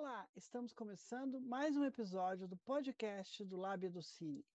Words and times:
Olá, 0.00 0.28
estamos 0.36 0.72
começando 0.72 1.40
mais 1.40 1.76
um 1.76 1.84
episódio 1.84 2.46
do 2.46 2.56
podcast 2.58 3.44
do 3.44 3.56
Lábia 3.56 3.90
do 3.90 4.00
Cine. 4.00 4.46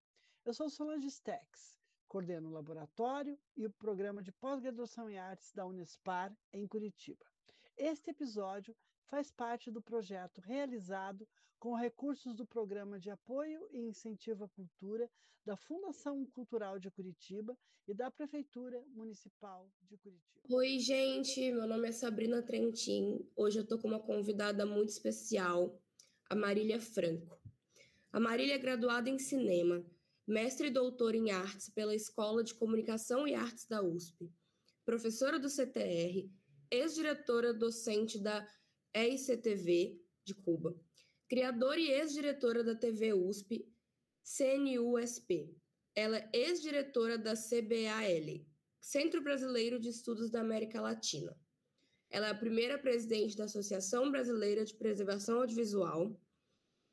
Eu 0.46 0.54
sou 0.54 0.70
Solange 0.70 1.12
Stex, 1.12 1.78
coordeno 2.08 2.48
o 2.48 2.54
laboratório 2.54 3.38
e 3.54 3.66
o 3.66 3.72
programa 3.74 4.24
de 4.24 4.32
pós-graduação 4.32 5.10
em 5.10 5.20
artes 5.20 5.52
da 5.52 5.66
Unespar, 5.66 6.34
em 6.54 6.66
Curitiba. 6.66 7.26
Este 7.76 8.12
episódio 8.12 8.74
faz 9.08 9.32
parte 9.32 9.70
do 9.70 9.82
projeto 9.82 10.40
realizado 10.40 11.28
com 11.64 11.76
recursos 11.76 12.36
do 12.36 12.46
Programa 12.46 13.00
de 13.00 13.10
Apoio 13.10 13.66
e 13.72 13.80
Incentivo 13.80 14.44
à 14.44 14.50
Cultura 14.50 15.10
da 15.46 15.56
Fundação 15.56 16.26
Cultural 16.26 16.78
de 16.78 16.92
Curitiba 16.92 17.58
e 17.88 17.94
da 17.94 18.12
Prefeitura 18.12 18.84
Municipal 18.90 19.72
de 19.84 19.96
Curitiba. 19.96 20.42
Oi, 20.50 20.78
gente, 20.80 21.54
meu 21.54 21.66
nome 21.66 21.88
é 21.88 21.94
Sabrina 21.94 22.42
Trentin. 22.42 23.26
Hoje 23.34 23.60
eu 23.60 23.64
estou 23.64 23.80
com 23.80 23.88
uma 23.88 24.02
convidada 24.02 24.66
muito 24.66 24.90
especial, 24.90 25.82
a 26.30 26.36
Marília 26.36 26.82
Franco. 26.82 27.42
A 28.12 28.20
Marília 28.20 28.56
é 28.56 28.60
graduada 28.60 29.10
em 29.10 29.18
cinema, 29.18 29.86
mestre 30.28 30.68
e 30.68 30.70
doutora 30.70 31.16
em 31.16 31.32
artes 31.32 31.70
pela 31.70 31.96
Escola 31.96 32.44
de 32.44 32.54
Comunicação 32.56 33.26
e 33.26 33.36
Artes 33.36 33.66
da 33.68 33.82
USP, 33.82 34.30
professora 34.84 35.40
do 35.40 35.48
CTR, 35.50 36.30
ex-diretora 36.70 37.54
docente 37.54 38.20
da 38.20 38.46
EICTV 38.94 39.98
de 40.26 40.36
Cuba, 40.36 40.78
criadora 41.34 41.80
e 41.80 41.90
ex-diretora 41.90 42.64
da 42.64 42.76
TV 42.76 43.12
USP, 43.12 43.68
CNUSP. 44.22 45.52
Ela 45.96 46.18
é 46.18 46.30
ex-diretora 46.32 47.18
da 47.18 47.34
CBAL, 47.34 48.46
Centro 48.80 49.20
Brasileiro 49.20 49.80
de 49.80 49.90
Estudos 49.90 50.30
da 50.30 50.42
América 50.42 50.80
Latina. 50.80 51.36
Ela 52.12 52.28
é 52.28 52.30
a 52.30 52.36
primeira 52.36 52.78
presidente 52.78 53.36
da 53.36 53.46
Associação 53.46 54.12
Brasileira 54.12 54.64
de 54.64 54.76
Preservação 54.76 55.40
Audiovisual, 55.40 56.16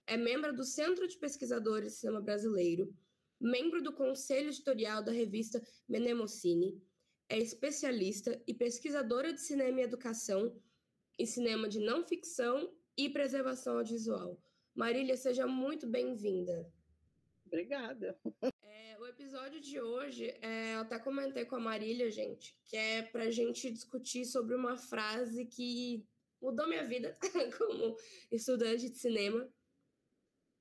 é 0.06 0.16
membro 0.16 0.56
do 0.56 0.64
Centro 0.64 1.06
de 1.06 1.18
Pesquisadores 1.18 1.92
de 1.92 1.98
Cinema 1.98 2.22
Brasileiro, 2.22 2.90
membro 3.38 3.82
do 3.82 3.92
Conselho 3.92 4.48
Editorial 4.48 5.04
da 5.04 5.12
revista 5.12 5.62
Menemocine, 5.86 6.82
é 7.28 7.38
especialista 7.38 8.42
e 8.46 8.54
pesquisadora 8.54 9.34
de 9.34 9.42
cinema 9.42 9.80
e 9.80 9.84
educação 9.84 10.58
em 11.18 11.26
cinema 11.26 11.68
de 11.68 11.78
não 11.78 12.02
ficção 12.02 12.74
e 13.04 13.08
preservação 13.08 13.78
audiovisual. 13.78 14.38
Marília, 14.74 15.16
seja 15.16 15.46
muito 15.46 15.86
bem-vinda. 15.86 16.70
Obrigada. 17.46 18.20
É, 18.62 18.98
o 18.98 19.06
episódio 19.06 19.58
de 19.58 19.80
hoje, 19.80 20.28
é, 20.42 20.74
eu 20.74 20.80
até 20.80 20.98
comentei 20.98 21.46
com 21.46 21.56
a 21.56 21.60
Marília, 21.60 22.10
gente, 22.10 22.54
que 22.66 22.76
é 22.76 23.02
para 23.02 23.24
a 23.24 23.30
gente 23.30 23.70
discutir 23.70 24.26
sobre 24.26 24.54
uma 24.54 24.76
frase 24.76 25.46
que 25.46 26.06
mudou 26.42 26.68
minha 26.68 26.86
vida 26.86 27.18
como 27.56 27.96
estudante 28.30 28.90
de 28.90 28.98
cinema, 28.98 29.50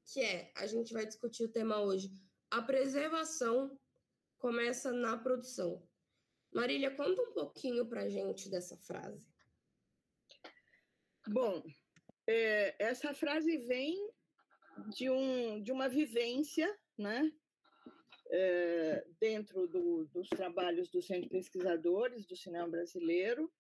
que 0.05 0.21
é, 0.21 0.51
a 0.55 0.65
gente 0.65 0.93
vai 0.93 1.05
discutir 1.05 1.43
o 1.43 1.51
tema 1.51 1.81
hoje, 1.81 2.09
a 2.49 2.61
preservação 2.61 3.77
começa 4.37 4.93
na 4.93 5.17
produção. 5.17 5.85
Marília, 6.53 6.95
conta 6.95 7.21
um 7.21 7.33
pouquinho 7.33 7.85
para 7.85 8.03
a 8.03 8.09
gente 8.09 8.49
dessa 8.49 8.77
frase. 8.77 9.21
Bom, 11.27 11.61
é, 12.29 12.75
essa 12.77 13.11
frase 13.11 13.57
vem 13.57 13.97
de, 14.89 15.09
um, 15.09 15.63
de 15.63 15.71
uma 15.71 15.89
vivência, 15.89 16.69
né? 16.95 17.31
É, 18.31 19.03
dentro 19.19 19.67
do, 19.67 20.05
dos 20.05 20.29
trabalhos 20.29 20.91
do 20.91 21.01
Centro 21.01 21.23
de 21.23 21.29
Pesquisadores 21.29 22.27
do 22.27 22.35
Cinema 22.35 22.69
Brasileiro, 22.69 23.51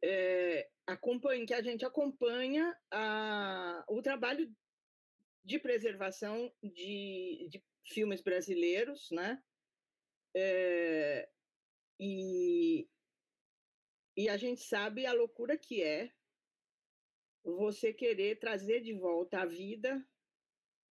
é, 0.00 0.70
que 1.44 1.54
a 1.54 1.60
gente 1.60 1.84
acompanha 1.84 2.78
a, 2.88 3.84
o 3.88 4.00
trabalho 4.00 4.48
de 5.44 5.58
preservação 5.58 6.54
de, 6.62 7.48
de 7.50 7.64
filmes 7.86 8.22
brasileiros, 8.22 9.08
né? 9.10 9.42
É, 10.36 11.28
e, 11.98 12.88
e 14.16 14.28
a 14.28 14.36
gente 14.36 14.60
sabe 14.60 15.04
a 15.04 15.12
loucura 15.12 15.58
que 15.58 15.82
é 15.82 16.12
você 17.52 17.92
querer 17.92 18.40
trazer 18.40 18.80
de 18.80 18.92
volta 18.92 19.40
à 19.40 19.46
vida 19.46 20.04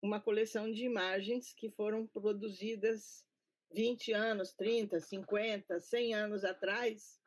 uma 0.01 0.21
coleção 0.21 0.71
de 0.71 0.85
imagens 0.85 1.53
que 1.53 1.69
foram 1.69 2.07
produzidas 2.07 3.27
20 3.73 4.13
anos, 4.13 4.53
30, 4.53 5.01
50, 5.01 5.81
100 5.81 6.15
anos 6.15 6.45
atrás, 6.45 7.21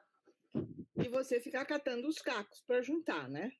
e 0.95 1.09
você 1.09 1.41
ficar 1.41 1.65
catando 1.65 2.07
os 2.07 2.19
cacos 2.19 2.61
para 2.61 2.81
juntar, 2.81 3.27
né? 3.29 3.51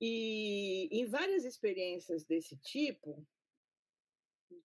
E 0.00 0.88
em 0.90 1.06
várias 1.06 1.44
experiências 1.44 2.24
desse 2.24 2.56
tipo, 2.56 3.24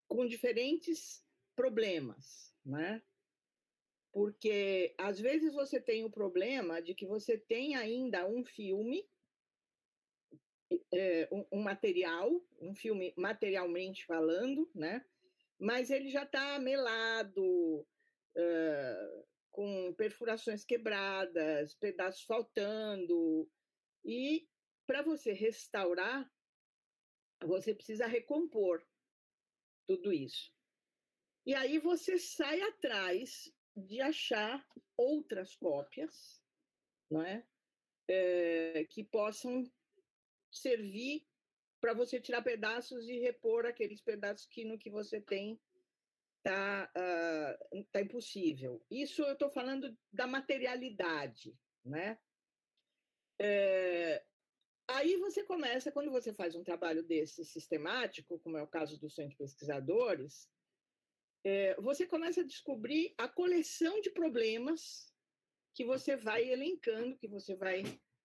com 0.07 0.25
diferentes 0.25 1.23
problemas, 1.56 2.53
né? 2.66 3.03
Porque 4.13 4.94
às 4.96 5.19
vezes 5.19 5.53
você 5.53 5.81
tem 5.81 6.06
o 6.06 6.12
problema 6.12 6.79
de 6.79 6.94
que 6.94 7.06
você 7.06 7.35
tem 7.35 7.75
ainda 7.75 8.28
um 8.28 8.46
filme, 8.46 9.03
é, 10.94 11.28
um, 11.31 11.46
um, 11.51 11.62
material, 11.63 12.31
um 12.62 12.75
filme 12.75 13.12
materialmente 13.18 14.06
falando, 14.06 14.69
né? 14.75 15.03
Mas 15.59 15.90
ele 15.90 16.12
já 16.12 16.23
está 16.23 16.59
melado, 16.59 17.44
uh, 17.81 19.25
com 19.50 19.94
perfurações 19.96 20.63
quebradas, 20.63 21.73
pedaços 21.75 22.23
faltando, 22.23 23.50
e 24.06 24.47
para 24.85 25.02
você 25.02 25.31
restaurar, 25.31 26.31
você 27.41 27.73
precisa 27.73 28.06
recompor 28.06 28.85
tudo 29.88 30.13
isso. 30.13 30.53
E 31.46 31.56
aí 31.56 31.79
você 31.79 32.18
sai 32.18 32.62
atrás 32.62 33.52
de 33.75 34.01
achar 34.01 34.66
outras 34.95 35.56
cópias, 35.56 36.41
não 37.09 37.22
é? 37.22 37.44
é 38.07 38.85
que 38.89 39.03
possam 39.03 39.63
servir 40.51 41.28
para 41.81 41.94
você 41.94 42.19
tirar 42.19 42.41
pedaços 42.41 43.09
e 43.09 43.19
repor 43.19 43.66
aqueles 43.66 44.01
pedaços 44.01 44.45
que 44.45 44.63
no 44.63 44.78
que 44.78 44.89
você 44.89 45.19
tem 45.19 45.59
tá, 46.44 46.91
uh, 46.95 47.84
tá 47.91 48.01
impossível. 48.01 48.81
Isso 48.89 49.23
eu 49.23 49.34
estou 49.34 49.50
falando 49.50 49.97
da 50.11 50.28
materialidade, 50.28 51.57
né? 51.84 52.19
É, 53.40 54.23
aí 54.88 55.17
você 55.17 55.44
começa, 55.44 55.91
quando 55.91 56.11
você 56.11 56.34
faz 56.34 56.55
um 56.55 56.63
trabalho 56.63 57.03
desse 57.03 57.44
sistemático, 57.44 58.40
como 58.40 58.57
é 58.57 58.61
o 58.61 58.67
caso 58.67 59.00
do 59.00 59.09
Centro 59.09 59.31
de 59.31 59.38
Pesquisadores, 59.38 60.50
é, 61.43 61.75
você 61.75 62.05
começa 62.05 62.41
a 62.41 62.45
descobrir 62.45 63.13
a 63.17 63.27
coleção 63.27 63.99
de 64.01 64.09
problemas 64.09 65.13
que 65.73 65.83
você 65.83 66.15
vai 66.15 66.49
elencando, 66.49 67.17
que 67.17 67.27
você 67.27 67.55
vai 67.55 67.83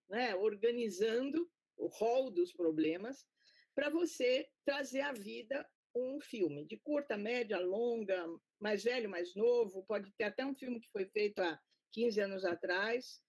né, 0.08 0.34
organizando 0.36 1.50
o 1.76 1.86
rol 1.86 2.30
dos 2.30 2.52
problemas 2.52 3.26
para 3.74 3.90
você 3.90 4.48
trazer 4.64 5.00
à 5.00 5.12
vida 5.12 5.68
um 5.94 6.20
filme 6.20 6.64
de 6.64 6.76
curta, 6.76 7.16
média, 7.16 7.58
longa, 7.58 8.24
mais 8.60 8.84
velho, 8.84 9.08
mais 9.08 9.34
novo, 9.34 9.84
pode 9.84 10.12
ter 10.12 10.24
até 10.24 10.44
um 10.44 10.54
filme 10.54 10.80
que 10.80 10.90
foi 10.90 11.06
feito 11.06 11.40
há 11.40 11.60
15 11.92 12.20
anos 12.20 12.44
atrás 12.44 13.22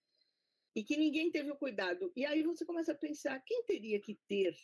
e 0.74 0.84
que 0.84 0.96
ninguém 0.96 1.30
teve 1.30 1.50
o 1.50 1.56
cuidado. 1.56 2.12
E 2.14 2.24
aí 2.24 2.42
você 2.42 2.64
começa 2.64 2.92
a 2.92 2.96
pensar 2.96 3.40
quem 3.40 3.64
teria 3.64 4.00
que 4.00 4.18
ter 4.28 4.54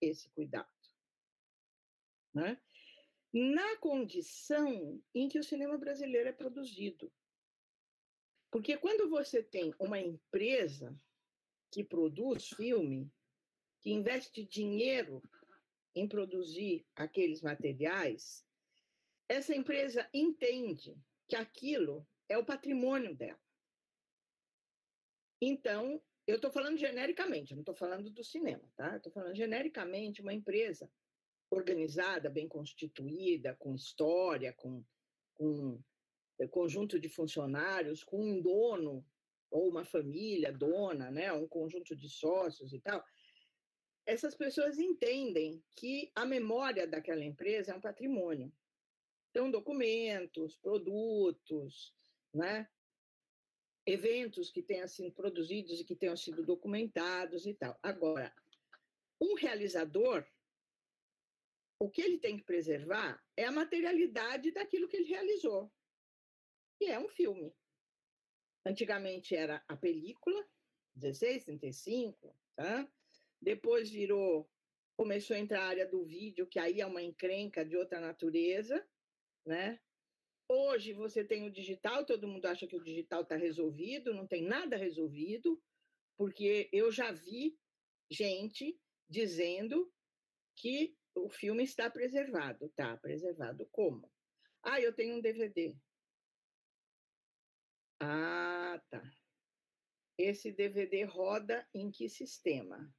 esse 0.00 0.28
cuidado, 0.30 0.68
né? 2.34 2.60
Na 3.32 3.76
condição 3.78 5.02
em 5.14 5.28
que 5.28 5.38
o 5.38 5.44
cinema 5.44 5.78
brasileiro 5.78 6.28
é 6.28 6.32
produzido. 6.32 7.10
Porque 8.50 8.76
quando 8.76 9.08
você 9.08 9.42
tem 9.42 9.74
uma 9.78 9.98
empresa 9.98 10.94
que 11.70 11.82
produz 11.82 12.48
filme, 12.48 13.10
que 13.80 13.90
investe 13.90 14.44
dinheiro 14.44 15.22
em 15.94 16.06
produzir 16.06 16.86
aqueles 16.94 17.40
materiais, 17.40 18.44
essa 19.28 19.54
empresa 19.54 20.08
entende 20.12 20.94
que 21.26 21.34
aquilo 21.34 22.06
é 22.28 22.36
o 22.36 22.44
patrimônio 22.44 23.14
dela. 23.14 23.40
Então, 25.40 26.00
eu 26.26 26.36
estou 26.36 26.50
falando 26.50 26.76
genericamente, 26.76 27.54
não 27.54 27.62
estou 27.62 27.74
falando 27.74 28.10
do 28.10 28.22
cinema, 28.22 28.62
tá? 28.76 28.96
Estou 28.96 29.10
falando 29.10 29.34
genericamente, 29.34 30.20
uma 30.20 30.32
empresa 30.32 30.90
organizada, 31.54 32.30
bem 32.30 32.48
constituída, 32.48 33.54
com 33.58 33.74
história, 33.74 34.52
com, 34.52 34.84
com 35.34 35.80
eh, 36.38 36.48
conjunto 36.48 36.98
de 36.98 37.08
funcionários, 37.08 38.02
com 38.02 38.24
um 38.24 38.40
dono 38.40 39.04
ou 39.50 39.68
uma 39.68 39.84
família 39.84 40.52
dona, 40.52 41.10
né, 41.10 41.32
um 41.32 41.46
conjunto 41.46 41.94
de 41.94 42.08
sócios 42.08 42.72
e 42.72 42.80
tal, 42.80 43.04
essas 44.06 44.34
pessoas 44.34 44.78
entendem 44.78 45.62
que 45.76 46.10
a 46.14 46.24
memória 46.24 46.86
daquela 46.86 47.22
empresa 47.22 47.72
é 47.72 47.74
um 47.74 47.80
patrimônio. 47.80 48.52
Então, 49.30 49.50
documentos, 49.50 50.56
produtos, 50.56 51.94
né? 52.34 52.68
eventos 53.86 54.50
que 54.50 54.62
tenham 54.62 54.86
sido 54.86 55.12
produzidos 55.12 55.80
e 55.80 55.84
que 55.84 55.96
tenham 55.96 56.16
sido 56.16 56.44
documentados 56.44 57.46
e 57.46 57.54
tal. 57.54 57.78
Agora, 57.82 58.32
um 59.20 59.34
realizador, 59.34 60.26
o 61.82 61.90
que 61.90 62.00
ele 62.00 62.16
tem 62.16 62.36
que 62.36 62.44
preservar 62.44 63.20
é 63.36 63.44
a 63.44 63.50
materialidade 63.50 64.52
daquilo 64.52 64.86
que 64.86 64.98
ele 64.98 65.08
realizou, 65.08 65.68
que 66.78 66.84
é 66.84 66.96
um 66.96 67.08
filme. 67.08 67.52
Antigamente 68.64 69.34
era 69.34 69.64
a 69.66 69.76
película, 69.76 70.48
16, 70.94 71.42
35, 71.42 72.38
tá? 72.54 72.88
Depois 73.40 73.90
virou, 73.90 74.48
começou 74.96 75.34
a 75.34 75.40
entrar 75.40 75.62
a 75.62 75.66
área 75.66 75.84
do 75.84 76.04
vídeo, 76.04 76.46
que 76.46 76.60
aí 76.60 76.80
é 76.80 76.86
uma 76.86 77.02
encrenca 77.02 77.64
de 77.64 77.76
outra 77.76 77.98
natureza, 77.98 78.88
né? 79.44 79.80
Hoje 80.48 80.92
você 80.92 81.24
tem 81.24 81.44
o 81.44 81.50
digital, 81.50 82.06
todo 82.06 82.28
mundo 82.28 82.46
acha 82.46 82.64
que 82.64 82.76
o 82.76 82.84
digital 82.84 83.22
está 83.22 83.34
resolvido, 83.34 84.14
não 84.14 84.28
tem 84.28 84.44
nada 84.44 84.76
resolvido, 84.76 85.60
porque 86.16 86.68
eu 86.72 86.92
já 86.92 87.10
vi 87.10 87.58
gente 88.08 88.80
dizendo 89.10 89.92
que 90.54 90.96
o 91.14 91.28
filme 91.28 91.64
está 91.64 91.90
preservado. 91.90 92.68
Tá, 92.70 92.96
preservado 92.96 93.66
como? 93.66 94.10
Ah, 94.62 94.80
eu 94.80 94.94
tenho 94.94 95.16
um 95.16 95.20
DVD. 95.20 95.76
Ah, 98.00 98.80
tá. 98.90 99.02
Esse 100.18 100.52
DVD 100.52 101.04
roda 101.04 101.68
em 101.74 101.90
que 101.90 102.08
sistema? 102.08 102.94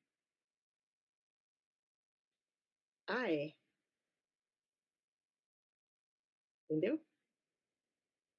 Ah, 3.08 3.32
é. 3.32 3.56
Entendeu? 6.70 7.06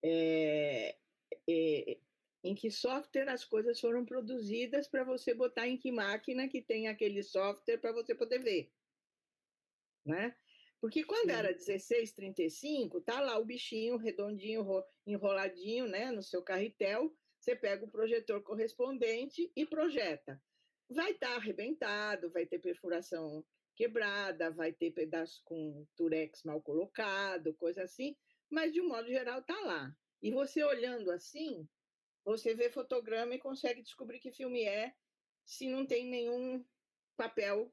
É, 0.02 0.98
é, 1.48 2.00
em 2.42 2.54
que 2.54 2.70
software 2.70 3.28
as 3.28 3.44
coisas 3.44 3.80
foram 3.80 4.04
produzidas 4.04 4.86
para 4.88 5.04
você 5.04 5.34
botar 5.34 5.66
em 5.66 5.78
que 5.78 5.90
máquina 5.90 6.48
que 6.48 6.60
tem 6.62 6.88
aquele 6.88 7.22
software 7.22 7.78
para 7.78 7.92
você 7.92 8.14
poder 8.14 8.40
ver. 8.40 8.72
Né? 10.04 10.34
Porque 10.80 11.02
quando 11.02 11.30
Sim. 11.30 11.36
era 11.36 11.48
1635, 11.48 13.00
tá 13.00 13.20
lá 13.20 13.38
o 13.38 13.44
bichinho 13.44 13.96
redondinho, 13.96 14.66
enroladinho, 15.06 15.86
né, 15.86 16.10
no 16.10 16.22
seu 16.22 16.42
carretel, 16.42 17.10
você 17.40 17.56
pega 17.56 17.84
o 17.84 17.90
projetor 17.90 18.42
correspondente 18.42 19.50
e 19.56 19.64
projeta. 19.64 20.40
Vai 20.90 21.12
estar 21.12 21.30
tá 21.30 21.36
arrebentado, 21.36 22.30
vai 22.30 22.44
ter 22.44 22.58
perfuração 22.58 23.44
quebrada, 23.74 24.50
vai 24.50 24.72
ter 24.72 24.90
pedaço 24.92 25.42
com 25.44 25.86
turex 25.96 26.42
mal 26.44 26.60
colocado, 26.62 27.54
coisa 27.54 27.82
assim, 27.82 28.16
mas 28.50 28.72
de 28.72 28.80
um 28.80 28.88
modo 28.88 29.08
geral 29.08 29.40
está 29.40 29.58
lá. 29.60 29.94
E 30.22 30.30
você 30.30 30.62
olhando 30.62 31.10
assim, 31.10 31.68
você 32.24 32.54
vê 32.54 32.70
fotograma 32.70 33.34
e 33.34 33.38
consegue 33.38 33.82
descobrir 33.82 34.20
que 34.20 34.32
filme 34.32 34.64
é, 34.64 34.94
se 35.44 35.68
não 35.68 35.86
tem 35.86 36.06
nenhum 36.06 36.64
papel 37.16 37.72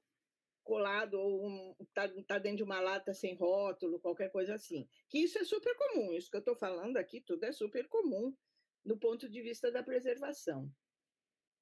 colado 0.64 1.16
ou 1.16 1.48
um, 1.48 1.76
tá, 1.94 2.08
tá 2.28 2.38
dentro 2.38 2.58
de 2.58 2.64
uma 2.64 2.80
lata 2.80 3.14
sem 3.14 3.36
rótulo, 3.36 4.00
qualquer 4.00 4.30
coisa 4.30 4.56
assim. 4.56 4.88
Que 5.10 5.20
isso 5.20 5.38
é 5.40 5.44
super 5.44 5.76
comum, 5.76 6.14
isso 6.14 6.30
que 6.30 6.38
eu 6.38 6.42
estou 6.42 6.56
falando 6.56 6.98
aqui, 6.98 7.22
tudo 7.22 7.44
é 7.44 7.52
super 7.52 7.88
comum 7.88 8.36
no 8.84 8.98
ponto 8.98 9.30
de 9.30 9.42
vista 9.42 9.72
da 9.72 9.84
preservação. 9.84 10.72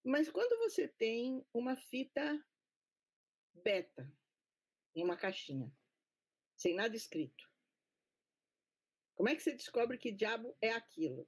Mas 0.03 0.29
quando 0.29 0.57
você 0.59 0.87
tem 0.87 1.45
uma 1.53 1.75
fita 1.75 2.45
beta, 3.53 4.11
em 4.95 5.03
uma 5.03 5.17
caixinha, 5.17 5.71
sem 6.55 6.73
nada 6.73 6.95
escrito, 6.95 7.49
como 9.15 9.29
é 9.29 9.35
que 9.35 9.41
você 9.41 9.53
descobre 9.53 9.97
que 9.97 10.11
diabo 10.11 10.55
é 10.61 10.71
aquilo? 10.71 11.27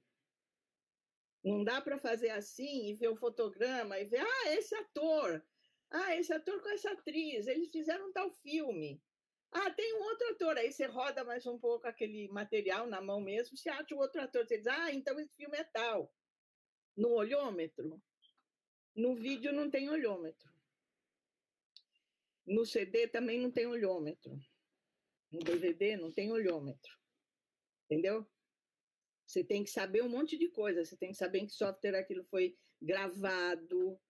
Não 1.44 1.62
dá 1.62 1.80
para 1.80 1.98
fazer 1.98 2.30
assim 2.30 2.88
e 2.88 2.94
ver 2.94 3.08
o 3.08 3.16
fotograma 3.16 3.98
e 3.98 4.04
ver, 4.04 4.20
ah, 4.20 4.52
esse 4.52 4.74
ator, 4.74 5.44
ah, 5.92 6.16
esse 6.16 6.32
ator 6.32 6.60
com 6.62 6.68
essa 6.70 6.92
atriz, 6.92 7.46
eles 7.46 7.70
fizeram 7.70 8.12
tal 8.12 8.30
filme. 8.30 9.02
Ah, 9.50 9.70
tem 9.70 9.94
um 9.94 10.02
outro 10.02 10.28
ator, 10.30 10.56
aí 10.56 10.72
você 10.72 10.86
roda 10.86 11.24
mais 11.24 11.46
um 11.46 11.58
pouco 11.58 11.86
aquele 11.86 12.28
material 12.28 12.86
na 12.86 13.00
mão 13.00 13.20
mesmo, 13.20 13.56
você 13.56 13.68
acha 13.68 13.94
o 13.94 13.98
outro 13.98 14.20
ator, 14.20 14.46
você 14.46 14.56
diz, 14.56 14.66
ah, 14.66 14.92
então 14.92 15.18
esse 15.20 15.34
filme 15.36 15.56
é 15.58 15.64
tal. 15.64 16.12
No 16.96 17.10
olhômetro, 17.10 18.02
no 18.94 19.14
vídeo 19.14 19.52
não 19.52 19.70
tem 19.70 19.90
olhômetro. 19.90 20.50
No 22.46 22.64
CD 22.66 23.06
também 23.06 23.40
não 23.40 23.50
tem 23.50 23.66
olhômetro. 23.66 24.32
No 25.30 25.40
DVD 25.40 25.96
não 25.96 26.10
tem 26.10 26.32
olhômetro 26.32 27.02
entendeu? 27.92 28.26
Você 29.26 29.44
tem 29.44 29.62
que 29.62 29.70
saber 29.70 30.02
um 30.02 30.08
monte 30.08 30.36
de 30.38 30.48
coisa, 30.48 30.84
você 30.84 30.96
tem 30.96 31.10
que 31.10 31.16
saber 31.16 31.40
em 31.40 31.46
que 31.46 31.52
software 31.52 31.96
aquilo 31.96 32.24
foi 32.24 32.56
gravado, 32.80 34.00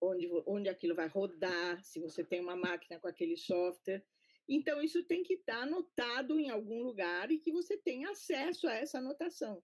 onde, 0.00 0.28
onde 0.46 0.68
aquilo 0.68 0.94
vai 0.94 1.08
rodar, 1.08 1.82
se 1.84 2.00
você 2.00 2.24
tem 2.24 2.40
uma 2.40 2.56
máquina 2.56 2.98
com 2.98 3.08
aquele 3.08 3.36
software. 3.36 4.04
Então, 4.48 4.82
isso 4.82 5.04
tem 5.04 5.22
que 5.22 5.34
estar 5.34 5.62
anotado 5.62 6.40
em 6.40 6.50
algum 6.50 6.82
lugar 6.82 7.30
e 7.30 7.38
que 7.38 7.52
você 7.52 7.76
tenha 7.76 8.10
acesso 8.10 8.66
a 8.66 8.74
essa 8.74 8.98
anotação. 8.98 9.62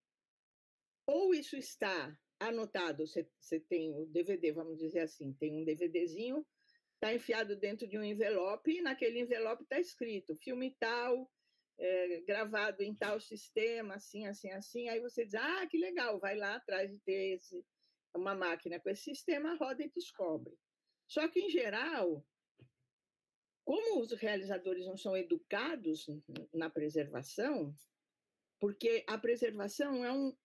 Ou 1.06 1.35
isso 1.35 1.56
está 1.56 2.17
anotado, 2.38 3.06
você, 3.06 3.29
você 3.41 3.59
tem 3.59 3.94
o 3.94 4.06
DVD, 4.06 4.53
vamos 4.53 4.77
dizer 4.77 5.00
assim, 5.00 5.33
tem 5.33 5.56
um 5.56 5.65
DVDzinho, 5.65 6.47
está 6.94 7.15
enfiado 7.15 7.56
dentro 7.56 7.87
de 7.87 7.99
um 7.99 8.05
envelope, 8.05 8.71
e 8.71 8.83
naquele 8.83 9.21
envelope 9.21 9.62
está 9.62 9.81
escrito 9.81 10.37
filme 10.37 10.77
tal, 10.79 11.31
é, 11.79 12.21
gravado 12.23 12.83
em 12.83 12.94
tal 12.94 13.21
sistema, 13.21 13.94
assim, 13.94 14.27
assim, 14.27 14.50
assim, 14.50 14.88
aí 14.88 15.00
você 15.00 15.25
diz, 15.25 15.35
ah, 15.35 15.67
que 15.67 15.79
legal, 15.79 16.19
vai 16.19 16.37
lá 16.37 16.56
atrás 16.56 16.91
de 16.91 16.99
ter 17.00 17.37
esse, 17.37 17.65
uma 18.17 18.35
máquina 18.35 18.81
com 18.81 18.89
esse 18.91 19.05
sistema, 19.05 19.57
roda 19.57 19.83
e 19.83 19.91
descobre. 19.91 20.57
Só 21.07 21.29
que, 21.29 21.41
em 21.41 21.51
geral, 21.51 22.25
como 23.65 24.01
os 24.01 24.13
realizadores 24.13 24.87
não 24.87 24.97
são 24.97 25.17
educados 25.17 26.07
na 26.53 26.71
preservação, 26.71 27.75
porque 28.61 29.05
a 29.09 29.19
preservação 29.19 30.05
é 30.05 30.13
um, 30.13 30.37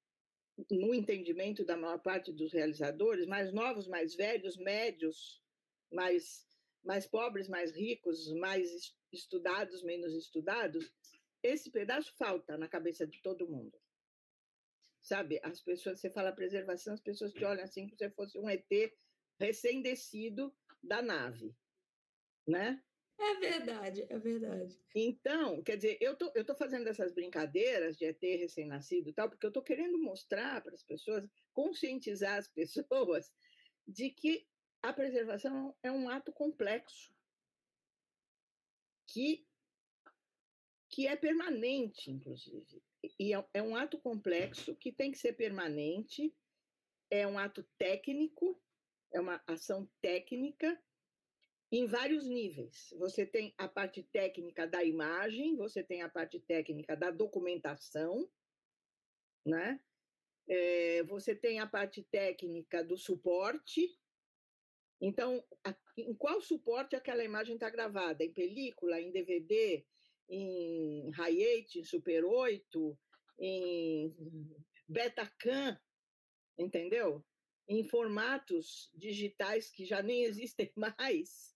no 0.70 0.94
entendimento 0.94 1.64
da 1.64 1.78
maior 1.78 2.00
parte 2.00 2.32
dos 2.32 2.52
realizadores, 2.52 3.26
mais 3.26 3.54
novos, 3.54 3.88
mais 3.88 4.16
velhos, 4.16 4.58
médios, 4.58 5.42
mais, 5.92 6.48
mais 6.84 7.08
pobres, 7.08 7.48
mais 7.48 7.72
ricos, 7.72 8.32
mais 8.34 8.96
estudados, 9.12 9.84
menos 9.84 10.14
estudados, 10.14 10.92
esse 11.44 11.72
pedaço 11.72 12.14
falta 12.18 12.58
na 12.58 12.68
cabeça 12.68 13.06
de 13.06 13.22
todo 13.22 13.48
mundo. 13.48 13.78
Sabe, 15.02 15.40
as 15.44 15.60
pessoas, 15.60 16.00
você 16.00 16.10
fala 16.12 16.32
preservação, 16.32 16.94
as 16.94 17.02
pessoas 17.02 17.34
te 17.34 17.44
olham 17.44 17.64
assim 17.64 17.88
como 17.88 17.98
se 17.98 18.10
fosse 18.12 18.38
um 18.38 18.48
ET 18.48 18.94
recém-descido 19.40 20.56
da 20.82 21.02
nave, 21.02 21.56
né? 22.48 22.84
É 23.20 23.36
verdade, 23.36 24.06
é 24.10 24.18
verdade. 24.20 24.80
Então, 24.96 25.62
quer 25.64 25.76
dizer, 25.76 25.98
eu 26.00 26.16
tô, 26.16 26.32
eu 26.36 26.46
tô 26.46 26.56
fazendo 26.56 26.88
essas 26.88 27.12
brincadeiras 27.12 27.98
de 27.98 28.06
ET 28.06 28.22
recém-nascido 28.22 29.10
e 29.10 29.14
tal, 29.14 29.30
porque 29.30 29.46
eu 29.46 29.52
tô 29.52 29.62
querendo 29.62 29.98
mostrar 29.98 30.62
para 30.62 30.74
as 30.74 30.84
pessoas, 30.84 31.28
conscientizar 31.52 32.38
as 32.38 32.48
pessoas 32.48 33.32
de 33.88 34.10
que 34.12 34.48
a 34.84 34.94
preservação 34.94 35.76
é 35.84 35.92
um 35.92 36.10
ato 36.10 36.32
complexo, 36.32 37.14
que 39.08 39.48
que 40.90 41.08
é 41.08 41.16
permanente, 41.16 42.12
inclusive. 42.12 42.84
E 43.20 43.34
é, 43.34 43.46
é 43.54 43.62
um 43.62 43.76
ato 43.76 44.00
complexo 44.00 44.76
que 44.76 44.92
tem 44.92 45.12
que 45.12 45.18
ser 45.18 45.34
permanente, 45.34 46.34
é 47.10 47.28
um 47.28 47.38
ato 47.38 47.64
técnico, 47.78 48.62
é 49.12 49.20
uma 49.20 49.42
ação 49.48 49.90
técnica 50.02 50.80
em 51.72 51.86
vários 51.86 52.28
níveis. 52.28 52.94
Você 52.98 53.26
tem 53.26 53.54
a 53.58 53.68
parte 53.68 54.04
técnica 54.04 54.68
da 54.68 54.84
imagem, 54.84 55.56
você 55.56 55.84
tem 55.84 56.02
a 56.02 56.10
parte 56.10 56.40
técnica 56.40 56.96
da 56.96 57.10
documentação, 57.10 58.30
né? 59.46 59.80
É, 60.48 61.04
você 61.04 61.34
tem 61.34 61.60
a 61.60 61.68
parte 61.68 62.04
técnica 62.04 62.84
do 62.84 62.98
suporte. 62.98 63.98
Então, 65.00 65.44
a, 65.64 65.76
em 65.98 66.14
qual 66.14 66.42
suporte 66.42 66.96
aquela 66.96 67.24
imagem 67.24 67.56
está 67.56 67.70
gravada? 67.70 68.24
Em 68.24 68.34
película, 68.34 69.00
em 69.00 69.12
DVD, 69.12 69.86
em 70.32 71.12
Hi8, 71.12 71.76
em 71.76 71.84
Super 71.84 72.24
8, 72.24 72.98
em 73.40 74.16
Betacam, 74.88 75.78
entendeu? 76.58 77.24
Em 77.68 77.84
formatos 77.84 78.90
digitais 78.96 79.70
que 79.70 79.86
já 79.86 80.02
nem 80.02 80.24
existem 80.24 80.72
mais. 80.78 81.54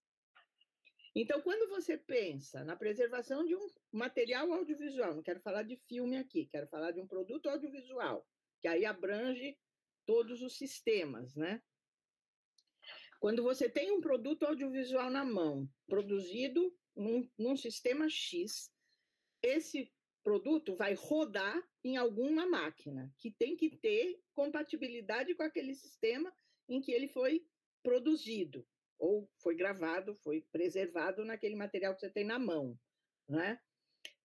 Então, 1.16 1.42
quando 1.42 1.70
você 1.70 1.98
pensa 1.98 2.66
na 2.66 2.76
preservação 2.76 3.46
de 3.46 3.56
um 3.56 3.66
material 3.94 4.52
audiovisual, 4.52 5.16
não 5.16 5.24
quero 5.24 5.40
falar 5.40 5.64
de 5.64 5.78
filme 5.88 6.18
aqui, 6.18 6.46
quero 6.48 6.68
falar 6.68 6.92
de 6.92 7.00
um 7.00 7.08
produto 7.08 7.50
audiovisual, 7.50 8.28
que 8.60 8.68
aí 8.68 8.86
abrange 8.86 9.58
todos 10.06 10.42
os 10.42 10.58
sistemas, 10.58 11.34
né? 11.34 11.64
Quando 13.22 13.42
você 13.42 13.70
tem 13.70 13.92
um 13.92 14.02
produto 14.02 14.44
audiovisual 14.44 15.10
na 15.10 15.24
mão, 15.24 15.70
produzido 15.88 16.78
num, 16.96 17.30
num 17.38 17.58
sistema 17.58 18.10
X, 18.10 18.72
esse 19.42 19.92
produto 20.24 20.76
vai 20.76 20.94
rodar 20.94 21.62
em 21.84 21.98
alguma 21.98 22.48
máquina, 22.48 23.14
que 23.20 23.32
tem 23.32 23.56
que 23.56 23.78
ter 23.78 24.20
compatibilidade 24.34 25.36
com 25.36 25.44
aquele 25.44 25.76
sistema 25.76 26.36
em 26.68 26.82
que 26.82 26.92
ele 26.92 27.08
foi 27.08 27.48
produzido, 27.84 28.68
ou 28.98 29.30
foi 29.38 29.56
gravado, 29.56 30.16
foi 30.16 30.42
preservado 30.52 31.24
naquele 31.24 31.56
material 31.56 31.94
que 31.94 32.00
você 32.00 32.10
tem 32.10 32.26
na 32.26 32.40
mão. 32.40 32.80
Né? 33.30 33.62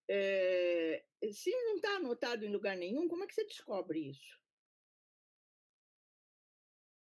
É, 0.08 1.04
se 1.30 1.50
não 1.50 1.76
está 1.76 1.96
anotado 1.96 2.44
em 2.44 2.50
lugar 2.50 2.76
nenhum, 2.76 3.06
como 3.06 3.24
é 3.24 3.26
que 3.26 3.34
você 3.34 3.44
descobre 3.44 4.08
isso? 4.08 4.40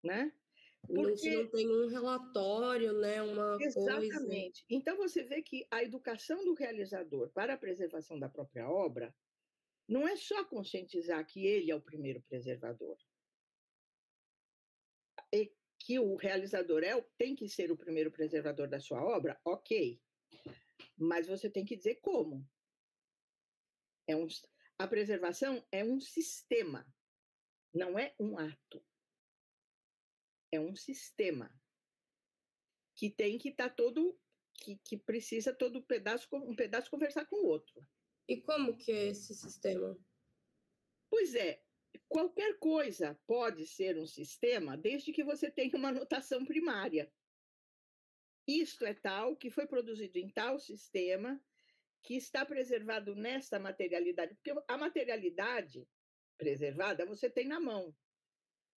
Né? 0.01 0.31
Porque 0.85 1.35
não 1.35 1.47
tem 1.47 1.67
um 1.67 1.87
relatório, 1.87 2.93
né? 2.93 3.21
Uma 3.21 3.57
Exatamente. 3.59 4.65
Coisa. 4.65 4.65
Então 4.69 4.97
você 4.97 5.23
vê 5.23 5.41
que 5.41 5.67
a 5.71 5.83
educação 5.83 6.43
do 6.43 6.53
realizador 6.53 7.29
para 7.29 7.53
a 7.53 7.57
preservação 7.57 8.19
da 8.19 8.29
própria 8.29 8.69
obra 8.69 9.13
não 9.87 10.07
é 10.07 10.15
só 10.15 10.43
conscientizar 10.45 11.25
que 11.25 11.45
ele 11.45 11.71
é 11.71 11.75
o 11.75 11.81
primeiro 11.81 12.21
preservador. 12.23 12.97
E 15.31 15.51
que 15.79 15.99
o 15.99 16.15
realizador 16.15 16.83
é, 16.83 16.99
tem 17.17 17.35
que 17.35 17.47
ser 17.47 17.71
o 17.71 17.77
primeiro 17.77 18.11
preservador 18.11 18.67
da 18.67 18.79
sua 18.79 19.03
obra, 19.03 19.39
ok. 19.45 20.01
Mas 20.97 21.27
você 21.27 21.49
tem 21.49 21.65
que 21.65 21.75
dizer 21.75 21.95
como. 21.95 22.47
É 24.07 24.15
um, 24.15 24.27
a 24.77 24.87
preservação 24.87 25.65
é 25.71 25.83
um 25.83 25.99
sistema, 25.99 26.87
não 27.73 27.97
é 27.97 28.13
um 28.19 28.37
ato. 28.37 28.83
É 30.55 30.59
um 30.59 30.75
sistema 30.75 31.51
que 32.95 33.09
tem 33.09 33.37
que 33.37 33.49
estar 33.49 33.69
tá 33.69 33.75
todo, 33.75 34.17
que, 34.53 34.77
que 34.77 34.97
precisa 34.97 35.53
todo 35.53 35.83
pedaço, 35.83 36.27
um 36.31 36.55
pedaço 36.55 36.89
conversar 36.89 37.25
com 37.25 37.35
o 37.35 37.47
outro. 37.47 37.85
E 38.27 38.41
como 38.41 38.77
que 38.77 38.91
é 38.91 39.07
esse 39.07 39.35
sistema? 39.35 39.97
Pois 41.09 41.35
é, 41.35 41.61
qualquer 42.07 42.57
coisa 42.57 43.19
pode 43.27 43.67
ser 43.67 43.97
um 43.97 44.05
sistema 44.05 44.77
desde 44.77 45.11
que 45.11 45.23
você 45.23 45.51
tenha 45.51 45.75
uma 45.75 45.91
notação 45.91 46.45
primária. 46.45 47.11
Isto 48.47 48.85
é 48.85 48.93
tal, 48.93 49.35
que 49.35 49.49
foi 49.49 49.67
produzido 49.67 50.17
em 50.17 50.29
tal 50.29 50.59
sistema, 50.59 51.43
que 52.01 52.15
está 52.15 52.45
preservado 52.45 53.15
nesta 53.15 53.59
materialidade, 53.59 54.35
porque 54.35 54.53
a 54.67 54.77
materialidade 54.77 55.87
preservada 56.37 57.05
você 57.05 57.29
tem 57.29 57.47
na 57.47 57.59
mão. 57.59 57.95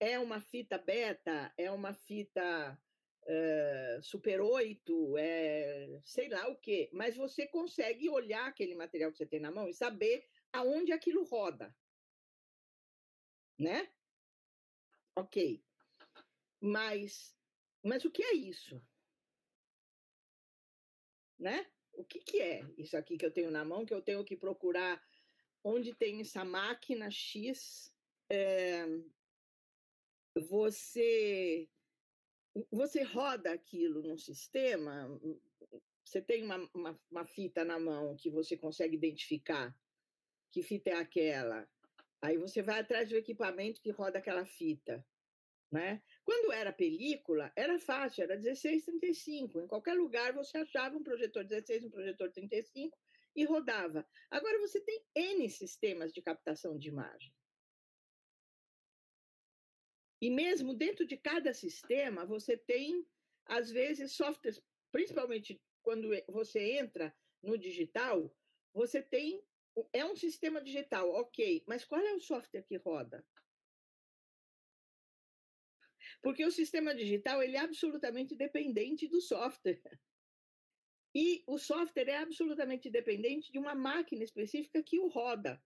É 0.00 0.18
uma 0.18 0.40
fita 0.40 0.78
beta, 0.78 1.52
é 1.56 1.70
uma 1.70 1.92
fita 1.92 2.80
uh, 3.24 4.02
Super 4.02 4.40
8, 4.40 5.18
é 5.18 6.00
sei 6.04 6.28
lá 6.28 6.48
o 6.48 6.56
quê, 6.56 6.88
mas 6.92 7.16
você 7.16 7.46
consegue 7.46 8.08
olhar 8.08 8.46
aquele 8.46 8.74
material 8.74 9.10
que 9.10 9.18
você 9.18 9.26
tem 9.26 9.40
na 9.40 9.50
mão 9.50 9.68
e 9.68 9.74
saber 9.74 10.26
aonde 10.52 10.92
aquilo 10.92 11.24
roda. 11.24 11.74
Né? 13.58 13.90
Ok. 15.16 15.64
Mas, 16.60 17.36
mas 17.82 18.04
o 18.04 18.10
que 18.10 18.22
é 18.22 18.32
isso? 18.34 18.80
Né? 21.38 21.68
O 21.92 22.04
que, 22.04 22.20
que 22.20 22.40
é 22.40 22.64
isso 22.76 22.96
aqui 22.96 23.18
que 23.18 23.26
eu 23.26 23.32
tenho 23.32 23.50
na 23.50 23.64
mão, 23.64 23.84
que 23.84 23.92
eu 23.92 24.00
tenho 24.00 24.24
que 24.24 24.36
procurar 24.36 25.02
onde 25.64 25.92
tem 25.94 26.20
essa 26.20 26.44
máquina 26.44 27.10
X? 27.10 27.92
É, 28.30 28.86
você 30.40 31.68
você 32.70 33.02
roda 33.02 33.52
aquilo 33.52 34.02
num 34.02 34.18
sistema, 34.18 35.06
você 36.04 36.20
tem 36.20 36.42
uma, 36.42 36.56
uma, 36.74 37.00
uma, 37.10 37.24
fita 37.24 37.64
na 37.64 37.78
mão 37.78 38.16
que 38.16 38.30
você 38.30 38.56
consegue 38.56 38.96
identificar 38.96 39.74
que 40.50 40.62
fita 40.62 40.90
é 40.90 40.94
aquela. 40.94 41.68
Aí 42.20 42.36
você 42.36 42.62
vai 42.62 42.80
atrás 42.80 43.08
do 43.08 43.16
equipamento 43.16 43.80
que 43.80 43.90
roda 43.90 44.18
aquela 44.18 44.44
fita. 44.44 45.04
Né? 45.70 46.02
Quando 46.24 46.50
era 46.50 46.72
película, 46.72 47.52
era 47.54 47.78
fácil, 47.78 48.24
era 48.24 48.36
1635. 48.36 49.60
Em 49.60 49.66
qualquer 49.66 49.94
lugar 49.94 50.32
você 50.32 50.58
achava 50.58 50.96
um 50.96 51.02
projetor 51.02 51.44
16, 51.44 51.84
um 51.84 51.90
projetor 51.90 52.32
35 52.32 52.96
e 53.36 53.44
rodava. 53.44 54.06
Agora 54.30 54.58
você 54.58 54.80
tem 54.80 55.04
N 55.14 55.48
sistemas 55.50 56.12
de 56.12 56.22
captação 56.22 56.78
de 56.78 56.88
imagem. 56.88 57.32
E 60.20 60.30
mesmo 60.30 60.74
dentro 60.74 61.06
de 61.06 61.16
cada 61.16 61.54
sistema, 61.54 62.26
você 62.26 62.56
tem, 62.56 63.06
às 63.46 63.70
vezes, 63.70 64.12
softwares, 64.12 64.62
principalmente 64.90 65.60
quando 65.82 66.08
você 66.28 66.78
entra 66.78 67.14
no 67.42 67.56
digital, 67.56 68.34
você 68.72 69.02
tem. 69.02 69.42
É 69.92 70.04
um 70.04 70.16
sistema 70.16 70.60
digital, 70.60 71.08
ok, 71.10 71.62
mas 71.64 71.84
qual 71.84 72.00
é 72.00 72.12
o 72.12 72.20
software 72.20 72.64
que 72.64 72.76
roda? 72.76 73.24
Porque 76.20 76.44
o 76.44 76.50
sistema 76.50 76.92
digital 76.92 77.40
ele 77.40 77.56
é 77.56 77.60
absolutamente 77.60 78.34
dependente 78.34 79.06
do 79.06 79.20
software. 79.20 79.80
E 81.14 81.44
o 81.46 81.58
software 81.58 82.08
é 82.08 82.16
absolutamente 82.16 82.90
dependente 82.90 83.52
de 83.52 83.58
uma 83.58 83.74
máquina 83.74 84.24
específica 84.24 84.82
que 84.82 84.98
o 84.98 85.08
roda. 85.08 85.62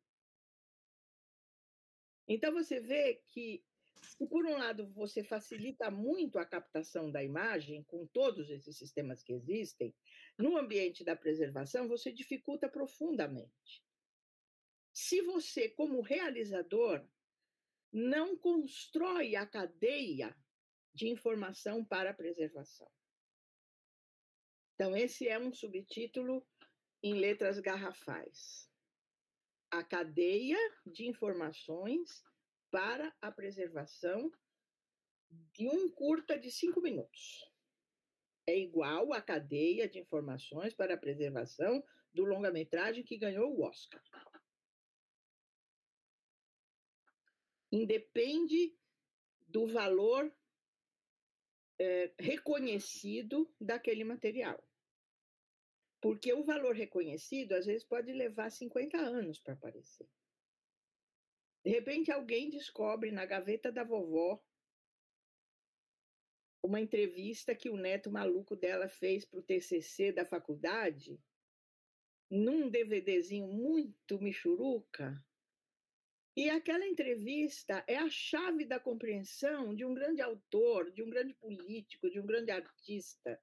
Então 2.28 2.52
você 2.52 2.80
vê 2.80 3.22
que 3.26 3.64
se 4.00 4.26
por 4.26 4.46
um 4.46 4.56
lado 4.56 4.88
você 4.90 5.22
facilita 5.22 5.90
muito 5.90 6.38
a 6.38 6.46
captação 6.46 7.10
da 7.10 7.22
imagem 7.22 7.82
com 7.84 8.06
todos 8.06 8.50
esses 8.50 8.76
sistemas 8.76 9.22
que 9.22 9.32
existem, 9.32 9.94
no 10.38 10.56
ambiente 10.56 11.04
da 11.04 11.16
preservação 11.16 11.88
você 11.88 12.12
dificulta 12.12 12.68
profundamente. 12.68 13.84
Se 14.92 15.22
você, 15.22 15.68
como 15.70 16.00
realizador, 16.02 17.04
não 17.92 18.36
constrói 18.36 19.36
a 19.36 19.46
cadeia 19.46 20.36
de 20.94 21.08
informação 21.08 21.84
para 21.84 22.10
a 22.10 22.14
preservação. 22.14 22.90
Então, 24.74 24.96
esse 24.96 25.28
é 25.28 25.38
um 25.38 25.52
subtítulo 25.52 26.46
em 27.02 27.14
letras 27.14 27.58
garrafais. 27.58 28.70
A 29.70 29.82
cadeia 29.82 30.58
de 30.86 31.06
informações 31.06 32.22
para 32.72 33.14
a 33.20 33.30
preservação 33.30 34.32
de 35.52 35.68
um 35.68 35.90
curta 35.90 36.38
de 36.38 36.50
cinco 36.50 36.80
minutos. 36.80 37.48
É 38.46 38.58
igual 38.58 39.12
à 39.12 39.20
cadeia 39.20 39.88
de 39.88 40.00
informações 40.00 40.74
para 40.74 40.94
a 40.94 40.98
preservação 40.98 41.84
do 42.12 42.24
longa-metragem 42.24 43.04
que 43.04 43.18
ganhou 43.18 43.54
o 43.54 43.62
Oscar. 43.62 44.02
Independe 47.70 48.74
do 49.46 49.66
valor 49.66 50.34
é, 51.78 52.12
reconhecido 52.18 53.54
daquele 53.60 54.02
material. 54.02 54.62
Porque 56.00 56.32
o 56.32 56.42
valor 56.42 56.74
reconhecido, 56.74 57.52
às 57.52 57.66
vezes, 57.66 57.84
pode 57.84 58.12
levar 58.12 58.50
50 58.50 58.96
anos 58.96 59.38
para 59.38 59.54
aparecer. 59.54 60.08
De 61.64 61.70
repente, 61.70 62.10
alguém 62.10 62.50
descobre 62.50 63.10
na 63.12 63.24
gaveta 63.24 63.70
da 63.70 63.84
vovó 63.84 64.42
uma 66.62 66.80
entrevista 66.80 67.54
que 67.54 67.68
o 67.68 67.76
neto 67.76 68.10
maluco 68.10 68.54
dela 68.54 68.88
fez 68.88 69.24
para 69.24 69.40
o 69.40 69.42
TCC 69.42 70.12
da 70.12 70.24
faculdade, 70.24 71.20
num 72.30 72.70
DVDzinho 72.70 73.46
muito 73.46 74.20
michuruca. 74.20 75.24
E 76.36 76.48
aquela 76.48 76.86
entrevista 76.86 77.84
é 77.86 77.96
a 77.96 78.08
chave 78.08 78.64
da 78.64 78.80
compreensão 78.80 79.74
de 79.74 79.84
um 79.84 79.92
grande 79.92 80.22
autor, 80.22 80.90
de 80.90 81.02
um 81.02 81.10
grande 81.10 81.34
político, 81.34 82.08
de 82.08 82.18
um 82.18 82.26
grande 82.26 82.50
artista, 82.50 83.38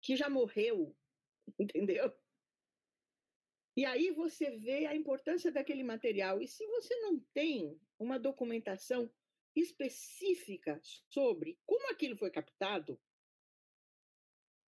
que 0.00 0.16
já 0.16 0.30
morreu, 0.30 0.96
entendeu? 1.58 2.12
E 3.76 3.84
aí 3.84 4.10
você 4.12 4.50
vê 4.50 4.86
a 4.86 4.94
importância 4.94 5.50
daquele 5.50 5.82
material. 5.82 6.40
E 6.40 6.46
se 6.46 6.64
você 6.66 6.94
não 7.00 7.18
tem 7.32 7.80
uma 7.98 8.18
documentação 8.18 9.10
específica 9.54 10.80
sobre 10.82 11.58
como 11.66 11.90
aquilo 11.90 12.16
foi 12.16 12.30
captado, 12.30 13.00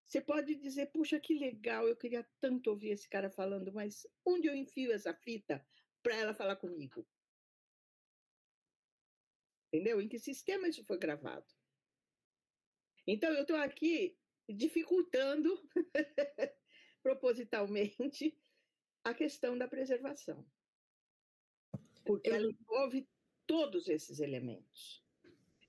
você 0.06 0.20
pode 0.20 0.56
dizer: 0.56 0.88
puxa, 0.88 1.20
que 1.20 1.38
legal, 1.38 1.88
eu 1.88 1.96
queria 1.96 2.27
tanto 2.41 2.72
ouvir 2.72 2.89
esse 2.89 3.08
cara 3.08 3.29
falando, 3.29 3.72
mas 3.72 4.08
onde 4.25 4.48
eu 4.48 4.56
enfio 4.56 4.91
essa 4.91 5.13
fita 5.13 5.65
para 6.01 6.15
ela 6.15 6.34
falar 6.34 6.56
comigo? 6.56 7.08
Entendeu? 9.72 10.01
Em 10.01 10.08
que 10.08 10.18
sistema 10.18 10.68
isso 10.68 10.84
foi 10.84 10.98
gravado? 10.98 11.46
Então, 13.06 13.32
eu 13.34 13.41
estou 13.41 13.56
aqui 13.56 14.18
dificultando 14.50 15.50
propositalmente 17.03 18.36
a 19.03 19.13
questão 19.13 19.58
da 19.58 19.68
preservação. 19.68 20.46
Porque 22.06 22.29
ela 22.29 22.46
envolve 22.46 23.08
todos 23.46 23.88
esses 23.88 24.20
elementos. 24.20 25.03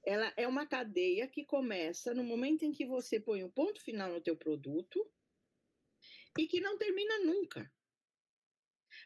Ela 0.04 0.32
é 0.36 0.48
uma 0.48 0.66
cadeia 0.66 1.28
que 1.28 1.44
começa 1.44 2.14
no 2.14 2.24
momento 2.24 2.64
em 2.64 2.72
que 2.72 2.86
você 2.86 3.20
põe 3.20 3.42
o 3.42 3.46
um 3.46 3.50
ponto 3.50 3.80
final 3.82 4.10
no 4.10 4.20
teu 4.20 4.36
produto 4.36 5.10
e 6.38 6.46
que 6.46 6.60
não 6.60 6.78
termina 6.78 7.18
nunca. 7.18 7.70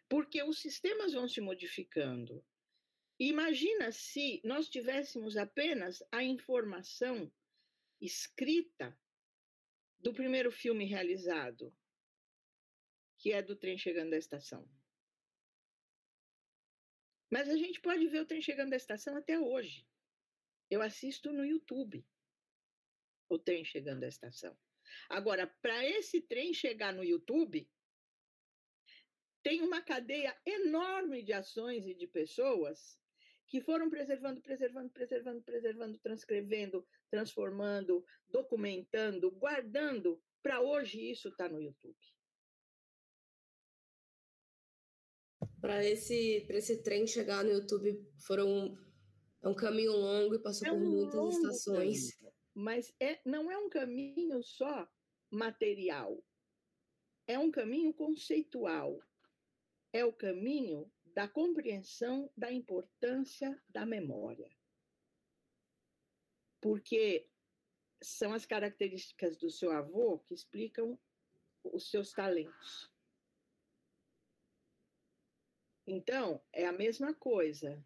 porque 0.08 0.42
os 0.42 0.58
sistemas 0.58 1.12
vão 1.12 1.26
se 1.26 1.40
modificando. 1.40 2.44
Imagina 3.18 3.90
se 3.92 4.40
nós 4.44 4.68
tivéssemos 4.68 5.36
apenas 5.36 6.02
a 6.12 6.22
informação 6.22 7.32
escrita 8.00 8.96
do 9.98 10.12
primeiro 10.12 10.50
filme 10.50 10.84
realizado, 10.84 11.74
que 13.24 13.32
é 13.32 13.40
do 13.40 13.56
trem 13.56 13.78
chegando 13.78 14.12
à 14.12 14.18
estação. 14.18 14.68
Mas 17.30 17.48
a 17.48 17.56
gente 17.56 17.80
pode 17.80 18.06
ver 18.06 18.20
o 18.20 18.26
trem 18.26 18.42
chegando 18.42 18.74
à 18.74 18.76
estação 18.76 19.16
até 19.16 19.40
hoje. 19.40 19.88
Eu 20.68 20.82
assisto 20.82 21.32
no 21.32 21.42
YouTube 21.42 22.06
o 23.30 23.38
trem 23.38 23.64
chegando 23.64 24.04
à 24.04 24.08
estação. 24.08 24.54
Agora, 25.08 25.46
para 25.62 25.82
esse 25.88 26.20
trem 26.20 26.52
chegar 26.52 26.92
no 26.92 27.02
YouTube, 27.02 27.66
tem 29.42 29.62
uma 29.62 29.80
cadeia 29.80 30.38
enorme 30.44 31.22
de 31.22 31.32
ações 31.32 31.86
e 31.86 31.94
de 31.94 32.06
pessoas 32.06 33.00
que 33.46 33.58
foram 33.58 33.88
preservando, 33.88 34.42
preservando, 34.42 34.90
preservando, 34.90 35.42
preservando, 35.42 35.98
transcrevendo, 35.98 36.86
transformando, 37.08 38.04
documentando, 38.28 39.30
guardando. 39.30 40.22
Para 40.42 40.60
hoje, 40.60 41.10
isso 41.10 41.30
está 41.30 41.48
no 41.48 41.58
YouTube. 41.58 41.96
Para 45.60 45.84
esse, 45.84 46.46
esse 46.48 46.82
trem 46.82 47.06
chegar 47.06 47.44
no 47.44 47.50
YouTube, 47.50 48.04
foram 48.18 48.76
é 49.42 49.48
um 49.48 49.54
caminho 49.54 49.92
longo 49.92 50.34
e 50.34 50.38
passou 50.38 50.68
é 50.68 50.72
um 50.72 50.78
por 50.78 50.88
muitas 50.88 51.36
estações. 51.36 52.14
Caminho, 52.14 52.34
mas 52.54 52.94
é, 52.98 53.20
não 53.26 53.50
é 53.50 53.58
um 53.58 53.68
caminho 53.68 54.42
só 54.42 54.88
material, 55.30 56.24
é 57.26 57.38
um 57.38 57.50
caminho 57.50 57.92
conceitual, 57.92 58.98
é 59.92 60.04
o 60.04 60.12
caminho 60.12 60.90
da 61.14 61.28
compreensão 61.28 62.30
da 62.36 62.50
importância 62.50 63.62
da 63.68 63.84
memória. 63.84 64.50
Porque 66.60 67.28
são 68.02 68.32
as 68.32 68.46
características 68.46 69.36
do 69.36 69.50
seu 69.50 69.70
avô 69.70 70.18
que 70.20 70.34
explicam 70.34 70.98
os 71.62 71.90
seus 71.90 72.12
talentos. 72.12 72.93
Então, 75.86 76.40
é 76.52 76.66
a 76.66 76.72
mesma 76.72 77.14
coisa. 77.14 77.84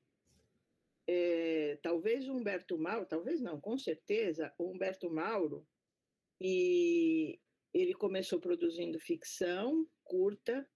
É, 1.07 1.79
talvez 1.83 2.29
o 2.29 2.35
Humberto 2.35 2.79
Mauro, 2.79 3.07
talvez 3.07 3.41
não, 3.41 3.61
com 3.61 3.79
certeza, 3.79 4.53
o 4.59 4.71
Humberto 4.71 5.11
Mauro, 5.11 5.67
e 6.41 7.41
ele 7.73 7.95
começou 7.95 8.41
produzindo 8.41 9.01
ficção 9.01 9.89
curta, 10.05 10.69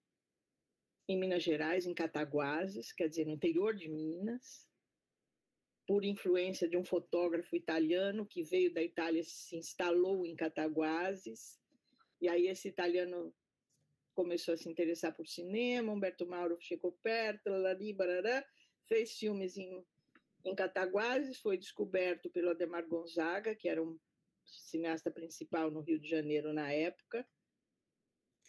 em 1.09 1.19
Minas 1.19 1.43
Gerais, 1.43 1.87
em 1.87 1.95
Cataguases, 1.95 2.93
quer 2.93 3.09
dizer, 3.09 3.26
no 3.26 3.33
interior 3.33 3.75
de 3.75 3.88
Minas, 3.88 4.67
por 5.87 6.05
influência 6.05 6.69
de 6.69 6.76
um 6.76 6.85
fotógrafo 6.85 7.57
italiano 7.57 8.25
que 8.25 8.43
veio 8.43 8.73
da 8.73 8.83
Itália 8.83 9.23
se 9.25 9.57
instalou 9.57 10.25
em 10.25 10.37
Cataguases. 10.37 11.61
E 12.21 12.29
aí 12.29 12.47
esse 12.47 12.69
italiano 12.69 13.35
começou 14.14 14.54
a 14.54 14.57
se 14.57 14.69
interessar 14.69 15.14
por 15.14 15.26
cinema, 15.26 15.92
Humberto 15.92 16.26
Mauro 16.26 16.57
chegou 16.61 16.92
perto, 17.02 17.50
lari, 17.50 17.92
barará, 17.92 18.45
fez 18.87 19.12
filmes 19.12 19.57
em, 19.57 19.85
em 20.45 20.54
Cataguases, 20.54 21.38
foi 21.38 21.57
descoberto 21.57 22.31
pelo 22.31 22.50
Ademar 22.50 22.87
Gonzaga, 22.87 23.54
que 23.54 23.69
era 23.69 23.83
um 23.83 23.99
cineasta 24.45 25.11
principal 25.11 25.71
no 25.71 25.81
Rio 25.81 25.99
de 25.99 26.09
Janeiro 26.09 26.52
na 26.52 26.71
época. 26.73 27.26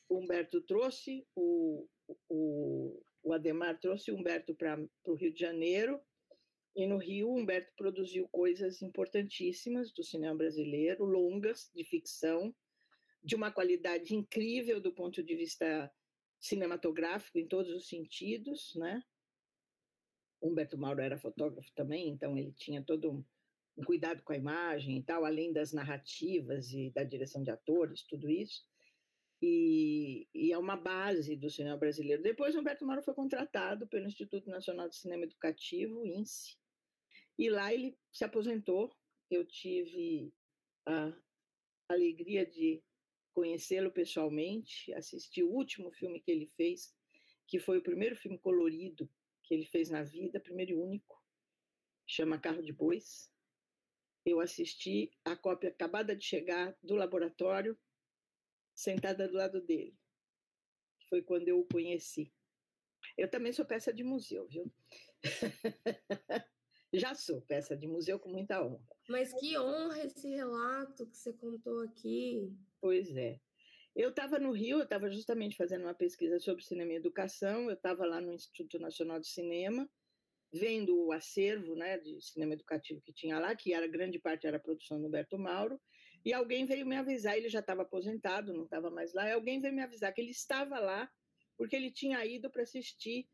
O 0.10 0.20
Humberto 0.20 0.62
trouxe 0.62 1.26
o, 1.36 1.88
o, 2.30 3.04
o 3.24 3.34
Ademar 3.34 3.80
trouxe 3.80 4.12
Humberto 4.12 4.54
para 4.56 4.78
o 5.06 5.14
Rio 5.14 5.34
de 5.34 5.40
Janeiro, 5.40 6.02
e 6.76 6.88
no 6.88 6.98
Rio, 6.98 7.32
Humberto 7.32 7.72
produziu 7.76 8.28
coisas 8.30 8.82
importantíssimas 8.82 9.92
do 9.92 10.04
cinema 10.04 10.36
brasileiro, 10.36 11.06
longas, 11.06 11.70
de 11.74 11.84
ficção, 11.84 12.54
de 13.24 13.36
uma 13.36 13.52
qualidade 13.52 14.16
incrível 14.16 14.82
do 14.82 14.94
ponto 14.94 15.24
de 15.24 15.36
vista 15.36 15.92
cinematográfico, 16.40 17.38
em 17.38 17.48
todos 17.48 17.72
os 17.72 17.88
sentidos, 17.88 18.74
né? 18.76 19.02
Humberto 20.42 20.78
Mauro 20.78 21.02
era 21.02 21.18
fotógrafo 21.18 21.72
também, 21.74 22.10
então 22.10 22.38
ele 22.38 22.52
tinha 22.52 22.84
todo 22.84 23.10
um, 23.10 23.26
um 23.78 23.84
cuidado 23.84 24.22
com 24.24 24.34
a 24.34 24.38
imagem 24.38 24.98
e 24.98 25.04
tal, 25.04 25.24
além 25.24 25.54
das 25.54 25.72
narrativas 25.72 26.74
e 26.74 26.92
da 26.92 27.04
direção 27.04 27.42
de 27.42 27.50
atores, 27.50 28.04
tudo 28.04 28.30
isso 28.30 28.66
e, 29.46 30.26
e, 30.34 30.54
é 30.54 30.58
uma 30.58 30.78
base 30.78 31.36
do 31.36 31.50
cinema 31.50 31.76
brasileiro. 31.76 32.24
Depois, 32.24 32.56
Humberto 32.56 32.86
Mauro 32.86 33.04
foi 33.04 33.14
contratado 33.14 33.86
pelo 33.88 34.08
Instituto 34.08 34.50
Nacional 34.50 34.88
de 34.88 34.96
Cinema 34.96 35.26
Educativo, 35.26 36.06
INSE, 36.06 36.56
e 37.38 37.50
lá 37.50 37.74
ele 37.74 37.98
se 38.10 38.24
aposentou. 38.24 38.96
Eu 39.30 39.46
tive 39.46 40.34
a 40.88 41.14
alegria 41.90 42.46
de 42.46 42.82
conhecê-lo 43.34 43.92
pessoalmente, 43.92 44.94
assisti 44.94 45.44
o 45.44 45.50
último 45.52 45.92
filme 45.92 46.22
que 46.22 46.32
ele 46.32 46.48
fez, 46.56 46.96
que 47.48 47.60
foi 47.60 47.80
o 47.80 47.84
primeiro 47.84 48.16
filme 48.16 48.38
colorido 48.38 49.10
que 49.44 49.54
ele 49.54 49.66
fez 49.66 49.90
na 49.90 50.04
vida, 50.04 50.40
primeiro 50.40 50.72
e 50.72 50.76
único, 50.76 51.22
chama 52.08 52.40
Carro 52.40 52.62
de 52.62 52.72
Bois. 52.72 53.32
Eu 54.26 54.40
assisti 54.40 55.12
a 55.26 55.36
cópia 55.36 55.70
acabada 55.70 56.16
de 56.16 56.24
chegar 56.24 56.78
do 56.82 56.96
laboratório 56.96 57.78
sentada 58.74 59.28
do 59.28 59.36
lado 59.36 59.62
dele. 59.62 59.98
Foi 61.10 61.22
quando 61.22 61.48
eu 61.48 61.60
o 61.60 61.68
conheci. 61.68 62.34
Eu 63.18 63.30
também 63.30 63.52
sou 63.52 63.66
peça 63.66 63.94
de 63.94 64.04
museu, 64.04 64.48
viu? 64.48 64.72
Já 66.94 67.16
sou 67.16 67.42
peça 67.42 67.76
de 67.76 67.88
museu 67.88 68.20
com 68.20 68.30
muita 68.30 68.64
honra. 68.64 68.86
Mas 69.10 69.34
que 69.34 69.58
honra 69.58 70.06
esse 70.06 70.28
relato 70.30 71.08
que 71.08 71.18
você 71.18 71.34
contou 71.34 71.82
aqui. 71.82 72.56
Pois 72.80 73.16
é. 73.16 73.40
Eu 73.96 74.10
estava 74.10 74.40
no 74.40 74.52
Rio, 74.52 74.78
eu 74.78 74.84
estava 74.84 75.10
justamente 75.10 75.56
fazendo 75.56 75.84
uma 75.84 75.94
pesquisa 75.94 76.40
sobre 76.40 76.64
cinema 76.64 76.94
e 76.94 76.96
educação, 76.96 77.70
eu 77.70 77.76
estava 77.76 78.06
lá 78.06 78.20
no 78.20 78.34
Instituto 78.34 78.80
Nacional 78.80 79.20
de 79.20 79.28
Cinema, 79.28 79.88
vendo 80.52 80.98
o 81.06 81.12
acervo 81.12 81.76
né, 81.76 82.00
de 82.00 82.20
cinema 82.22 82.54
educativo 82.54 83.02
que 83.02 83.14
tinha 83.14 83.40
lá, 83.40 83.56
que 83.56 83.74
era 83.74 83.88
grande 83.88 84.20
parte 84.20 84.48
era 84.48 84.58
a 84.58 84.60
produção 84.60 85.00
do 85.00 85.08
Humberto 85.08 85.38
Mauro, 85.38 85.80
e 86.26 86.34
alguém 86.34 86.66
veio 86.66 86.88
me 86.88 86.96
avisar, 86.96 87.38
ele 87.38 87.50
já 87.50 87.60
estava 87.60 87.84
aposentado, 87.84 88.54
não 88.54 88.64
estava 88.64 88.90
mais 88.90 89.14
lá, 89.14 89.30
e 89.30 89.34
alguém 89.34 89.60
veio 89.60 89.76
me 89.76 89.84
avisar 89.84 90.12
que 90.12 90.22
ele 90.22 90.32
estava 90.32 90.80
lá 90.80 91.08
porque 91.58 91.76
ele 91.76 91.92
tinha 91.92 92.26
ido 92.26 92.50
para 92.50 92.64
assistir 92.64 93.28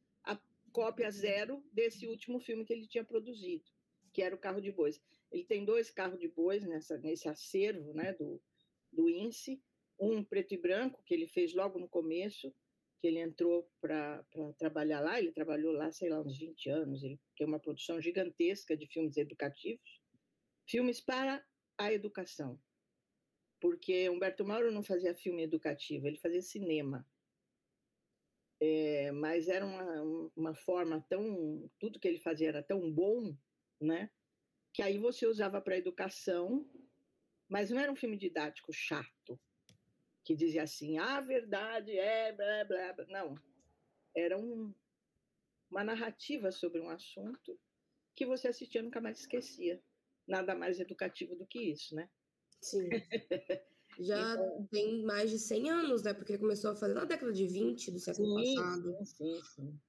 cópia 0.79 1.11
zero 1.11 1.61
desse 1.73 2.07
último 2.07 2.39
filme 2.39 2.63
que 2.63 2.71
ele 2.71 2.87
tinha 2.87 3.03
produzido, 3.03 3.65
que 4.13 4.21
era 4.21 4.33
o 4.33 4.37
Carro 4.37 4.61
de 4.61 4.71
Bois. 4.71 5.01
Ele 5.29 5.43
tem 5.43 5.65
dois 5.65 5.91
carros 5.91 6.17
de 6.17 6.29
bois 6.29 6.63
nessa, 6.63 6.97
nesse 6.99 7.27
acervo 7.27 7.93
né, 7.93 8.13
do, 8.13 8.41
do 8.89 9.09
INSE, 9.09 9.61
um 9.99 10.23
preto 10.23 10.53
e 10.53 10.57
branco, 10.57 11.03
que 11.03 11.13
ele 11.13 11.27
fez 11.27 11.53
logo 11.53 11.77
no 11.77 11.89
começo, 11.89 12.55
que 13.01 13.07
ele 13.07 13.19
entrou 13.19 13.69
para 13.81 14.25
trabalhar 14.57 15.01
lá, 15.01 15.19
ele 15.19 15.33
trabalhou 15.33 15.73
lá, 15.73 15.91
sei 15.91 16.07
lá, 16.07 16.21
uns 16.21 16.39
20 16.39 16.69
anos, 16.69 17.03
ele 17.03 17.19
tem 17.35 17.45
uma 17.45 17.59
produção 17.59 17.99
gigantesca 17.99 18.77
de 18.77 18.87
filmes 18.87 19.17
educativos, 19.17 20.01
filmes 20.65 21.01
para 21.01 21.45
a 21.77 21.91
educação. 21.91 22.57
Porque 23.59 24.09
Humberto 24.09 24.45
Mauro 24.45 24.71
não 24.71 24.81
fazia 24.81 25.13
filme 25.13 25.43
educativo, 25.43 26.07
ele 26.07 26.19
fazia 26.19 26.41
cinema. 26.41 27.05
É, 28.61 29.11
mas 29.11 29.47
era 29.47 29.65
uma, 29.65 30.31
uma 30.35 30.55
forma 30.55 31.05
tão. 31.09 31.69
Tudo 31.79 31.99
que 31.99 32.07
ele 32.07 32.19
fazia 32.19 32.49
era 32.49 32.63
tão 32.63 32.91
bom, 32.91 33.35
né? 33.79 34.11
Que 34.73 34.81
aí 34.81 34.97
você 34.97 35.25
usava 35.25 35.61
para 35.61 35.77
educação, 35.77 36.69
mas 37.47 37.69
não 37.69 37.79
era 37.79 37.91
um 37.91 37.95
filme 37.95 38.17
didático 38.17 38.73
chato, 38.73 39.39
que 40.25 40.35
dizia 40.35 40.63
assim: 40.63 40.97
a 40.97 41.21
verdade 41.21 41.97
é 41.97 42.33
blá 42.33 42.65
blá 42.65 42.93
blá. 42.93 43.05
Não. 43.07 43.35
Era 44.15 44.37
um, 44.37 44.73
uma 45.71 45.83
narrativa 45.83 46.51
sobre 46.51 46.81
um 46.81 46.89
assunto 46.89 47.57
que 48.15 48.25
você 48.25 48.49
assistia 48.49 48.81
e 48.81 48.83
nunca 48.83 48.99
mais 48.99 49.19
esquecia. 49.19 49.81
Nada 50.27 50.53
mais 50.53 50.79
educativo 50.79 51.35
do 51.35 51.47
que 51.47 51.59
isso, 51.59 51.95
né? 51.95 52.09
Sim. 52.61 52.89
Já 53.99 54.33
então, 54.33 54.67
tem 54.71 55.03
mais 55.03 55.29
de 55.29 55.37
100 55.37 55.69
anos, 55.69 56.03
né? 56.03 56.13
Porque 56.13 56.33
ele 56.33 56.39
começou 56.39 56.71
a 56.71 56.75
fazer 56.75 56.93
na 56.93 57.05
década 57.05 57.33
de 57.33 57.45
20 57.45 57.91
do 57.91 57.99
século 57.99 58.39
sim, 58.39 58.55
passado. 58.55 59.05
Sim, 59.05 59.41
sim. 59.43 59.79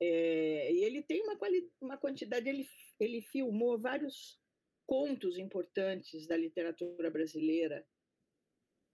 É, 0.00 0.72
e 0.72 0.84
ele 0.84 1.02
tem 1.02 1.22
uma, 1.22 1.36
quali 1.36 1.70
uma 1.80 1.96
quantidade, 1.96 2.48
ele, 2.48 2.68
ele 3.00 3.22
filmou 3.22 3.78
vários 3.78 4.38
contos 4.86 5.38
importantes 5.38 6.26
da 6.26 6.36
literatura 6.36 7.10
brasileira 7.10 7.86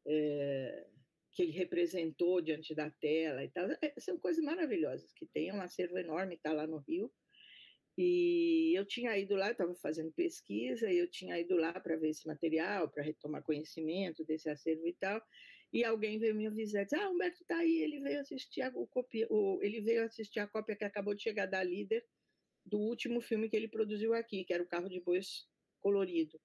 é, 0.07 0.87
que 1.33 1.43
ele 1.43 1.53
representou 1.53 2.41
diante 2.41 2.75
da 2.75 2.91
tela 2.91 3.45
e 3.45 3.51
tal. 3.51 3.69
É, 3.83 3.95
são 3.99 4.19
coisas 4.19 4.43
maravilhosas 4.43 5.13
que 5.13 5.27
tem, 5.27 5.49
é 5.49 5.55
um 5.55 5.63
acervo 5.63 5.99
enorme, 5.99 6.37
está 6.37 6.53
lá 6.53 6.67
no 6.67 6.79
Rio. 6.79 7.13
E 7.97 8.73
eu 8.77 8.85
tinha 8.85 9.17
ido 9.17 9.37
lá, 9.37 9.53
estava 9.53 9.75
fazendo 9.77 10.13
pesquisa, 10.13 10.91
e 10.91 10.99
eu 10.99 11.09
tinha 11.09 11.39
ido 11.39 11.57
lá 11.57 11.73
para 11.81 11.97
ver 11.97 12.11
esse 12.11 12.27
material, 12.27 12.89
para 12.89 13.03
retomar 13.05 13.43
conhecimento 13.43 14.25
desse 14.25 14.49
acervo 14.51 14.87
e 14.89 14.95
tal. 14.95 15.23
e 15.73 15.85
alguém 15.85 16.19
veio 16.19 16.35
me 16.37 16.47
avisar, 16.47 16.85
disse, 16.85 16.97
ah, 16.97 17.11
Humberto 17.11 17.43
está 17.43 17.59
aí, 17.59 17.83
ele 17.83 18.01
veio 18.01 18.21
assistir 18.21 18.63
a, 18.63 18.73
o 18.75 18.89
o, 19.31 19.61
ele 19.63 19.81
veio 19.81 20.05
assistir 20.05 20.39
a 20.41 20.47
cópia 20.47 20.77
que 20.77 20.85
acabou 20.85 21.15
de 21.15 21.23
chegar 21.23 21.47
da 21.47 21.63
líder 21.65 22.05
do 22.65 22.79
último 22.79 23.21
filme 23.21 23.49
que 23.49 23.57
ele 23.57 23.69
produziu 23.69 24.15
aqui, 24.15 24.45
que 24.45 24.55
era 24.55 24.63
o 24.63 24.69
Carro 24.69 24.89
de 24.89 25.01
Bois 25.01 25.49
Colorido. 25.81 26.41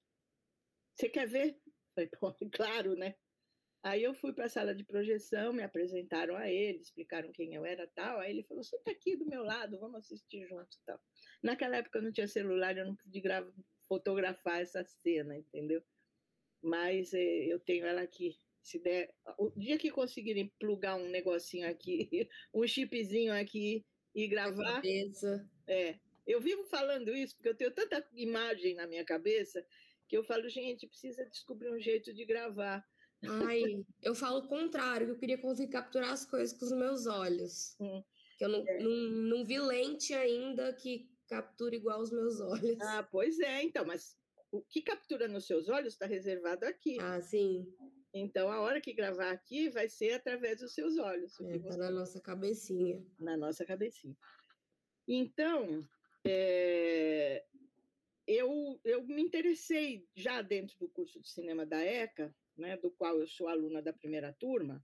Você 0.95 1.09
quer 1.09 1.27
ver? 1.27 1.57
Falei, 1.95 2.09
claro, 2.51 2.95
né? 2.95 3.15
Aí 3.81 4.03
eu 4.03 4.13
fui 4.13 4.33
para 4.33 4.45
a 4.45 4.49
sala 4.49 4.75
de 4.75 4.83
projeção, 4.83 5.53
me 5.53 5.63
apresentaram 5.63 6.35
a 6.35 6.49
ele, 6.49 6.79
explicaram 6.79 7.31
quem 7.31 7.53
eu 7.55 7.65
era 7.65 7.87
tal. 7.87 8.19
Aí 8.19 8.31
ele 8.31 8.43
falou: 8.43 8.63
"Você 8.63 8.75
está 8.75 8.91
aqui 8.91 9.15
do 9.15 9.25
meu 9.25 9.43
lado, 9.43 9.79
vamos 9.79 9.99
assistir 9.99 10.45
juntos", 10.47 10.79
tal. 10.85 10.99
Naquela 11.41 11.77
época 11.77 11.99
eu 11.99 12.03
não 12.03 12.11
tinha 12.11 12.27
celular, 12.27 12.77
eu 12.77 12.85
não 12.85 12.95
podia 12.95 13.21
gravar, 13.21 13.53
fotografar 13.87 14.61
essa 14.61 14.83
cena, 14.83 15.37
entendeu? 15.37 15.81
Mas 16.61 17.13
eh, 17.13 17.45
eu 17.47 17.59
tenho 17.59 17.85
ela 17.85 18.01
aqui. 18.01 18.37
Se 18.61 18.79
der, 18.79 19.13
o 19.37 19.49
dia 19.51 19.77
que 19.77 19.89
conseguirem 19.91 20.53
plugar 20.59 20.95
um 20.97 21.09
negocinho 21.09 21.67
aqui, 21.69 22.09
um 22.53 22.67
chipzinho 22.67 23.33
aqui 23.33 23.85
e 24.13 24.27
gravar, 24.27 24.87
é. 25.67 25.99
Eu 26.27 26.41
vivo 26.41 26.63
falando 26.65 27.15
isso 27.15 27.35
porque 27.35 27.49
eu 27.49 27.55
tenho 27.55 27.71
tanta 27.73 28.07
imagem 28.13 28.75
na 28.75 28.85
minha 28.87 29.03
cabeça 29.05 29.65
que 30.07 30.17
eu 30.17 30.23
falo, 30.23 30.47
gente, 30.49 30.87
precisa 30.87 31.25
descobrir 31.25 31.71
um 31.71 31.79
jeito 31.79 32.13
de 32.13 32.25
gravar. 32.25 32.85
Ai, 33.27 33.83
eu 34.01 34.15
falo 34.15 34.39
o 34.39 34.47
contrário, 34.47 35.07
que 35.07 35.11
eu 35.13 35.17
queria 35.17 35.37
conseguir 35.37 35.71
capturar 35.71 36.11
as 36.11 36.25
coisas 36.25 36.57
com 36.57 36.65
os 36.65 36.71
meus 36.71 37.05
olhos. 37.05 37.75
Hum, 37.79 38.03
que 38.37 38.45
eu 38.45 38.49
não, 38.49 38.63
é. 38.65 38.79
não, 38.79 38.91
não 38.91 39.45
vi 39.45 39.59
lente 39.59 40.13
ainda 40.13 40.71
que 40.73 41.09
captura 41.27 41.75
igual 41.75 42.01
os 42.01 42.11
meus 42.11 42.39
olhos. 42.39 42.79
Ah, 42.81 43.03
pois 43.03 43.39
é, 43.39 43.63
então, 43.63 43.85
mas 43.85 44.17
o 44.51 44.61
que 44.61 44.81
captura 44.81 45.27
nos 45.27 45.45
seus 45.45 45.67
olhos 45.69 45.93
está 45.93 46.05
reservado 46.05 46.65
aqui. 46.65 46.97
Ah, 46.99 47.21
sim. 47.21 47.65
Então, 48.13 48.51
a 48.51 48.59
hora 48.61 48.81
que 48.81 48.93
gravar 48.93 49.31
aqui 49.31 49.69
vai 49.69 49.87
ser 49.87 50.13
através 50.13 50.59
dos 50.59 50.73
seus 50.73 50.97
olhos. 50.97 51.39
É, 51.41 51.59
tá 51.59 51.77
na 51.77 51.91
nossa 51.91 52.19
cabecinha. 52.19 53.05
Na 53.19 53.37
nossa 53.37 53.63
cabecinha. 53.65 54.17
Então, 55.07 55.87
é, 56.25 57.45
eu, 58.25 58.79
eu 58.83 59.03
me 59.05 59.21
interessei 59.21 60.07
já 60.15 60.41
dentro 60.41 60.77
do 60.79 60.89
curso 60.89 61.19
de 61.19 61.29
cinema 61.29 61.65
da 61.65 61.83
ECA 61.83 62.35
né, 62.59 62.77
do 62.77 62.91
qual 62.91 63.19
eu 63.19 63.27
sou 63.27 63.47
aluna 63.47 63.81
da 63.81 63.93
primeira 63.93 64.33
turma. 64.33 64.83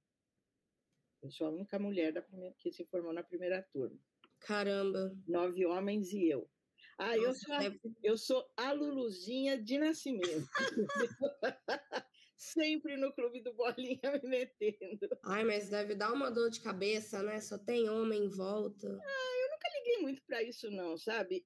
Eu 1.22 1.32
sou 1.32 1.48
a 1.48 1.52
única 1.52 1.78
mulher 1.80 2.14
da 2.14 2.22
primeira, 2.22 2.56
que 2.58 2.72
se 2.72 2.86
formou 2.86 3.14
na 3.14 3.24
primeira 3.24 3.62
turma. 3.72 4.00
Caramba! 4.40 5.16
Nove 5.28 5.66
homens 5.66 6.12
e 6.12 6.30
eu. 6.30 6.50
Ah, 6.98 7.18
eu 7.18 7.34
sou, 7.34 7.54
a, 7.54 7.62
eu 8.04 8.18
sou 8.18 8.54
a 8.56 8.72
Luluzinha 8.72 9.62
de 9.62 9.78
nascimento. 9.78 10.48
Sempre 12.38 12.96
no 12.96 13.14
clube 13.14 13.42
do 13.42 13.54
Bolinha 13.54 14.00
me 14.22 14.30
metendo. 14.30 15.10
Ai, 15.24 15.44
mas 15.44 15.70
deve 15.70 15.96
dar 15.96 16.14
uma 16.14 16.30
dor 16.30 16.50
de 16.50 16.62
cabeça, 16.62 17.24
né? 17.24 17.40
Só 17.42 17.58
tem 17.58 17.90
homem 17.90 18.26
em 18.26 18.30
volta. 18.30 18.88
Ah, 18.88 19.38
eu 19.42 19.45
nunca 19.66 19.78
liguei 19.78 19.98
muito 20.02 20.22
para 20.24 20.44
isso, 20.44 20.70
não, 20.70 20.98
sabe? 20.98 21.46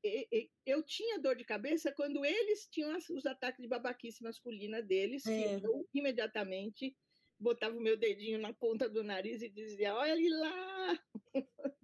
Eu 0.65 0.83
tinha 0.83 1.19
dor 1.19 1.35
de 1.35 1.43
cabeça 1.43 1.91
quando 1.91 2.25
eles 2.25 2.67
tinham 2.67 2.95
os 3.11 3.25
ataques 3.25 3.61
de 3.61 3.67
babaquice 3.67 4.23
masculina 4.23 4.81
deles, 4.81 5.25
é. 5.25 5.59
que 5.59 5.65
eu 5.65 5.87
imediatamente 5.93 6.95
botava 7.39 7.75
o 7.75 7.81
meu 7.81 7.97
dedinho 7.97 8.39
na 8.39 8.53
ponta 8.53 8.89
do 8.89 9.03
nariz 9.03 9.41
e 9.41 9.49
dizia: 9.49 9.95
olhe 9.95 10.29
lá! 10.29 10.99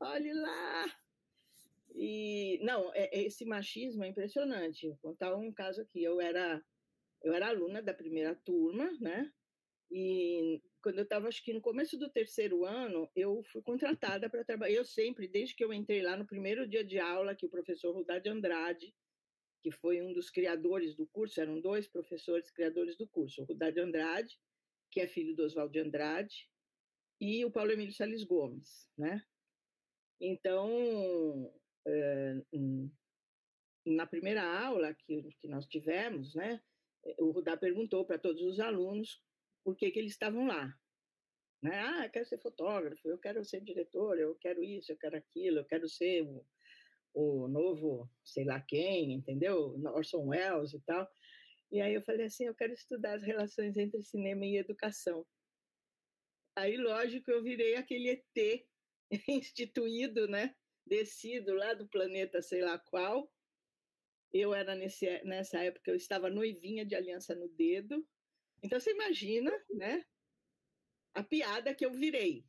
olhe 0.00 0.32
lá! 0.32 0.96
E 1.94 2.60
não, 2.62 2.92
é, 2.94 3.10
é, 3.12 3.22
esse 3.24 3.44
machismo 3.44 4.04
é 4.04 4.08
impressionante. 4.08 4.88
Vou 4.88 4.98
contar 4.98 5.34
um 5.34 5.52
caso 5.52 5.80
aqui. 5.80 6.02
Eu 6.02 6.20
era 6.20 6.62
eu 7.22 7.34
era 7.34 7.48
aluna 7.48 7.82
da 7.82 7.92
primeira 7.92 8.34
turma, 8.34 8.90
né? 9.00 9.30
E 9.90 10.62
quando 10.82 10.98
eu 10.98 11.04
estava, 11.04 11.28
acho 11.28 11.42
que 11.44 11.52
no 11.52 11.60
começo 11.60 11.98
do 11.98 12.10
terceiro 12.10 12.64
ano, 12.64 13.10
eu 13.14 13.42
fui 13.52 13.62
contratada 13.62 14.28
para 14.30 14.44
trabalhar. 14.44 14.74
Eu 14.74 14.84
sempre, 14.84 15.28
desde 15.28 15.54
que 15.54 15.64
eu 15.64 15.72
entrei 15.72 16.02
lá 16.02 16.16
no 16.16 16.26
primeiro 16.26 16.66
dia 16.66 16.84
de 16.84 16.98
aula, 16.98 17.34
que 17.34 17.46
o 17.46 17.50
professor 17.50 17.94
Rudá 17.94 18.18
de 18.18 18.28
Andrade, 18.28 18.94
que 19.62 19.70
foi 19.70 20.00
um 20.00 20.12
dos 20.12 20.30
criadores 20.30 20.94
do 20.94 21.06
curso, 21.06 21.40
eram 21.40 21.60
dois 21.60 21.86
professores 21.86 22.50
criadores 22.50 22.96
do 22.96 23.06
curso, 23.06 23.42
o 23.42 23.44
Rudá 23.44 23.70
de 23.70 23.80
Andrade, 23.80 24.38
que 24.90 25.00
é 25.00 25.06
filho 25.06 25.36
do 25.36 25.44
Oswaldo 25.44 25.72
de 25.72 25.80
Andrade, 25.80 26.48
e 27.20 27.44
o 27.44 27.50
Paulo 27.50 27.72
Emílio 27.72 27.92
Salles 27.92 28.24
Gomes, 28.24 28.88
né? 28.96 29.22
Então, 30.18 31.52
é, 31.86 32.42
na 33.86 34.06
primeira 34.06 34.42
aula 34.42 34.94
que, 34.94 35.28
que 35.38 35.48
nós 35.48 35.66
tivemos, 35.66 36.34
né, 36.34 36.60
o 37.18 37.30
Rudá 37.30 37.56
perguntou 37.56 38.04
para 38.04 38.18
todos 38.18 38.42
os 38.42 38.60
alunos 38.60 39.22
por 39.64 39.76
que, 39.76 39.86
eles 39.86 40.12
estavam 40.12 40.46
lá. 40.46 40.74
Né? 41.62 41.78
Ah, 41.78 42.06
eu 42.06 42.10
quero 42.10 42.24
ser 42.24 42.38
fotógrafo, 42.38 43.08
eu 43.08 43.18
quero 43.18 43.44
ser 43.44 43.60
diretor, 43.60 44.18
eu 44.18 44.34
quero 44.36 44.62
isso, 44.62 44.92
eu 44.92 44.96
quero 44.96 45.16
aquilo, 45.16 45.58
eu 45.58 45.64
quero 45.64 45.88
ser 45.88 46.22
o, 46.22 46.46
o 47.12 47.48
novo 47.48 48.10
sei 48.24 48.44
lá 48.44 48.60
quem, 48.60 49.12
entendeu? 49.12 49.74
Orson 49.94 50.28
Welles 50.28 50.72
e 50.72 50.80
tal. 50.80 51.08
E 51.70 51.80
aí 51.80 51.94
eu 51.94 52.02
falei 52.02 52.26
assim, 52.26 52.46
eu 52.46 52.54
quero 52.54 52.72
estudar 52.72 53.14
as 53.14 53.22
relações 53.22 53.76
entre 53.76 54.02
cinema 54.02 54.44
e 54.44 54.56
educação. 54.56 55.26
Aí, 56.56 56.76
lógico, 56.76 57.30
eu 57.30 57.42
virei 57.42 57.76
aquele 57.76 58.10
ET 58.10 58.66
instituído, 59.28 60.26
né? 60.26 60.54
Descido 60.84 61.54
lá 61.54 61.74
do 61.74 61.88
planeta 61.88 62.42
sei 62.42 62.62
lá 62.62 62.78
qual. 62.78 63.32
Eu 64.32 64.54
era 64.54 64.74
nesse, 64.74 65.06
nessa 65.24 65.62
época, 65.62 65.90
eu 65.90 65.96
estava 65.96 66.30
noivinha 66.30 66.84
de 66.84 66.94
aliança 66.94 67.34
no 67.34 67.48
dedo, 67.48 68.06
então 68.62 68.78
você 68.78 68.90
imagina, 68.92 69.50
né? 69.70 70.04
A 71.14 71.22
piada 71.22 71.74
que 71.74 71.84
eu 71.84 71.92
virei. 71.92 72.44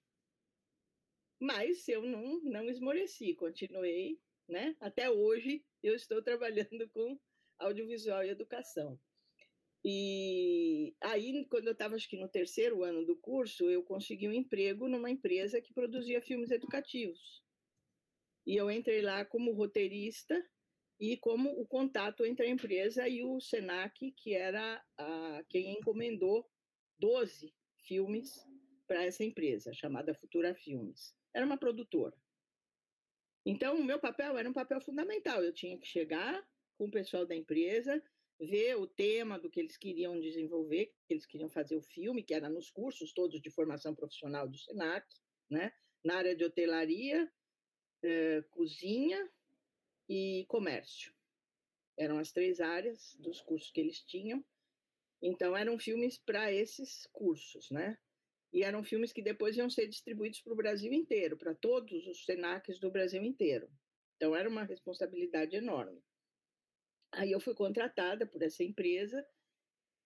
Mas 1.39 1.87
eu 1.87 2.03
não, 2.03 2.39
não 2.43 2.69
esmoreci, 2.69 3.33
continuei, 3.33 4.19
né? 4.47 4.75
Até 4.79 5.09
hoje 5.09 5.65
eu 5.81 5.95
estou 5.95 6.21
trabalhando 6.23 6.87
com 6.89 7.19
audiovisual 7.57 8.23
e 8.23 8.29
educação. 8.29 8.99
E 9.83 10.95
aí, 11.01 11.43
quando 11.45 11.65
eu 11.65 11.73
estava, 11.73 11.95
acho 11.95 12.07
que 12.07 12.17
no 12.17 12.29
terceiro 12.29 12.83
ano 12.83 13.03
do 13.03 13.17
curso, 13.17 13.67
eu 13.67 13.83
consegui 13.83 14.27
um 14.27 14.33
emprego 14.33 14.87
numa 14.87 15.09
empresa 15.09 15.59
que 15.59 15.73
produzia 15.73 16.21
filmes 16.21 16.51
educativos. 16.51 17.43
E 18.45 18.55
eu 18.55 18.69
entrei 18.69 19.01
lá 19.01 19.25
como 19.25 19.53
roteirista 19.53 20.35
e 21.01 21.17
como 21.17 21.59
o 21.59 21.65
contato 21.65 22.23
entre 22.23 22.45
a 22.45 22.49
empresa 22.49 23.09
e 23.09 23.23
o 23.23 23.41
Senac, 23.41 24.11
que 24.11 24.35
era 24.35 24.79
a, 24.95 25.43
quem 25.49 25.71
encomendou 25.79 26.47
12 26.99 27.51
filmes 27.87 28.47
para 28.87 29.03
essa 29.03 29.23
empresa, 29.23 29.73
chamada 29.73 30.13
Futura 30.13 30.53
Filmes. 30.53 31.15
Era 31.33 31.43
uma 31.43 31.57
produtora. 31.57 32.15
Então, 33.43 33.77
o 33.77 33.83
meu 33.83 33.99
papel 33.99 34.37
era 34.37 34.47
um 34.47 34.53
papel 34.53 34.79
fundamental. 34.79 35.43
Eu 35.43 35.51
tinha 35.51 35.75
que 35.75 35.87
chegar 35.87 36.47
com 36.77 36.85
o 36.85 36.91
pessoal 36.91 37.25
da 37.25 37.35
empresa, 37.35 37.99
ver 38.39 38.75
o 38.77 38.85
tema 38.85 39.39
do 39.39 39.49
que 39.49 39.59
eles 39.59 39.77
queriam 39.77 40.19
desenvolver, 40.19 40.93
que 41.07 41.15
eles 41.15 41.25
queriam 41.25 41.49
fazer 41.49 41.75
o 41.75 41.81
filme, 41.81 42.21
que 42.21 42.35
era 42.35 42.47
nos 42.47 42.69
cursos 42.69 43.11
todos 43.11 43.41
de 43.41 43.49
formação 43.49 43.95
profissional 43.95 44.47
do 44.47 44.55
Senac, 44.55 45.07
né? 45.49 45.73
na 46.03 46.17
área 46.17 46.35
de 46.35 46.43
hotelaria, 46.43 47.31
eh, 48.03 48.43
cozinha 48.51 49.27
e 50.11 50.45
comércio. 50.47 51.13
Eram 51.97 52.19
as 52.19 52.33
três 52.33 52.59
áreas 52.59 53.15
dos 53.17 53.39
cursos 53.39 53.71
que 53.71 53.79
eles 53.79 54.03
tinham. 54.03 54.43
Então, 55.21 55.55
eram 55.55 55.79
filmes 55.79 56.17
para 56.17 56.51
esses 56.51 57.07
cursos, 57.13 57.71
né? 57.71 57.97
E 58.51 58.61
eram 58.61 58.83
filmes 58.83 59.13
que 59.13 59.21
depois 59.21 59.55
iam 59.55 59.69
ser 59.69 59.87
distribuídos 59.87 60.41
para 60.41 60.51
o 60.51 60.55
Brasil 60.57 60.91
inteiro, 60.91 61.37
para 61.37 61.55
todos 61.55 62.05
os 62.07 62.25
SENACs 62.25 62.77
do 62.77 62.91
Brasil 62.91 63.23
inteiro. 63.23 63.71
Então, 64.17 64.35
era 64.35 64.49
uma 64.49 64.63
responsabilidade 64.63 65.55
enorme. 65.55 66.03
Aí 67.13 67.31
eu 67.31 67.39
fui 67.39 67.55
contratada 67.55 68.27
por 68.27 68.41
essa 68.41 68.65
empresa 68.65 69.25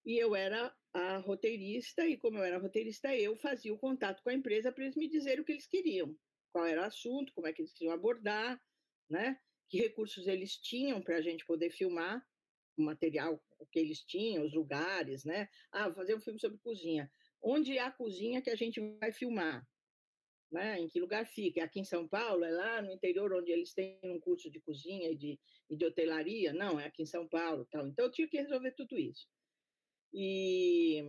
e 0.05 0.21
eu 0.21 0.35
era 0.35 0.71
a 0.93 1.17
roteirista, 1.17 2.05
e 2.05 2.15
como 2.15 2.37
eu 2.37 2.43
era 2.43 2.59
roteirista, 2.59 3.15
eu 3.15 3.35
fazia 3.35 3.73
o 3.73 3.79
contato 3.79 4.21
com 4.21 4.29
a 4.29 4.35
empresa 4.35 4.71
para 4.71 4.83
eles 4.83 4.95
me 4.95 5.09
dizerem 5.09 5.41
o 5.41 5.45
que 5.45 5.51
eles 5.51 5.65
queriam, 5.65 6.15
qual 6.51 6.65
era 6.67 6.81
o 6.81 6.85
assunto, 6.85 7.33
como 7.33 7.47
é 7.47 7.53
que 7.53 7.63
eles 7.63 7.73
queriam 7.73 7.93
abordar, 7.93 8.61
né? 9.09 9.39
Que 9.69 9.77
recursos 9.77 10.27
eles 10.27 10.57
tinham 10.57 11.01
para 11.01 11.17
a 11.17 11.21
gente 11.21 11.45
poder 11.45 11.69
filmar 11.69 12.25
o 12.77 12.83
material 12.83 13.41
que 13.71 13.79
eles 13.79 14.01
tinham, 14.01 14.45
os 14.45 14.53
lugares, 14.53 15.23
né? 15.23 15.49
Ah, 15.71 15.91
fazer 15.91 16.15
um 16.15 16.19
filme 16.19 16.39
sobre 16.39 16.57
cozinha. 16.59 17.11
Onde 17.41 17.77
é 17.77 17.81
a 17.81 17.91
cozinha 17.91 18.41
que 18.41 18.49
a 18.49 18.55
gente 18.55 18.79
vai 18.99 19.11
filmar? 19.11 19.65
Né? 20.51 20.79
Em 20.79 20.87
que 20.87 20.99
lugar 20.99 21.25
fica? 21.25 21.61
É 21.61 21.63
aqui 21.63 21.79
em 21.79 21.85
São 21.85 22.07
Paulo? 22.07 22.43
É 22.43 22.51
lá 22.51 22.81
no 22.81 22.91
interior 22.91 23.33
onde 23.33 23.51
eles 23.51 23.73
têm 23.73 23.99
um 24.03 24.19
curso 24.19 24.49
de 24.49 24.59
cozinha 24.61 25.09
e 25.11 25.15
de, 25.15 25.39
e 25.69 25.75
de 25.75 25.85
hotelaria? 25.85 26.53
Não, 26.53 26.79
é 26.79 26.85
aqui 26.85 27.03
em 27.03 27.07
São 27.07 27.27
Paulo. 27.27 27.65
Tal. 27.65 27.87
Então 27.87 28.05
eu 28.05 28.11
tinha 28.11 28.27
que 28.27 28.37
resolver 28.37 28.71
tudo 28.71 28.97
isso. 28.97 29.27
E 30.13 31.03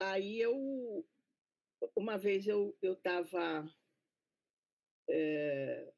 aí 0.00 0.40
eu, 0.40 1.06
uma 1.96 2.16
vez 2.16 2.46
eu 2.46 2.76
estava 2.82 3.68
é, 5.08 5.92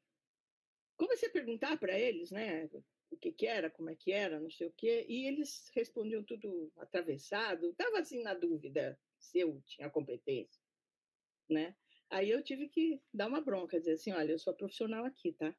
comecei 0.99 1.29
a 1.29 1.31
perguntar 1.31 1.79
para 1.79 1.97
eles, 1.97 2.29
né? 2.29 2.69
o 3.09 3.17
que, 3.17 3.31
que 3.31 3.47
era, 3.47 3.69
como 3.69 3.89
é 3.89 3.95
que 3.95 4.11
era, 4.11 4.39
não 4.39 4.51
sei 4.51 4.67
o 4.67 4.73
quê, 4.73 5.05
e 5.09 5.25
eles 5.25 5.71
respondiam 5.73 6.23
tudo 6.23 6.71
atravessado, 6.77 7.71
estava 7.71 7.99
assim 7.99 8.21
na 8.21 8.33
dúvida 8.33 8.99
se 9.17 9.39
eu 9.39 9.61
tinha 9.65 9.89
competência, 9.89 10.61
né? 11.49 11.75
Aí 12.09 12.29
eu 12.29 12.43
tive 12.43 12.67
que 12.69 13.01
dar 13.13 13.27
uma 13.27 13.41
bronca, 13.41 13.79
dizer 13.79 13.93
assim, 13.93 14.11
olha, 14.11 14.31
eu 14.31 14.39
sou 14.39 14.53
profissional 14.53 15.05
aqui, 15.05 15.33
tá? 15.33 15.55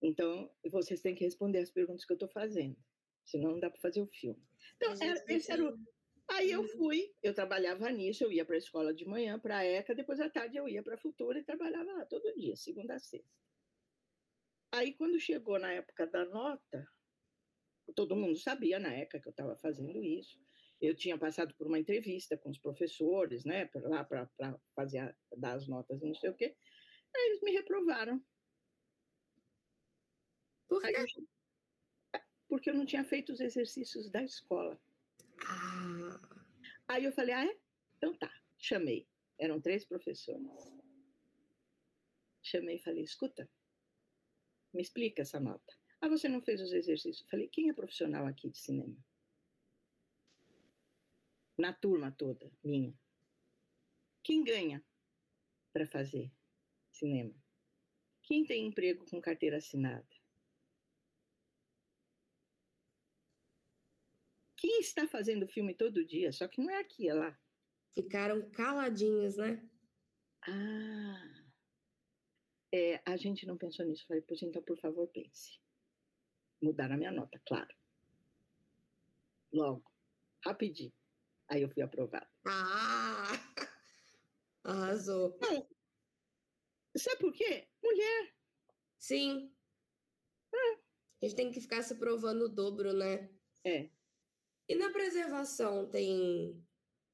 Então, 0.00 0.50
vocês 0.64 1.00
têm 1.00 1.14
que 1.14 1.24
responder 1.24 1.58
as 1.58 1.70
perguntas 1.70 2.04
que 2.04 2.12
eu 2.12 2.16
estou 2.16 2.28
fazendo, 2.28 2.76
senão 3.24 3.52
não 3.52 3.60
dá 3.60 3.70
para 3.70 3.80
fazer 3.80 4.00
o 4.00 4.06
filme. 4.06 4.42
Então, 4.76 4.94
era, 5.00 5.24
esse 5.28 5.50
era 5.50 5.64
o... 5.64 5.78
Aí 6.28 6.50
eu 6.50 6.64
fui, 6.64 7.12
eu 7.22 7.34
trabalhava 7.34 7.90
nisso, 7.90 8.24
eu 8.24 8.32
ia 8.32 8.44
para 8.44 8.54
a 8.54 8.58
escola 8.58 8.94
de 8.94 9.04
manhã, 9.06 9.38
para 9.38 9.58
a 9.58 9.64
ECA, 9.64 9.94
depois 9.94 10.18
à 10.20 10.30
tarde 10.30 10.56
eu 10.56 10.68
ia 10.68 10.82
para 10.82 10.94
a 10.94 10.98
Futura 10.98 11.38
e 11.38 11.44
trabalhava 11.44 11.92
lá 11.92 12.06
todo 12.06 12.34
dia, 12.36 12.56
segunda 12.56 12.94
a 12.94 12.98
sexta. 12.98 13.42
Aí, 14.72 14.94
quando 14.94 15.20
chegou 15.20 15.58
na 15.58 15.70
época 15.70 16.06
da 16.06 16.24
nota, 16.24 16.88
todo 17.94 18.16
mundo 18.16 18.38
sabia 18.38 18.78
na 18.78 18.88
ECA 18.96 19.20
que 19.20 19.28
eu 19.28 19.32
estava 19.32 19.54
fazendo 19.56 20.02
isso. 20.02 20.40
Eu 20.80 20.96
tinha 20.96 21.18
passado 21.18 21.54
por 21.54 21.66
uma 21.66 21.78
entrevista 21.78 22.38
com 22.38 22.48
os 22.48 22.58
professores, 22.58 23.44
né, 23.44 23.66
pra, 23.66 23.86
lá 23.86 24.02
para 24.02 24.28
fazer 24.74 24.98
a, 24.98 25.14
dar 25.36 25.52
as 25.52 25.68
notas 25.68 26.00
e 26.00 26.06
não 26.06 26.14
sei 26.14 26.30
o 26.30 26.34
quê. 26.34 26.56
Aí 27.14 27.26
eles 27.26 27.42
me 27.42 27.52
reprovaram. 27.52 28.24
Por 30.66 30.80
quê? 30.80 30.92
Eu, 30.96 32.20
porque 32.48 32.70
eu 32.70 32.74
não 32.74 32.86
tinha 32.86 33.04
feito 33.04 33.30
os 33.30 33.40
exercícios 33.40 34.10
da 34.10 34.22
escola. 34.22 34.80
Ah. 35.46 36.20
Aí 36.88 37.04
eu 37.04 37.12
falei, 37.12 37.34
ah, 37.34 37.44
é? 37.44 37.58
Então 37.98 38.16
tá. 38.16 38.32
Chamei. 38.58 39.06
Eram 39.38 39.60
três 39.60 39.84
professores. 39.84 40.50
Chamei 42.42 42.76
e 42.76 42.82
falei, 42.82 43.02
escuta, 43.02 43.48
me 44.72 44.82
explica 44.82 45.22
essa 45.22 45.38
nota. 45.38 45.72
Ah, 46.00 46.08
você 46.08 46.28
não 46.28 46.40
fez 46.40 46.60
os 46.60 46.72
exercícios? 46.72 47.28
Falei, 47.28 47.48
quem 47.48 47.68
é 47.68 47.72
profissional 47.72 48.26
aqui 48.26 48.50
de 48.50 48.58
cinema? 48.58 48.96
Na 51.56 51.72
turma 51.72 52.10
toda, 52.10 52.50
minha. 52.64 52.92
Quem 54.22 54.42
ganha 54.42 54.84
para 55.72 55.86
fazer 55.86 56.32
cinema? 56.90 57.34
Quem 58.22 58.44
tem 58.44 58.66
emprego 58.66 59.04
com 59.10 59.20
carteira 59.20 59.58
assinada? 59.58 60.06
Quem 64.56 64.80
está 64.80 65.08
fazendo 65.08 65.48
filme 65.48 65.74
todo 65.74 66.04
dia? 66.04 66.32
Só 66.32 66.46
que 66.46 66.60
não 66.60 66.70
é 66.70 66.78
aqui, 66.78 67.08
é 67.08 67.14
lá. 67.14 67.36
Ficaram 67.94 68.48
caladinhos, 68.50 69.36
né? 69.36 69.60
Ah, 70.46 71.31
é, 72.72 73.02
a 73.04 73.16
gente 73.16 73.46
não 73.46 73.58
pensou 73.58 73.84
nisso. 73.84 74.06
Falei, 74.06 74.22
pois 74.22 74.42
então, 74.42 74.62
por 74.62 74.76
favor, 74.78 75.06
pense. 75.08 75.60
Mudar 76.62 76.90
a 76.90 76.96
minha 76.96 77.12
nota, 77.12 77.40
claro. 77.46 77.74
Logo, 79.52 79.84
rapidinho. 80.44 80.92
Aí 81.48 81.62
eu 81.62 81.68
fui 81.68 81.82
aprovada. 81.82 82.26
Ah! 82.46 83.26
Arrasou. 84.64 85.36
Não, 85.42 85.66
sabe 86.96 87.18
por 87.18 87.32
quê? 87.32 87.68
Mulher. 87.82 88.34
Sim. 88.98 89.52
É. 90.54 90.72
A 90.74 91.26
gente 91.26 91.34
tem 91.34 91.50
que 91.50 91.60
ficar 91.60 91.82
se 91.82 91.96
provando 91.96 92.46
o 92.46 92.48
dobro, 92.48 92.92
né? 92.92 93.28
É. 93.64 93.90
E 94.68 94.74
na 94.74 94.90
preservação 94.90 95.88
tem. 95.90 96.64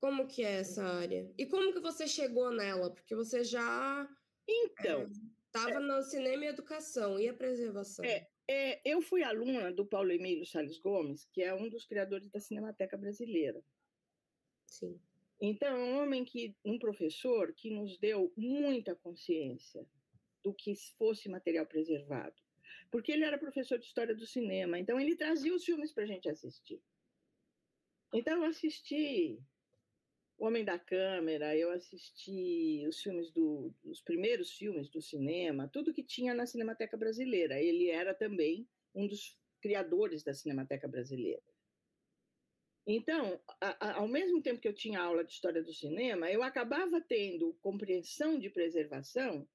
Como 0.01 0.29
que 0.29 0.45
é 0.45 0.61
essa 0.61 0.85
área? 0.85 1.33
E 1.37 1.45
como 1.47 1.73
que 1.73 1.81
você 1.81 2.07
chegou 2.07 2.53
nela? 2.53 2.95
Porque 2.95 3.17
você 3.17 3.43
já. 3.43 4.09
Então. 4.47 5.11
Estava 5.59 5.85
é, 5.85 5.87
no 5.87 6.03
cinema 6.03 6.45
e 6.45 6.49
educação. 6.49 7.19
E 7.19 7.29
a 7.29 7.35
preservação? 7.35 8.05
É, 8.05 8.29
é, 8.49 8.81
eu 8.85 9.01
fui 9.03 9.23
aluna 9.23 9.73
do 9.73 9.85
Paulo 9.85 10.11
Emílio 10.11 10.47
Salles 10.47 10.79
Gomes, 10.79 11.27
que 11.33 11.43
é 11.43 11.55
um 11.55 11.69
dos 11.69 11.85
criadores 11.85 12.31
da 12.31 12.41
Cinemateca 12.41 12.97
Brasileira. 12.97 13.63
Sim. 14.67 15.01
Então, 15.41 15.69
é 15.69 15.85
um 15.85 16.03
homem 16.03 16.25
que, 16.25 16.57
um 16.65 16.79
professor 16.79 17.53
que 17.55 17.71
nos 17.71 17.99
deu 17.99 18.33
muita 18.37 18.95
consciência 18.95 19.87
do 20.43 20.53
que 20.53 20.75
fosse 20.97 21.29
material 21.29 21.67
preservado. 21.67 22.35
Porque 22.91 23.13
ele 23.13 23.25
era 23.25 23.39
professor 23.39 23.79
de 23.79 23.85
história 23.85 24.15
do 24.15 24.27
cinema, 24.27 24.79
então 24.79 24.99
ele 24.99 25.15
trazia 25.15 25.55
os 25.55 25.65
filmes 25.65 25.93
para 25.93 26.05
a 26.05 26.07
gente 26.07 26.29
assistir. 26.29 26.83
Então, 28.13 28.39
eu 28.39 28.45
assisti 28.45 29.39
O 30.39 30.47
Homem 30.47 30.65
da 30.65 30.79
Câmera, 30.79 31.57
eu 31.57 31.73
assisti 31.73 32.87
os 32.89 33.03
filmes 33.03 33.33
do, 33.33 33.75
os 33.85 34.01
primeiros 34.01 34.53
filmes 34.53 34.89
do 34.89 35.03
cinema, 35.03 35.69
tudo 35.69 35.93
que 35.93 36.05
tinha 36.05 36.33
na 36.33 36.47
Cinemateca 36.47 36.97
Brasileira. 36.97 37.61
Ele 37.61 37.91
era 37.91 38.15
também 38.15 38.69
um 38.95 39.09
dos 39.09 39.37
criadores 39.61 40.23
da 40.23 40.33
Cinemateca 40.33 40.87
Brasileira. 40.87 41.43
Então, 42.87 43.39
a, 43.61 43.89
a, 43.89 43.97
ao 43.97 44.07
mesmo 44.07 44.41
tempo 44.41 44.61
que 44.61 44.69
eu 44.69 44.73
tinha 44.73 45.01
aula 45.01 45.25
de 45.25 45.33
história 45.33 45.63
do 45.63 45.75
cinema, 45.75 46.31
eu 46.31 46.43
acabava 46.43 47.01
tendo 47.01 47.53
compreensão 47.61 48.39
de 48.39 48.49
preservação, 48.49 49.47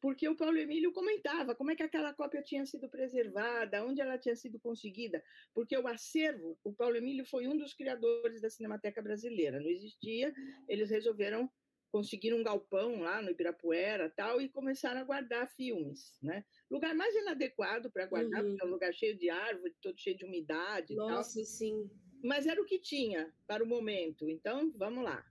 porque 0.00 0.28
o 0.28 0.36
Paulo 0.36 0.56
Emílio 0.56 0.92
comentava 0.92 1.54
como 1.54 1.70
é 1.70 1.76
que 1.76 1.82
aquela 1.82 2.12
cópia 2.14 2.42
tinha 2.42 2.64
sido 2.64 2.88
preservada, 2.88 3.84
onde 3.84 4.00
ela 4.00 4.18
tinha 4.18 4.36
sido 4.36 4.58
conseguida, 4.58 5.22
porque 5.54 5.76
o 5.76 5.86
acervo, 5.86 6.58
o 6.64 6.72
Paulo 6.72 6.96
Emílio 6.96 7.24
foi 7.24 7.46
um 7.46 7.56
dos 7.56 7.74
criadores 7.74 8.40
da 8.40 8.50
Cinemateca 8.50 9.02
Brasileira, 9.02 9.60
não 9.60 9.68
existia, 9.68 10.32
eles 10.68 10.90
resolveram 10.90 11.50
conseguir 11.92 12.32
um 12.32 12.44
galpão 12.44 13.00
lá 13.00 13.20
no 13.20 13.30
Ibirapuera 13.30 14.08
tal 14.10 14.40
e 14.40 14.48
começaram 14.48 15.00
a 15.00 15.04
guardar 15.04 15.48
filmes, 15.48 16.16
né? 16.22 16.44
Lugar 16.70 16.94
mais 16.94 17.14
inadequado 17.16 17.90
para 17.90 18.06
guardar, 18.06 18.44
uhum. 18.44 18.50
porque 18.50 18.64
é 18.64 18.68
um 18.68 18.70
lugar 18.70 18.94
cheio 18.94 19.18
de 19.18 19.28
árvore, 19.28 19.74
todo 19.82 19.98
cheio 19.98 20.16
de 20.16 20.24
umidade 20.24 20.94
Nossa, 20.94 21.34
tal. 21.34 21.44
sim 21.44 21.90
mas 22.22 22.46
era 22.46 22.60
o 22.60 22.64
que 22.64 22.78
tinha 22.78 23.32
para 23.46 23.64
o 23.64 23.66
momento. 23.66 24.28
Então, 24.28 24.72
vamos 24.76 25.04
lá. 25.04 25.24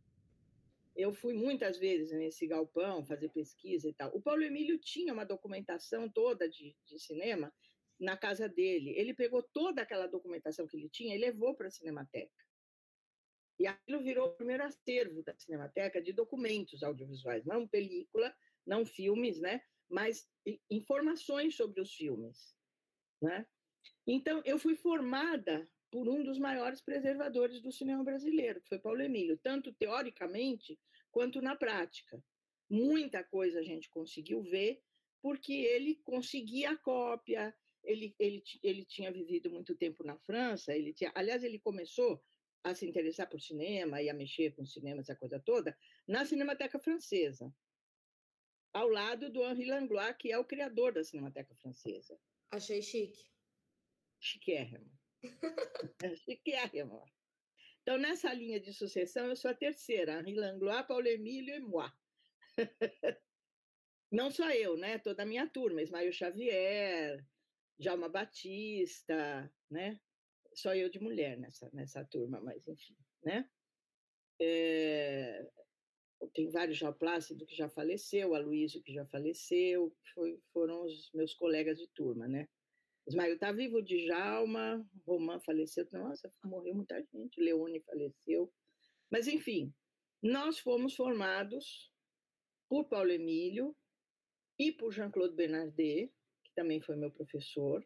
Eu 0.99 1.13
fui 1.13 1.33
muitas 1.33 1.77
vezes 1.77 2.11
nesse 2.11 2.45
galpão 2.45 3.05
fazer 3.05 3.29
pesquisa 3.29 3.87
e 3.87 3.93
tal. 3.93 4.13
O 4.13 4.21
Paulo 4.21 4.43
Emílio 4.43 4.77
tinha 4.77 5.13
uma 5.13 5.23
documentação 5.23 6.09
toda 6.09 6.49
de, 6.49 6.75
de 6.85 6.99
cinema 6.99 7.53
na 7.97 8.17
casa 8.17 8.49
dele. 8.49 8.93
Ele 8.97 9.13
pegou 9.13 9.41
toda 9.41 9.81
aquela 9.81 10.07
documentação 10.07 10.67
que 10.67 10.75
ele 10.75 10.89
tinha 10.89 11.15
e 11.15 11.19
levou 11.19 11.55
para 11.55 11.67
a 11.67 11.71
Cinemateca. 11.71 12.43
E 13.57 13.65
aquilo 13.65 14.01
virou 14.01 14.27
o 14.27 14.35
primeiro 14.35 14.63
acervo 14.63 15.23
da 15.23 15.33
Cinemateca 15.37 16.01
de 16.01 16.11
documentos 16.11 16.83
audiovisuais, 16.83 17.45
não 17.45 17.65
película, 17.65 18.35
não 18.65 18.85
filmes, 18.85 19.39
né? 19.39 19.61
mas 19.89 20.29
informações 20.69 21.55
sobre 21.55 21.81
os 21.81 21.93
filmes. 21.93 22.53
Né? 23.21 23.45
Então, 24.05 24.41
eu 24.45 24.59
fui 24.59 24.75
formada 24.75 25.65
por 25.91 26.07
um 26.07 26.23
dos 26.23 26.37
maiores 26.37 26.81
preservadores 26.81 27.61
do 27.61 27.71
cinema 27.71 28.03
brasileiro, 28.03 28.61
que 28.61 28.69
foi 28.69 28.79
Paulo 28.79 29.01
Emílio, 29.01 29.39
tanto 29.41 29.73
teoricamente 29.73 30.79
quanto 31.11 31.41
na 31.41 31.55
prática. 31.55 32.23
Muita 32.69 33.23
coisa 33.23 33.59
a 33.59 33.63
gente 33.63 33.89
conseguiu 33.89 34.41
ver, 34.43 34.81
porque 35.21 35.53
ele 35.53 35.95
conseguia 36.03 36.71
a 36.71 36.77
cópia, 36.77 37.55
ele, 37.83 38.15
ele, 38.19 38.43
ele 38.61 38.85
tinha 38.85 39.11
vivido 39.11 39.49
muito 39.49 39.75
tempo 39.75 40.03
na 40.03 40.17
França, 40.19 40.75
ele 40.75 40.93
tinha, 40.93 41.11
aliás, 41.15 41.43
ele 41.43 41.59
começou 41.59 42.23
a 42.63 42.73
se 42.73 42.85
interessar 42.85 43.27
por 43.27 43.39
cinema 43.41 44.01
e 44.01 44.09
a 44.09 44.13
mexer 44.13 44.53
com 44.55 44.65
cinema, 44.65 45.01
essa 45.01 45.15
coisa 45.15 45.39
toda, 45.39 45.77
na 46.07 46.25
Cinemateca 46.25 46.77
Francesa, 46.77 47.53
ao 48.73 48.87
lado 48.87 49.31
do 49.31 49.43
Henri 49.43 49.65
Langlois, 49.65 50.15
que 50.17 50.31
é 50.31 50.37
o 50.37 50.45
criador 50.45 50.93
da 50.93 51.03
Cinemateca 51.03 51.55
Francesa. 51.55 52.19
Achei 52.51 52.81
chique. 52.81 53.29
Chiquérrimo. 54.19 54.91
Chiquérrimo. 56.25 57.03
Então, 57.89 57.97
nessa 57.97 58.31
linha 58.31 58.59
de 58.59 58.71
sucessão, 58.71 59.25
eu 59.25 59.35
sou 59.35 59.49
a 59.49 59.53
terceira, 59.55 60.19
Henri 60.19 60.35
Langlois, 60.35 60.85
Paulo 60.85 61.07
Emílio 61.07 61.55
e 61.55 61.59
moi. 61.59 61.91
Não 64.11 64.29
só 64.29 64.47
eu, 64.51 64.77
né? 64.77 64.99
Toda 64.99 65.23
a 65.23 65.25
minha 65.25 65.49
turma, 65.49 65.81
Ismael 65.81 66.13
Xavier, 66.13 67.25
Djalma 67.79 68.07
Batista, 68.07 69.51
né? 69.71 69.99
Só 70.53 70.75
eu 70.75 70.87
de 70.87 70.99
mulher 70.99 71.35
nessa, 71.39 71.67
nessa 71.73 72.05
turma, 72.05 72.39
mas 72.39 72.67
enfim, 72.67 72.95
né? 73.23 73.49
É, 74.39 75.49
tem 76.35 76.47
vários 76.51 76.77
já 76.77 76.91
Plácido 76.91 77.43
que 77.47 77.55
já 77.55 77.67
faleceu, 77.69 78.35
a 78.35 78.39
Luísio 78.39 78.83
que 78.83 78.93
já 78.93 79.03
faleceu, 79.07 79.91
foi, 80.13 80.39
foram 80.53 80.85
os 80.85 81.11
meus 81.11 81.33
colegas 81.33 81.79
de 81.79 81.87
turma, 81.87 82.27
né? 82.27 82.47
Ismael 83.09 83.33
está 83.33 83.51
vivo, 83.51 83.81
Djalma, 83.81 84.87
Romã 85.03 85.39
faleceu, 85.39 85.87
nossa, 85.91 86.31
morreu 86.43 86.75
muita 86.75 87.01
gente, 87.11 87.41
Leone 87.41 87.81
faleceu. 87.81 88.53
Mas, 89.09 89.27
enfim, 89.27 89.73
nós 90.21 90.59
fomos 90.59 90.95
formados 90.95 91.91
por 92.69 92.87
Paulo 92.87 93.09
Emílio 93.09 93.75
e 94.59 94.71
por 94.71 94.93
Jean-Claude 94.93 95.35
Bernardet, 95.35 96.13
que 96.43 96.53
também 96.53 96.79
foi 96.79 96.95
meu 96.95 97.09
professor 97.09 97.83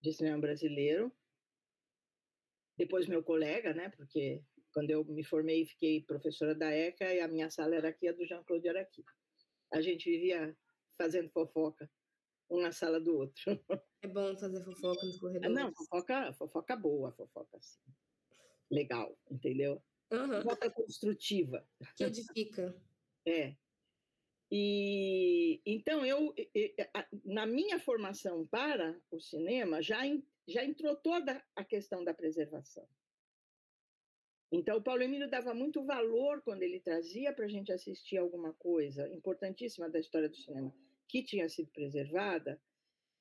de 0.00 0.14
cinema 0.14 0.40
brasileiro. 0.40 1.12
Depois 2.78 3.06
meu 3.06 3.22
colega, 3.22 3.74
né, 3.74 3.90
porque 3.90 4.42
quando 4.72 4.90
eu 4.90 5.04
me 5.04 5.22
formei 5.22 5.66
fiquei 5.66 6.02
professora 6.04 6.54
da 6.54 6.70
ECA 6.70 7.12
e 7.12 7.20
a 7.20 7.28
minha 7.28 7.50
sala 7.50 7.76
era 7.76 7.90
aqui, 7.90 8.08
a 8.08 8.12
do 8.12 8.24
Jean-Claude 8.24 8.66
era 8.66 8.80
aqui. 8.80 9.04
A 9.74 9.82
gente 9.82 10.10
vivia 10.10 10.56
fazendo 10.96 11.28
fofoca 11.28 11.90
um 12.52 12.60
na 12.60 12.70
sala 12.70 13.00
do 13.00 13.16
outro. 13.16 13.42
É 14.04 14.08
bom 14.08 14.36
fazer 14.36 14.64
fofoca 14.64 15.06
nos 15.06 15.20
corredores. 15.20 15.54
Não, 15.54 15.72
fofoca, 15.72 16.32
fofoca 16.32 16.74
boa, 16.74 17.12
fofoca 17.12 17.56
assim. 17.56 17.78
Legal, 18.68 19.16
entendeu? 19.30 19.80
Uhum. 20.10 20.42
Fofoca 20.42 20.68
construtiva. 20.72 21.64
Que 21.96 22.02
edifica. 22.02 22.76
É. 23.24 23.54
E 24.50 25.62
então 25.64 26.04
eu, 26.04 26.34
na 27.24 27.46
minha 27.46 27.78
formação 27.78 28.44
para 28.48 29.00
o 29.08 29.20
cinema, 29.20 29.80
já, 29.80 30.00
já 30.48 30.64
entrou 30.64 30.96
toda 30.96 31.40
a 31.54 31.64
questão 31.64 32.02
da 32.02 32.12
preservação. 32.12 32.88
Então, 34.50 34.78
o 34.78 34.82
Paulo 34.82 35.02
Emílio 35.02 35.30
dava 35.30 35.54
muito 35.54 35.84
valor 35.84 36.42
quando 36.42 36.64
ele 36.64 36.80
trazia 36.80 37.32
para 37.32 37.44
a 37.44 37.48
gente 37.48 37.70
assistir 37.70 38.16
alguma 38.16 38.52
coisa 38.54 39.08
importantíssima 39.14 39.88
da 39.88 40.00
história 40.00 40.28
do 40.28 40.36
cinema 40.36 40.74
que 41.12 41.22
tinha 41.22 41.46
sido 41.46 41.70
preservada, 41.72 42.58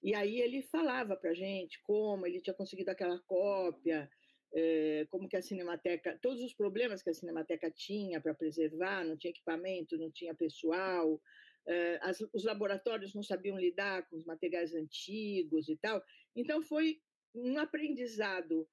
e 0.01 0.15
aí 0.15 0.39
ele 0.39 0.61
falava 0.61 1.17
para 1.17 1.31
a 1.31 1.33
gente 1.33 1.77
como 1.83 2.25
ele 2.25 2.39
tinha 2.39 2.53
conseguido 2.53 2.89
aquela 2.89 3.19
cópia, 3.19 4.09
é, 4.53 5.05
como 5.09 5.27
que 5.27 5.35
a 5.35 5.41
Cinemateca, 5.41 6.17
todos 6.21 6.41
os 6.41 6.53
problemas 6.53 7.03
que 7.03 7.09
a 7.09 7.13
Cinemateca 7.13 7.69
tinha 7.69 8.21
para 8.21 8.33
preservar, 8.33 9.03
não 9.03 9.17
tinha 9.17 9.31
equipamento, 9.31 9.97
não 9.97 10.09
tinha 10.09 10.33
pessoal, 10.33 11.21
é, 11.67 11.99
as, 12.01 12.21
os 12.33 12.45
laboratórios 12.45 13.13
não 13.13 13.21
sabiam 13.21 13.59
lidar 13.59 14.07
com 14.07 14.15
os 14.15 14.23
materiais 14.25 14.73
antigos 14.73 15.67
e 15.67 15.75
tal. 15.75 16.01
Então 16.33 16.61
foi 16.61 17.01
um 17.35 17.59
aprendizado 17.59 18.65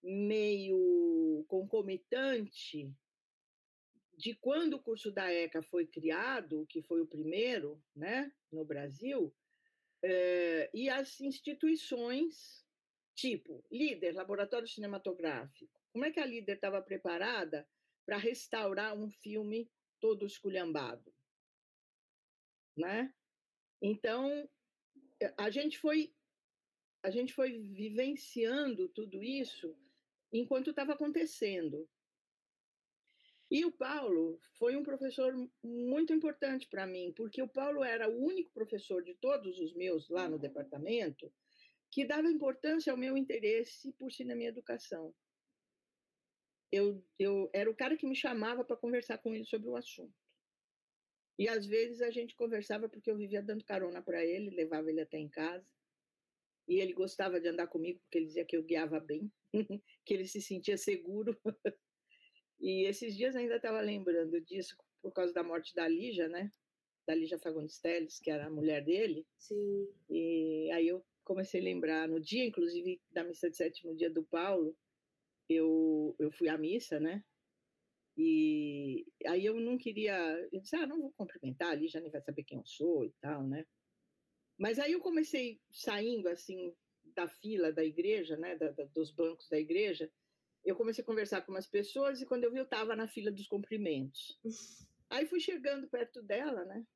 meio 0.00 1.44
concomitante 1.48 2.88
de 4.20 4.34
quando 4.34 4.74
o 4.74 4.82
curso 4.82 5.10
da 5.10 5.32
ECA 5.32 5.62
foi 5.62 5.86
criado, 5.86 6.66
que 6.68 6.82
foi 6.82 7.00
o 7.00 7.06
primeiro 7.06 7.82
né, 7.96 8.30
no 8.52 8.66
Brasil, 8.66 9.34
é, 10.02 10.70
e 10.74 10.90
as 10.90 11.20
instituições, 11.20 12.66
tipo 13.14 13.64
líder, 13.72 14.14
laboratório 14.14 14.68
cinematográfico. 14.68 15.72
Como 15.90 16.04
é 16.04 16.10
que 16.10 16.20
a 16.20 16.26
líder 16.26 16.56
estava 16.56 16.82
preparada 16.82 17.66
para 18.04 18.18
restaurar 18.18 18.94
um 18.94 19.10
filme 19.10 19.70
todo 19.98 20.26
esculhambado? 20.26 21.10
Né? 22.76 23.12
Então, 23.80 24.48
a 25.38 25.50
gente 25.50 25.78
foi 25.78 26.12
a 27.02 27.10
gente 27.10 27.32
foi 27.32 27.58
vivenciando 27.58 28.86
tudo 28.90 29.22
isso 29.22 29.74
enquanto 30.30 30.68
estava 30.68 30.92
acontecendo. 30.92 31.88
E 33.50 33.64
o 33.64 33.72
Paulo 33.72 34.38
foi 34.58 34.76
um 34.76 34.84
professor 34.84 35.34
muito 35.62 36.12
importante 36.12 36.68
para 36.68 36.86
mim, 36.86 37.12
porque 37.16 37.42
o 37.42 37.48
Paulo 37.48 37.82
era 37.82 38.08
o 38.08 38.16
único 38.16 38.52
professor 38.52 39.02
de 39.02 39.14
todos 39.14 39.58
os 39.58 39.74
meus 39.74 40.08
lá 40.08 40.28
no 40.28 40.38
departamento 40.38 41.32
que 41.90 42.04
dava 42.04 42.28
importância 42.28 42.92
ao 42.92 42.96
meu 42.96 43.16
interesse 43.16 43.92
por 43.94 44.12
cinema 44.12 44.44
e 44.44 44.46
educação. 44.46 45.12
Eu, 46.70 47.04
eu 47.18 47.50
era 47.52 47.68
o 47.68 47.74
cara 47.74 47.96
que 47.96 48.06
me 48.06 48.14
chamava 48.14 48.64
para 48.64 48.76
conversar 48.76 49.18
com 49.18 49.34
ele 49.34 49.44
sobre 49.44 49.68
o 49.68 49.74
assunto. 49.74 50.14
E 51.36 51.48
às 51.48 51.66
vezes 51.66 52.00
a 52.02 52.10
gente 52.10 52.36
conversava 52.36 52.88
porque 52.88 53.10
eu 53.10 53.16
vivia 53.16 53.42
dando 53.42 53.64
carona 53.64 54.00
para 54.00 54.24
ele, 54.24 54.50
levava 54.50 54.88
ele 54.88 55.00
até 55.00 55.18
em 55.18 55.28
casa. 55.28 55.66
E 56.68 56.78
ele 56.78 56.92
gostava 56.92 57.40
de 57.40 57.48
andar 57.48 57.66
comigo 57.66 57.98
porque 58.00 58.18
ele 58.18 58.26
dizia 58.26 58.44
que 58.44 58.56
eu 58.56 58.62
guiava 58.62 59.00
bem. 59.00 59.32
que 60.04 60.14
ele 60.14 60.28
se 60.28 60.40
sentia 60.40 60.76
seguro. 60.78 61.36
e 62.60 62.86
esses 62.86 63.16
dias 63.16 63.34
ainda 63.34 63.56
estava 63.56 63.80
lembrando 63.80 64.40
disso 64.40 64.76
por 65.00 65.12
causa 65.12 65.32
da 65.32 65.42
morte 65.42 65.74
da 65.74 65.88
Lígia, 65.88 66.28
né? 66.28 66.52
Da 67.06 67.14
Lígia 67.14 67.38
Fagundes 67.38 67.78
Teles, 67.78 68.20
que 68.20 68.30
era 68.30 68.46
a 68.46 68.50
mulher 68.50 68.84
dele. 68.84 69.26
Sim. 69.38 69.88
E 70.08 70.70
aí 70.72 70.86
eu 70.88 71.04
comecei 71.24 71.60
a 71.60 71.64
lembrar, 71.64 72.08
no 72.08 72.20
dia, 72.20 72.44
inclusive, 72.44 73.00
da 73.10 73.24
missa 73.24 73.48
de 73.48 73.56
sétimo 73.56 73.94
dia 73.94 74.10
do 74.10 74.22
Paulo, 74.24 74.76
eu, 75.48 76.14
eu 76.18 76.30
fui 76.30 76.48
à 76.48 76.58
missa, 76.58 77.00
né? 77.00 77.24
E 78.16 79.06
aí 79.26 79.46
eu 79.46 79.58
não 79.58 79.78
queria, 79.78 80.14
eu 80.52 80.60
disse, 80.60 80.76
ah, 80.76 80.86
não 80.86 81.00
vou 81.00 81.12
cumprimentar, 81.12 81.70
a 81.70 81.74
Lígia 81.74 82.00
nem 82.00 82.10
vai 82.10 82.20
saber 82.20 82.44
quem 82.44 82.58
eu 82.58 82.66
sou 82.66 83.06
e 83.06 83.12
tal, 83.20 83.46
né? 83.46 83.64
Mas 84.58 84.78
aí 84.78 84.92
eu 84.92 85.00
comecei 85.00 85.58
saindo, 85.70 86.28
assim, 86.28 86.74
da 87.14 87.26
fila 87.26 87.72
da 87.72 87.82
igreja, 87.84 88.36
né, 88.36 88.56
da, 88.56 88.70
da, 88.72 88.84
dos 88.84 89.10
bancos 89.10 89.48
da 89.48 89.58
igreja, 89.58 90.10
eu 90.64 90.76
comecei 90.76 91.02
a 91.02 91.06
conversar 91.06 91.42
com 91.42 91.52
umas 91.52 91.66
pessoas 91.66 92.20
e 92.20 92.26
quando 92.26 92.44
eu 92.44 92.52
vi 92.52 92.58
eu 92.58 92.64
estava 92.64 92.94
na 92.94 93.06
fila 93.06 93.30
dos 93.30 93.46
cumprimentos. 93.46 94.38
Aí 95.10 95.26
fui 95.26 95.40
chegando 95.40 95.88
perto 95.88 96.22
dela, 96.22 96.64
né? 96.64 96.86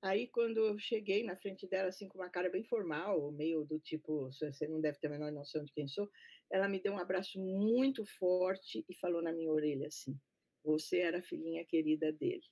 Aí 0.00 0.28
quando 0.28 0.58
eu 0.58 0.78
cheguei 0.78 1.24
na 1.24 1.36
frente 1.36 1.66
dela 1.66 1.88
assim 1.88 2.08
com 2.08 2.18
uma 2.18 2.30
cara 2.30 2.48
bem 2.48 2.64
formal, 2.64 3.30
meio 3.32 3.64
do 3.64 3.78
tipo, 3.80 4.30
você 4.32 4.66
não 4.68 4.80
deve 4.80 4.98
ter 4.98 5.08
a 5.08 5.10
menor 5.10 5.32
noção 5.32 5.64
de 5.64 5.72
quem 5.72 5.88
sou, 5.88 6.08
ela 6.50 6.68
me 6.68 6.80
deu 6.80 6.92
um 6.92 6.98
abraço 6.98 7.38
muito 7.38 8.06
forte 8.18 8.84
e 8.88 8.94
falou 8.94 9.20
na 9.20 9.32
minha 9.32 9.52
orelha 9.52 9.88
assim: 9.88 10.16
"Você 10.64 10.98
era 10.98 11.18
a 11.18 11.22
filhinha 11.22 11.64
querida 11.64 12.12
dele". 12.12 12.44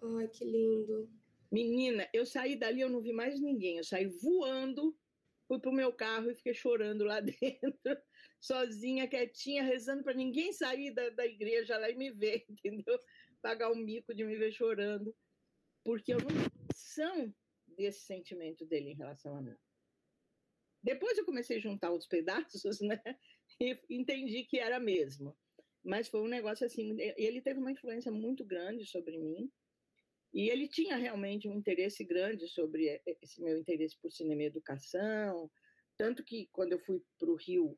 Ai, 0.00 0.28
que 0.28 0.44
lindo. 0.44 1.10
Menina, 1.50 2.08
eu 2.14 2.24
saí 2.24 2.56
dali, 2.56 2.80
eu 2.80 2.88
não 2.88 3.02
vi 3.02 3.12
mais 3.12 3.40
ninguém. 3.40 3.78
Eu 3.78 3.84
saí 3.84 4.06
voando 4.06 4.96
fui 5.50 5.58
pro 5.58 5.72
meu 5.72 5.92
carro 5.92 6.30
e 6.30 6.34
fiquei 6.36 6.54
chorando 6.54 7.02
lá 7.02 7.18
dentro, 7.42 7.98
sozinha, 8.40 9.06
quietinha, 9.06 9.62
rezando 9.62 10.02
para 10.02 10.14
ninguém 10.14 10.52
sair 10.52 10.92
da, 10.92 11.10
da 11.10 11.26
igreja 11.26 11.76
lá 11.76 11.90
e 11.90 11.96
me 11.96 12.10
ver, 12.10 12.44
entendeu? 12.48 12.98
Pagar 13.42 13.70
o 13.70 13.76
mico 13.76 14.14
de 14.14 14.24
me 14.24 14.36
ver 14.36 14.52
chorando, 14.52 15.14
porque 15.84 16.14
eu 16.14 16.18
não 16.18 16.28
tinha 16.28 16.50
noção 16.68 17.34
desse 17.76 18.00
sentimento 18.00 18.64
dele 18.66 18.90
em 18.90 18.96
relação 18.96 19.36
a 19.36 19.42
mim. 19.42 19.56
Depois 20.82 21.16
eu 21.18 21.26
comecei 21.26 21.58
a 21.58 21.60
juntar 21.60 21.92
os 21.92 22.06
pedaços, 22.06 22.80
né? 22.80 23.00
E 23.60 23.78
entendi 23.90 24.44
que 24.44 24.58
era 24.58 24.80
mesmo. 24.80 25.36
Mas 25.84 26.08
foi 26.08 26.20
um 26.20 26.28
negócio 26.28 26.66
assim, 26.66 26.96
ele 27.16 27.40
teve 27.40 27.58
uma 27.58 27.72
influência 27.72 28.10
muito 28.10 28.44
grande 28.44 28.86
sobre 28.86 29.18
mim. 29.18 29.50
E 30.32 30.48
ele 30.48 30.68
tinha 30.68 30.96
realmente 30.96 31.48
um 31.48 31.54
interesse 31.54 32.04
grande 32.04 32.46
sobre 32.48 32.88
eh, 32.88 33.02
esse 33.20 33.42
meu 33.42 33.58
interesse 33.58 33.98
por 34.00 34.12
cinema 34.12 34.42
e 34.42 34.46
educação, 34.46 35.50
tanto 35.96 36.22
que 36.22 36.48
quando 36.52 36.72
eu 36.72 36.78
fui 36.78 37.02
para 37.18 37.30
o 37.30 37.34
Rio 37.34 37.76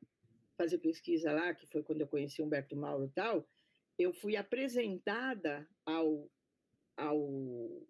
fazer 0.57 0.77
pesquisa 0.77 1.31
lá, 1.31 1.53
que 1.53 1.67
foi 1.67 1.83
quando 1.83 2.01
eu 2.01 2.07
conheci 2.07 2.41
Humberto 2.41 2.75
Mauro 2.75 3.05
e 3.05 3.09
tal, 3.09 3.47
eu 3.97 4.13
fui 4.13 4.35
apresentada 4.35 5.67
ao, 5.85 6.29
ao, 6.97 7.87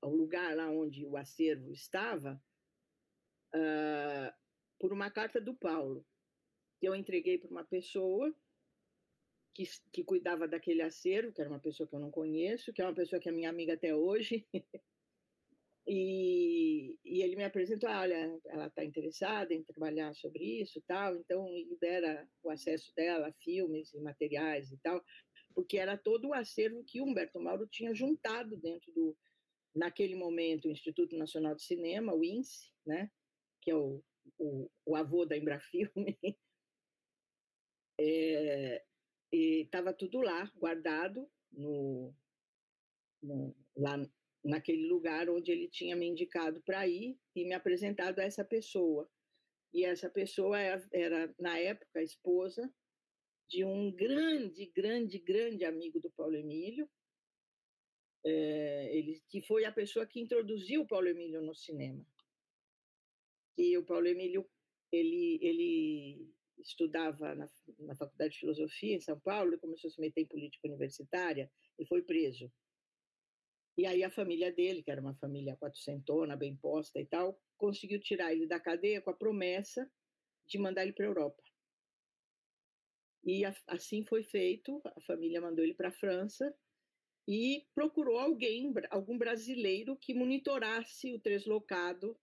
ao 0.00 0.14
lugar 0.14 0.54
lá 0.56 0.70
onde 0.70 1.04
o 1.06 1.16
acervo 1.16 1.72
estava 1.72 2.42
uh, 3.54 4.32
por 4.78 4.92
uma 4.92 5.10
carta 5.10 5.40
do 5.40 5.54
Paulo, 5.54 6.04
que 6.78 6.86
eu 6.86 6.94
entreguei 6.94 7.38
para 7.38 7.50
uma 7.50 7.64
pessoa 7.64 8.34
que, 9.54 9.64
que 9.92 10.04
cuidava 10.04 10.48
daquele 10.48 10.82
acervo, 10.82 11.32
que 11.32 11.40
era 11.40 11.50
uma 11.50 11.58
pessoa 11.58 11.86
que 11.86 11.94
eu 11.94 12.00
não 12.00 12.10
conheço, 12.10 12.72
que 12.72 12.80
é 12.80 12.84
uma 12.84 12.94
pessoa 12.94 13.20
que 13.20 13.28
é 13.28 13.32
minha 13.32 13.50
amiga 13.50 13.74
até 13.74 13.94
hoje. 13.94 14.46
e, 15.86 16.98
e 17.04 17.22
ele 17.22 17.36
me 17.36 17.44
apresentou, 17.44 17.88
ah, 17.88 18.00
olha, 18.00 18.38
ela 18.46 18.66
está 18.66 18.84
interessada 18.84 19.52
em 19.52 19.64
trabalhar 19.64 20.14
sobre 20.14 20.60
isso 20.60 20.82
tal, 20.86 21.16
então 21.16 21.48
libera 21.48 22.28
o 22.42 22.50
acesso 22.50 22.92
dela 22.94 23.28
a 23.28 23.32
filmes 23.32 23.92
e 23.94 24.00
materiais 24.00 24.70
e 24.70 24.76
tal, 24.78 25.02
porque 25.54 25.78
era 25.78 25.96
todo 25.96 26.28
o 26.28 26.34
acervo 26.34 26.84
que 26.84 27.00
Humberto 27.00 27.40
Mauro 27.40 27.66
tinha 27.66 27.94
juntado 27.94 28.56
dentro 28.56 28.92
do, 28.92 29.16
naquele 29.74 30.14
momento, 30.14 30.68
o 30.68 30.70
Instituto 30.70 31.16
Nacional 31.16 31.54
de 31.54 31.64
Cinema, 31.64 32.14
o 32.14 32.24
INSE, 32.24 32.70
né, 32.86 33.10
que 33.60 33.70
é 33.70 33.74
o, 33.74 34.02
o, 34.38 34.70
o 34.86 34.96
avô 34.96 35.24
da 35.24 35.36
Embrafilme, 35.36 36.18
é, 38.00 38.84
e 39.32 39.62
estava 39.62 39.92
tudo 39.92 40.20
lá, 40.20 40.50
guardado, 40.56 41.28
no, 41.52 42.14
no, 43.22 43.54
lá 43.76 43.96
naquele 44.42 44.86
lugar 44.86 45.28
onde 45.28 45.50
ele 45.50 45.68
tinha 45.68 45.94
me 45.94 46.06
indicado 46.06 46.62
para 46.62 46.86
ir 46.86 47.18
e 47.34 47.44
me 47.44 47.54
apresentado 47.54 48.18
a 48.18 48.24
essa 48.24 48.44
pessoa. 48.44 49.08
E 49.72 49.84
essa 49.84 50.10
pessoa 50.10 50.58
era, 50.58 50.88
era, 50.92 51.34
na 51.38 51.58
época, 51.58 52.00
a 52.00 52.02
esposa 52.02 52.72
de 53.48 53.64
um 53.64 53.90
grande, 53.92 54.66
grande, 54.74 55.18
grande 55.18 55.64
amigo 55.64 56.00
do 56.00 56.10
Paulo 56.10 56.36
Emílio, 56.36 56.88
é, 58.24 58.96
ele, 58.96 59.22
que 59.28 59.40
foi 59.42 59.64
a 59.64 59.72
pessoa 59.72 60.06
que 60.06 60.20
introduziu 60.20 60.82
o 60.82 60.86
Paulo 60.86 61.08
Emílio 61.08 61.42
no 61.42 61.54
cinema. 61.54 62.04
E 63.56 63.76
o 63.76 63.84
Paulo 63.84 64.06
Emílio, 64.06 64.48
ele, 64.92 65.38
ele 65.42 66.32
estudava 66.58 67.34
na, 67.34 67.48
na 67.78 67.96
Faculdade 67.96 68.34
de 68.34 68.40
Filosofia 68.40 68.96
em 68.96 69.00
São 69.00 69.18
Paulo, 69.20 69.50
ele 69.50 69.60
começou 69.60 69.88
a 69.88 69.92
se 69.92 70.00
meter 70.00 70.22
em 70.22 70.26
política 70.28 70.68
universitária 70.68 71.50
e 71.78 71.86
foi 71.86 72.02
preso. 72.02 72.50
E 73.80 73.86
aí 73.86 74.04
a 74.04 74.10
família 74.10 74.52
dele, 74.52 74.82
que 74.82 74.90
era 74.90 75.00
uma 75.00 75.14
família 75.14 75.56
quatrocentona, 75.56 76.36
bem 76.36 76.54
posta 76.54 77.00
e 77.00 77.06
tal, 77.06 77.40
conseguiu 77.56 77.98
tirar 77.98 78.30
ele 78.30 78.46
da 78.46 78.60
cadeia 78.60 79.00
com 79.00 79.08
a 79.08 79.16
promessa 79.16 79.90
de 80.46 80.58
mandar 80.58 80.82
ele 80.82 80.92
para 80.92 81.06
a 81.06 81.08
Europa. 81.08 81.42
E 83.24 83.42
a, 83.42 83.56
assim 83.68 84.04
foi 84.04 84.22
feito, 84.22 84.82
a 84.84 85.00
família 85.00 85.40
mandou 85.40 85.64
ele 85.64 85.72
para 85.72 85.88
a 85.88 85.92
França 85.92 86.54
e 87.26 87.66
procurou 87.74 88.18
alguém, 88.18 88.70
algum 88.90 89.16
brasileiro 89.16 89.96
que 89.96 90.12
monitorasse 90.12 91.14
o 91.14 91.18
translocado 91.18 92.20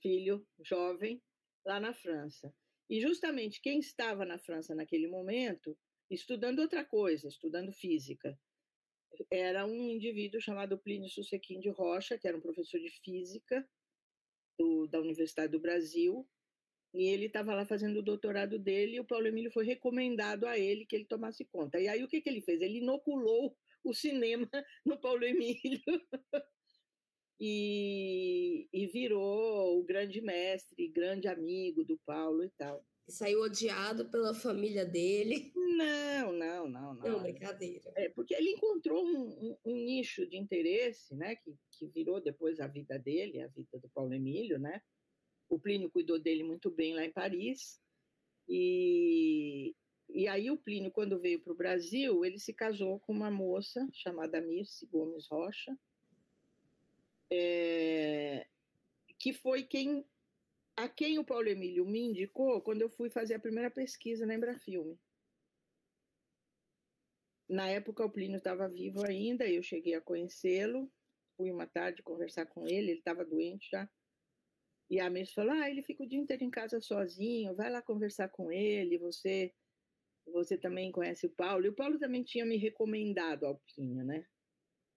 filho 0.00 0.46
jovem 0.62 1.20
lá 1.66 1.80
na 1.80 1.92
França. 1.92 2.54
E 2.88 3.00
justamente 3.00 3.60
quem 3.60 3.80
estava 3.80 4.24
na 4.24 4.38
França 4.38 4.76
naquele 4.76 5.08
momento, 5.08 5.76
estudando 6.08 6.60
outra 6.60 6.84
coisa, 6.84 7.26
estudando 7.26 7.72
física, 7.72 8.38
era 9.30 9.66
um 9.66 9.90
indivíduo 9.90 10.40
chamado 10.40 10.78
Plínio 10.78 11.08
Sussequim 11.08 11.60
de 11.60 11.70
Rocha, 11.70 12.18
que 12.18 12.26
era 12.26 12.36
um 12.36 12.40
professor 12.40 12.80
de 12.80 12.90
física 12.90 13.66
do, 14.58 14.86
da 14.86 15.00
Universidade 15.00 15.52
do 15.52 15.60
Brasil, 15.60 16.28
e 16.92 17.04
ele 17.08 17.26
estava 17.26 17.54
lá 17.54 17.66
fazendo 17.66 17.98
o 17.98 18.02
doutorado 18.02 18.58
dele, 18.58 18.96
e 18.96 19.00
o 19.00 19.04
Paulo 19.04 19.26
Emílio 19.26 19.50
foi 19.50 19.64
recomendado 19.64 20.46
a 20.46 20.58
ele 20.58 20.86
que 20.86 20.94
ele 20.94 21.04
tomasse 21.04 21.44
conta. 21.44 21.80
E 21.80 21.88
aí 21.88 22.04
o 22.04 22.08
que, 22.08 22.20
que 22.20 22.28
ele 22.28 22.40
fez? 22.40 22.60
Ele 22.60 22.78
inoculou 22.78 23.56
o 23.82 23.92
cinema 23.92 24.48
no 24.86 25.00
Paulo 25.00 25.24
Emílio 25.24 25.82
e, 27.40 28.68
e 28.72 28.86
virou 28.86 29.80
o 29.80 29.84
grande 29.84 30.20
mestre, 30.20 30.88
grande 30.88 31.26
amigo 31.26 31.84
do 31.84 31.98
Paulo 32.06 32.44
e 32.44 32.50
tal. 32.50 32.86
Saiu 33.06 33.42
odiado 33.42 34.08
pela 34.08 34.32
família 34.32 34.84
dele. 34.84 35.52
Não, 35.54 36.32
não, 36.32 36.68
não, 36.68 36.94
não. 36.94 37.08
Não, 37.10 37.22
brincadeira. 37.22 37.92
É, 37.96 38.08
porque 38.08 38.34
ele 38.34 38.50
encontrou 38.52 39.04
um, 39.04 39.28
um, 39.28 39.56
um, 39.64 39.76
nicho 39.76 40.26
de 40.26 40.36
interesse, 40.36 41.14
né, 41.14 41.36
que, 41.36 41.54
que 41.72 41.86
virou 41.86 42.20
depois 42.20 42.60
a 42.60 42.66
vida 42.66 42.98
dele, 42.98 43.42
a 43.42 43.48
vida 43.48 43.78
do 43.78 43.88
Paulo 43.90 44.14
Emílio, 44.14 44.58
né? 44.58 44.80
O 45.48 45.58
Plínio 45.58 45.90
cuidou 45.90 46.18
dele 46.18 46.42
muito 46.42 46.70
bem 46.70 46.94
lá 46.94 47.04
em 47.04 47.12
Paris. 47.12 47.80
E, 48.48 49.74
e 50.08 50.26
aí 50.28 50.50
o 50.50 50.56
Plínio, 50.56 50.90
quando 50.90 51.18
veio 51.18 51.40
para 51.40 51.52
o 51.52 51.56
Brasil, 51.56 52.24
ele 52.24 52.38
se 52.38 52.52
casou 52.52 53.00
com 53.00 53.12
uma 53.12 53.30
moça 53.30 53.86
chamada 53.92 54.40
Mirce 54.40 54.86
Gomes 54.86 55.26
Rocha, 55.28 55.76
é, 57.30 58.46
que 59.18 59.32
foi 59.32 59.62
quem 59.62 60.04
a 60.76 60.88
quem 60.88 61.18
o 61.18 61.24
Paulo 61.24 61.48
Emílio 61.48 61.84
me 61.84 62.00
indicou 62.00 62.60
quando 62.62 62.82
eu 62.82 62.88
fui 62.88 63.10
fazer 63.10 63.34
a 63.34 63.40
primeira 63.40 63.70
pesquisa 63.70 64.24
na 64.26 64.34
Embrafilme. 64.34 64.98
Na 67.48 67.68
época 67.70 68.04
o 68.04 68.10
Plínio 68.10 68.36
estava 68.36 68.68
vivo 68.68 69.02
ainda, 69.06 69.48
eu 69.48 69.62
cheguei 69.62 69.94
a 69.94 70.00
conhecê-lo, 70.00 70.92
fui 71.36 71.50
uma 71.50 71.66
tarde 71.66 72.02
conversar 72.02 72.44
com 72.46 72.66
ele, 72.66 72.90
ele 72.90 72.98
estava 72.98 73.24
doente 73.24 73.68
já. 73.70 73.88
E 74.90 74.98
a 75.00 75.10
Miss 75.10 75.32
falou: 75.32 75.52
"Ah, 75.52 75.70
ele 75.70 75.82
fica 75.82 76.02
o 76.04 76.08
dia 76.08 76.18
inteiro 76.18 76.42
em 76.44 76.50
casa 76.50 76.80
sozinho, 76.80 77.54
vai 77.54 77.70
lá 77.70 77.82
conversar 77.82 78.28
com 78.30 78.50
ele, 78.52 78.98
você 78.98 79.52
você 80.26 80.58
também 80.58 80.92
conhece 80.92 81.26
o 81.26 81.30
Paulo". 81.30 81.66
E 81.66 81.70
o 81.70 81.74
Paulo 81.76 81.98
também 81.98 82.24
tinha 82.24 82.46
me 82.46 82.56
recomendado 82.58 83.46
ao 83.46 83.60
Plínio, 83.74 84.04
né? 84.04 84.26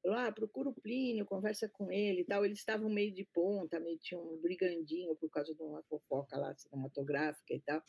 Falou, 0.08 0.22
ah, 0.22 0.32
procura 0.32 0.70
o 0.70 0.74
Plínio, 0.74 1.26
conversa 1.26 1.68
com 1.68 1.92
ele 1.92 2.22
e 2.22 2.24
tal. 2.24 2.46
Eles 2.46 2.60
estavam 2.60 2.90
meio 2.90 3.14
de 3.14 3.26
ponta, 3.34 3.78
meio 3.78 4.00
tinha 4.00 4.18
um 4.18 4.38
brigandinho 4.38 5.14
por 5.18 5.30
causa 5.30 5.54
de 5.54 5.62
uma 5.62 5.84
fofoca 5.84 6.38
lá 6.38 6.56
cinematográfica 6.56 7.54
e 7.54 7.60
tal. 7.60 7.84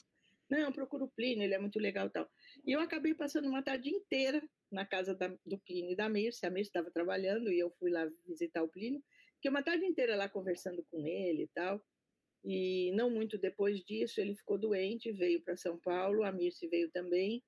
Não, 0.51 0.73
procura 0.73 1.05
o 1.05 1.11
Plínio, 1.11 1.45
ele 1.45 1.55
é 1.55 1.59
muito 1.61 1.79
legal 1.79 2.09
e 2.09 2.11
tal. 2.11 2.29
E 2.67 2.73
eu 2.73 2.81
acabei 2.81 3.15
passando 3.15 3.47
uma 3.49 3.63
tarde 3.63 3.91
inteira 3.91 4.43
na 4.69 4.85
casa 4.85 5.15
da, 5.15 5.29
do 5.47 5.59
Plínio 5.61 5.93
e 5.93 5.97
da 5.97 6.09
Mirce. 6.09 6.45
A 6.45 6.51
Mirce 6.51 6.71
estava 6.71 6.91
trabalhando 6.91 7.53
e 7.53 7.59
eu 7.61 7.71
fui 7.79 7.91
lá 7.91 8.05
visitar 8.27 8.65
o 8.65 8.69
Plínio. 8.69 9.01
Fiquei 9.37 9.53
uma 9.53 9.63
tarde 9.63 9.85
inteira 9.85 10.17
lá 10.17 10.29
conversando 10.29 10.85
com 10.91 11.07
ele 11.07 11.45
e 11.45 11.49
tal. 11.55 11.81
E 12.45 12.91
não 12.97 13.11
muito 13.11 13.39
depois 13.39 13.79
disso, 13.85 14.21
ele 14.21 14.35
ficou 14.35 14.59
doente, 14.59 15.13
veio 15.13 15.41
para 15.43 15.57
São 15.57 15.79
Paulo, 15.79 16.25
a 16.25 16.33
Mirce 16.33 16.67
veio 16.67 16.91
também 16.91 17.45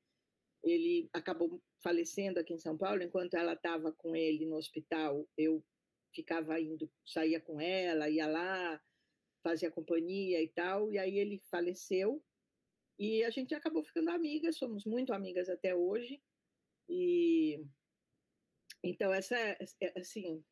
ele 0.62 1.08
acabou 1.12 1.60
falecendo 1.82 2.38
aqui 2.38 2.54
em 2.54 2.58
São 2.58 2.76
Paulo. 2.76 3.02
Enquanto 3.02 3.34
ela 3.34 3.54
estava 3.54 3.92
com 3.92 4.14
ele 4.14 4.46
no 4.46 4.56
hospital, 4.56 5.28
eu 5.36 5.64
ficava 6.14 6.60
indo, 6.60 6.90
saía 7.04 7.40
com 7.40 7.60
ela, 7.60 8.08
ia 8.08 8.26
lá, 8.26 8.80
fazia 9.42 9.70
companhia 9.70 10.42
e 10.42 10.48
tal. 10.48 10.92
E 10.92 10.98
aí 10.98 11.18
ele 11.18 11.42
faleceu 11.50 12.22
e 12.98 13.24
a 13.24 13.30
gente 13.30 13.54
acabou 13.54 13.82
ficando 13.82 14.10
amigas, 14.10 14.58
somos 14.58 14.84
muito 14.84 15.12
amigas 15.12 15.48
até 15.48 15.74
hoje. 15.74 16.22
E 16.88 17.64
então 18.82 19.12
essa 19.12 19.36
é, 19.36 19.58
assim, 19.96 20.44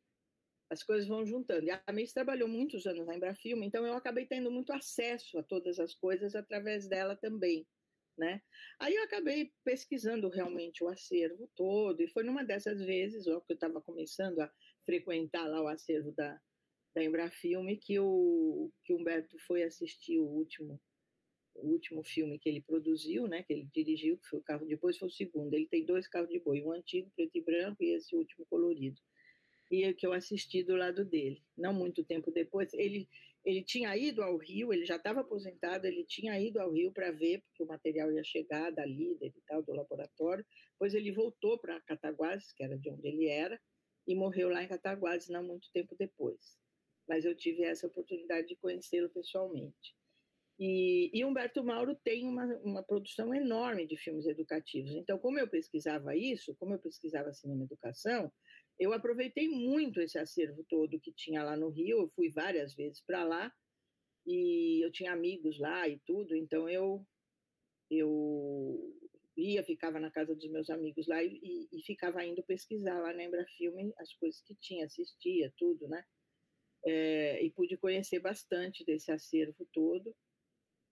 as 0.69 0.83
coisas 0.83 1.07
vão 1.07 1.25
juntando. 1.25 1.65
E 1.65 1.71
a 1.71 1.91
Miss 1.91 2.13
trabalhou 2.13 2.47
muitos 2.47 2.85
anos 2.85 3.05
na 3.05 3.15
Embrafilme, 3.15 3.65
então 3.65 3.85
eu 3.85 3.95
acabei 3.95 4.25
tendo 4.25 4.51
muito 4.51 4.71
acesso 4.71 5.37
a 5.37 5.43
todas 5.43 5.79
as 5.79 5.93
coisas 5.93 6.35
através 6.35 6.87
dela 6.87 7.15
também 7.15 7.67
né? 8.19 8.41
Aí 8.77 8.93
eu 8.93 9.03
acabei 9.03 9.51
pesquisando 9.63 10.29
realmente 10.29 10.83
o 10.83 10.87
acervo 10.87 11.49
todo, 11.55 12.01
e 12.01 12.07
foi 12.07 12.23
numa 12.23 12.43
dessas 12.43 12.79
vezes, 12.79 13.27
ó, 13.27 13.39
que 13.39 13.53
eu 13.53 13.55
estava 13.55 13.81
começando 13.81 14.39
a 14.39 14.51
frequentar 14.85 15.47
lá 15.47 15.61
o 15.63 15.67
acervo 15.67 16.11
da, 16.11 16.39
da 16.93 17.03
Embrafilme, 17.03 17.77
que 17.77 17.99
o 17.99 18.71
que 18.83 18.93
Humberto 18.93 19.37
foi 19.47 19.63
assistir 19.63 20.19
o 20.19 20.25
último 20.25 20.79
o 21.61 21.67
último 21.71 22.03
filme 22.03 22.39
que 22.39 22.47
ele 22.47 22.61
produziu, 22.61 23.27
né, 23.27 23.43
que 23.43 23.51
ele 23.51 23.67
dirigiu, 23.73 24.17
que 24.17 24.27
foi 24.27 24.39
o 24.39 24.43
carro 24.43 24.65
de 24.65 24.77
boi, 24.77 24.93
foi 24.93 25.09
o 25.09 25.11
segundo. 25.11 25.53
Ele 25.53 25.67
tem 25.67 25.85
dois 25.85 26.07
carros 26.07 26.29
de 26.29 26.39
boi, 26.39 26.61
um 26.63 26.71
antigo 26.71 27.11
preto 27.15 27.37
e 27.37 27.41
branco 27.41 27.83
e 27.83 27.95
esse 27.95 28.15
último 28.15 28.45
colorido. 28.45 28.97
E 29.69 29.83
é 29.83 29.93
que 29.93 30.07
eu 30.07 30.13
assisti 30.13 30.63
do 30.63 30.75
lado 30.75 31.03
dele. 31.03 31.43
Não 31.57 31.73
muito 31.73 32.03
tempo 32.03 32.31
depois, 32.31 32.73
ele 32.73 33.09
ele 33.45 33.63
tinha 33.63 33.95
ido 33.95 34.21
ao 34.21 34.37
Rio, 34.37 34.73
ele 34.73 34.85
já 34.85 34.97
estava 34.97 35.21
aposentado, 35.21 35.85
ele 35.85 36.05
tinha 36.05 36.39
ido 36.39 36.59
ao 36.59 36.71
Rio 36.71 36.91
para 36.91 37.11
ver, 37.11 37.41
porque 37.41 37.63
o 37.63 37.67
material 37.67 38.11
ia 38.11 38.23
chegar 38.23 38.71
da 38.71 38.85
líder 38.85 39.33
e 39.35 39.41
tal, 39.47 39.63
do 39.63 39.73
laboratório. 39.73 40.45
Depois 40.73 40.93
ele 40.93 41.11
voltou 41.11 41.57
para 41.59 41.79
Cataguases, 41.81 42.51
que 42.53 42.63
era 42.63 42.77
de 42.77 42.89
onde 42.89 43.07
ele 43.07 43.27
era, 43.27 43.59
e 44.07 44.15
morreu 44.15 44.49
lá 44.49 44.63
em 44.63 44.67
Cataguases 44.67 45.29
não 45.29 45.43
muito 45.43 45.69
tempo 45.71 45.95
depois. 45.97 46.57
Mas 47.07 47.25
eu 47.25 47.35
tive 47.35 47.63
essa 47.63 47.87
oportunidade 47.87 48.47
de 48.47 48.55
conhecê-lo 48.57 49.09
pessoalmente. 49.09 49.95
E, 50.59 51.09
e, 51.13 51.23
Humberto 51.23 51.63
Mauro 51.63 51.95
tem 52.03 52.27
uma, 52.27 52.45
uma 52.63 52.83
produção 52.83 53.33
enorme 53.33 53.87
de 53.87 53.95
filmes 53.95 54.27
educativos. 54.27 54.91
Então, 54.91 55.17
como 55.17 55.39
eu 55.39 55.47
pesquisava 55.47 56.17
isso, 56.17 56.53
como 56.59 56.73
eu 56.73 56.79
pesquisava 56.79 57.31
cinema 57.31 57.63
educação, 57.63 58.29
eu 58.79 58.93
aproveitei 58.93 59.47
muito 59.49 59.99
esse 59.99 60.17
acervo 60.17 60.63
todo 60.69 60.99
que 60.99 61.11
tinha 61.11 61.43
lá 61.43 61.57
no 61.57 61.69
Rio, 61.69 61.99
eu 61.99 62.09
fui 62.09 62.29
várias 62.29 62.73
vezes 62.73 63.01
para 63.01 63.23
lá 63.23 63.53
e 64.25 64.83
eu 64.83 64.91
tinha 64.91 65.11
amigos 65.11 65.59
lá 65.59 65.87
e 65.87 65.99
tudo, 65.99 66.35
então 66.35 66.69
eu 66.69 67.05
eu 67.91 68.95
ia, 69.35 69.63
ficava 69.63 69.99
na 69.99 70.11
casa 70.11 70.35
dos 70.35 70.49
meus 70.49 70.69
amigos 70.69 71.07
lá 71.07 71.23
e, 71.23 71.67
e 71.71 71.81
ficava 71.81 72.23
indo 72.23 72.43
pesquisar 72.43 72.99
lá 72.99 73.13
na 73.13 73.23
Embrafilme 73.23 73.91
as 73.97 74.13
coisas 74.13 74.41
que 74.41 74.55
tinha, 74.55 74.85
assistia, 74.85 75.51
tudo, 75.57 75.87
né? 75.87 76.03
É, 76.85 77.43
e 77.43 77.51
pude 77.51 77.75
conhecer 77.77 78.19
bastante 78.19 78.85
desse 78.85 79.11
acervo 79.11 79.67
todo. 79.73 80.15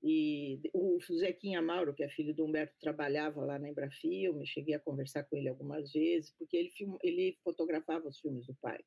E 0.04 0.62
o 0.74 1.00
Zequinha 1.12 1.62
Mauro, 1.62 1.94
que 1.94 2.04
é 2.04 2.10
filho 2.10 2.34
do 2.34 2.46
Humberto, 2.46 2.76
trabalhava 2.80 3.44
lá 3.44 3.58
na 3.58 3.70
Embrafilme, 3.70 4.46
cheguei 4.46 4.76
a 4.76 4.80
conversar 4.80 5.24
com 5.24 5.36
ele 5.36 5.50
algumas 5.50 5.92
vezes, 5.92 6.34
porque 6.38 6.56
ele, 6.56 6.70
film, 6.72 6.98
ele 7.02 7.38
fotografava 7.44 8.08
os 8.08 8.20
filmes 8.20 8.46
do 8.46 8.56
pai, 8.56 8.80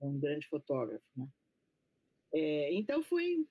é 0.00 0.04
um 0.04 0.18
grande 0.18 0.46
fotógrafo, 0.48 1.04
né? 1.16 1.28
É, 2.34 2.72
então 2.74 3.02
fui, 3.04 3.46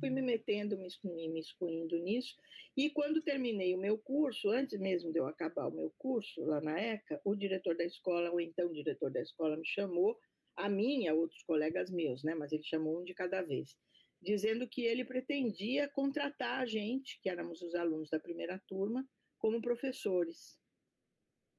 fui 0.00 0.08
me 0.08 0.22
metendo, 0.22 0.78
me, 0.78 0.88
me 1.28 1.40
excluindo 1.40 1.98
nisso, 1.98 2.34
e 2.76 2.88
quando 2.90 3.22
terminei 3.22 3.74
o 3.74 3.78
meu 3.78 3.98
curso, 3.98 4.48
antes 4.48 4.80
mesmo 4.80 5.12
de 5.12 5.18
eu 5.18 5.26
acabar 5.26 5.68
o 5.68 5.74
meu 5.74 5.92
curso 5.98 6.42
lá 6.44 6.60
na 6.62 6.80
ECA, 6.80 7.20
o 7.24 7.36
diretor 7.36 7.76
da 7.76 7.84
escola, 7.84 8.30
ou 8.30 8.40
então 8.40 8.72
diretor 8.72 9.12
da 9.12 9.20
escola 9.20 9.56
me 9.56 9.66
chamou, 9.66 10.18
a 10.56 10.68
mim 10.68 11.06
a 11.06 11.14
outros 11.14 11.42
colegas 11.42 11.90
meus, 11.90 12.22
né? 12.24 12.34
Mas 12.34 12.52
ele 12.52 12.62
chamou 12.64 13.00
um 13.00 13.04
de 13.04 13.12
cada 13.12 13.42
vez 13.42 13.76
dizendo 14.24 14.66
que 14.66 14.82
ele 14.82 15.04
pretendia 15.04 15.88
contratar 15.88 16.60
a 16.60 16.66
gente, 16.66 17.20
que 17.20 17.28
éramos 17.28 17.60
os 17.62 17.74
alunos 17.74 18.08
da 18.08 18.18
primeira 18.18 18.58
turma, 18.66 19.06
como 19.38 19.60
professores. 19.60 20.58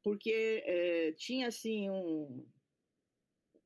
Porque 0.03 0.63
é, 0.65 1.11
tinha, 1.13 1.47
assim, 1.47 1.89
um, 1.89 2.45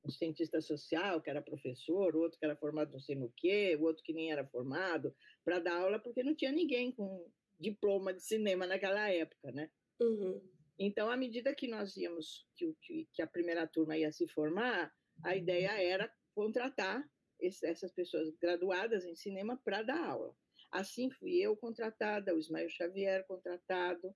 um, 0.06 0.10
cientista 0.10 0.62
social 0.62 1.22
que 1.22 1.30
era 1.30 1.42
professor, 1.42 2.16
outro 2.16 2.38
que 2.38 2.46
era 2.46 2.56
formado 2.56 2.92
não 2.92 3.00
sei 3.00 3.16
no 3.16 3.32
quê, 3.36 3.76
o 3.76 3.84
outro 3.84 4.04
que 4.04 4.14
nem 4.14 4.32
era 4.32 4.46
formado, 4.46 5.16
para 5.44 5.60
dar 5.60 5.82
aula, 5.82 6.00
porque 6.00 6.22
não 6.22 6.36
tinha 6.36 6.52
ninguém 6.52 6.92
com 6.92 7.32
diploma 7.60 8.14
de 8.14 8.22
cinema 8.22 8.68
naquela 8.68 9.10
época, 9.10 9.52
né? 9.52 9.70
Uhum. 10.00 10.42
Então, 10.78 11.10
à 11.10 11.18
medida 11.18 11.56
que 11.56 11.68
nós 11.68 11.98
íamos, 11.98 12.48
que, 12.56 13.08
que 13.14 13.22
a 13.22 13.28
primeira 13.28 13.68
turma 13.68 13.98
ia 13.98 14.12
se 14.12 14.28
formar, 14.30 14.94
a 15.24 15.36
ideia 15.36 15.72
era 15.82 16.10
contratar 16.34 17.06
essas 17.42 17.92
pessoas 17.92 18.30
graduadas 18.38 19.06
em 19.06 19.16
cinema 19.16 19.58
para 19.64 19.82
dar 19.82 20.04
aula. 20.04 20.36
Assim 20.72 21.10
fui 21.10 21.38
eu 21.38 21.56
contratada, 21.56 22.36
o 22.36 22.40
Ismael 22.40 22.70
Xavier 22.70 23.26
contratado, 23.26 24.14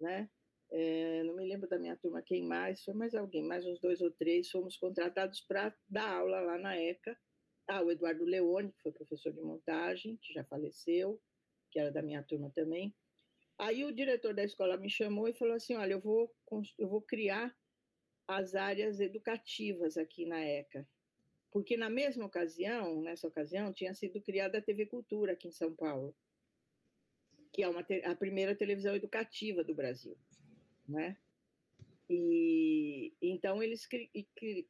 né? 0.00 0.28
É, 0.72 1.22
não 1.24 1.34
me 1.34 1.44
lembro 1.44 1.68
da 1.68 1.78
minha 1.78 1.96
turma 1.96 2.22
quem 2.22 2.44
mais, 2.44 2.82
foi 2.84 2.94
mais 2.94 3.14
alguém, 3.14 3.42
mais 3.42 3.66
uns 3.66 3.80
dois 3.80 4.00
ou 4.00 4.10
três, 4.10 4.50
fomos 4.50 4.76
contratados 4.76 5.40
para 5.40 5.74
dar 5.88 6.08
aula 6.18 6.40
lá 6.40 6.58
na 6.58 6.76
ECA. 6.80 7.16
Ah, 7.68 7.82
o 7.82 7.90
Eduardo 7.90 8.24
Leone, 8.24 8.72
que 8.72 8.82
foi 8.82 8.92
professor 8.92 9.32
de 9.32 9.40
montagem, 9.40 10.16
que 10.22 10.32
já 10.32 10.44
faleceu, 10.44 11.20
que 11.70 11.78
era 11.78 11.90
da 11.90 12.02
minha 12.02 12.22
turma 12.22 12.50
também. 12.50 12.94
Aí 13.58 13.84
o 13.84 13.92
diretor 13.92 14.32
da 14.34 14.42
escola 14.42 14.76
me 14.76 14.88
chamou 14.88 15.28
e 15.28 15.34
falou 15.34 15.54
assim: 15.54 15.76
Olha, 15.76 15.92
eu 15.92 16.00
vou, 16.00 16.34
eu 16.78 16.88
vou 16.88 17.02
criar 17.02 17.54
as 18.26 18.54
áreas 18.54 19.00
educativas 19.00 19.96
aqui 19.96 20.24
na 20.24 20.40
ECA 20.40 20.88
porque 21.50 21.76
na 21.76 21.90
mesma 21.90 22.24
ocasião, 22.24 23.00
nessa 23.02 23.26
ocasião, 23.26 23.72
tinha 23.72 23.92
sido 23.94 24.20
criada 24.20 24.58
a 24.58 24.62
TV 24.62 24.86
Cultura 24.86 25.32
aqui 25.32 25.48
em 25.48 25.52
São 25.52 25.74
Paulo, 25.74 26.14
que 27.52 27.62
é 27.62 27.68
uma, 27.68 27.84
a 28.04 28.14
primeira 28.14 28.54
televisão 28.54 28.94
educativa 28.94 29.64
do 29.64 29.74
Brasil, 29.74 30.16
né? 30.88 31.16
E 32.08 33.12
então 33.22 33.62
eles, 33.62 33.88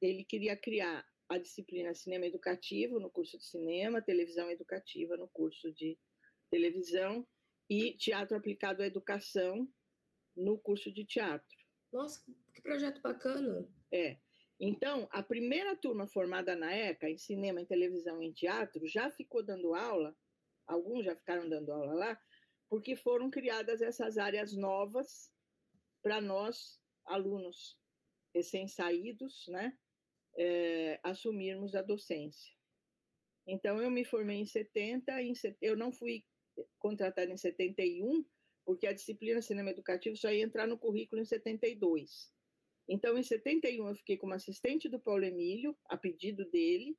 ele 0.01 0.25
queria 0.25 0.57
criar 0.57 1.07
a 1.29 1.39
disciplina 1.39 1.95
cinema 1.95 2.27
educativo 2.27 2.99
no 2.99 3.11
curso 3.11 3.39
de 3.39 3.45
cinema, 3.45 4.03
televisão 4.03 4.51
educativa 4.51 5.17
no 5.17 5.29
curso 5.29 5.73
de 5.73 5.99
televisão 6.51 7.27
e 7.69 7.93
teatro 7.93 8.37
aplicado 8.37 8.83
à 8.83 8.87
educação 8.87 9.69
no 10.37 10.59
curso 10.59 10.93
de 10.93 11.05
teatro. 11.05 11.57
Nossa, 11.93 12.21
que 12.55 12.61
projeto 12.61 13.01
bacana! 13.01 13.69
É. 13.93 14.19
Então, 14.63 15.09
a 15.11 15.23
primeira 15.23 15.75
turma 15.75 16.07
formada 16.07 16.55
na 16.55 16.71
ECA, 16.71 17.09
em 17.09 17.17
cinema, 17.17 17.63
em 17.63 17.67
televisão 17.67 18.23
e 18.23 18.27
em 18.27 18.33
teatro, 18.33 18.87
já 18.87 19.11
ficou 19.11 19.43
dando 19.43 19.75
aula, 19.75 20.15
alguns 20.67 21.07
já 21.07 21.17
ficaram 21.17 21.49
dando 21.49 21.73
aula 21.73 21.95
lá, 21.95 22.21
porque 22.69 22.95
foram 22.95 23.31
criadas 23.31 23.81
essas 23.81 24.19
áreas 24.19 24.55
novas 24.55 25.33
para 26.03 26.21
nós, 26.21 26.79
alunos 27.07 27.79
recém-saídos, 28.35 29.47
né, 29.49 29.77
é, 30.37 31.01
assumirmos 31.03 31.75
a 31.75 31.81
docência. 31.81 32.55
Então, 33.47 33.81
eu 33.81 33.91
me 33.91 34.05
formei 34.05 34.37
em 34.37 34.47
70, 34.47 35.23
em, 35.23 35.33
eu 35.63 35.75
não 35.75 35.91
fui 35.91 36.23
contratada 36.79 37.33
em 37.33 37.37
71, 37.37 38.27
porque 38.67 38.87
a 38.87 38.93
disciplina 38.93 39.41
cinema 39.41 39.71
educativo 39.71 40.17
só 40.17 40.31
ia 40.31 40.45
entrar 40.45 40.67
no 40.67 40.79
currículo 40.79 41.23
em 41.23 41.25
72. 41.25 42.31
Então, 42.93 43.17
em 43.17 43.23
71, 43.23 43.87
eu 43.87 43.95
fiquei 43.95 44.17
como 44.17 44.35
assistente 44.35 44.89
do 44.89 44.99
Paulo 44.99 45.25
Emílio, 45.25 45.79
a 45.85 45.97
pedido 45.97 46.45
dele, 46.51 46.99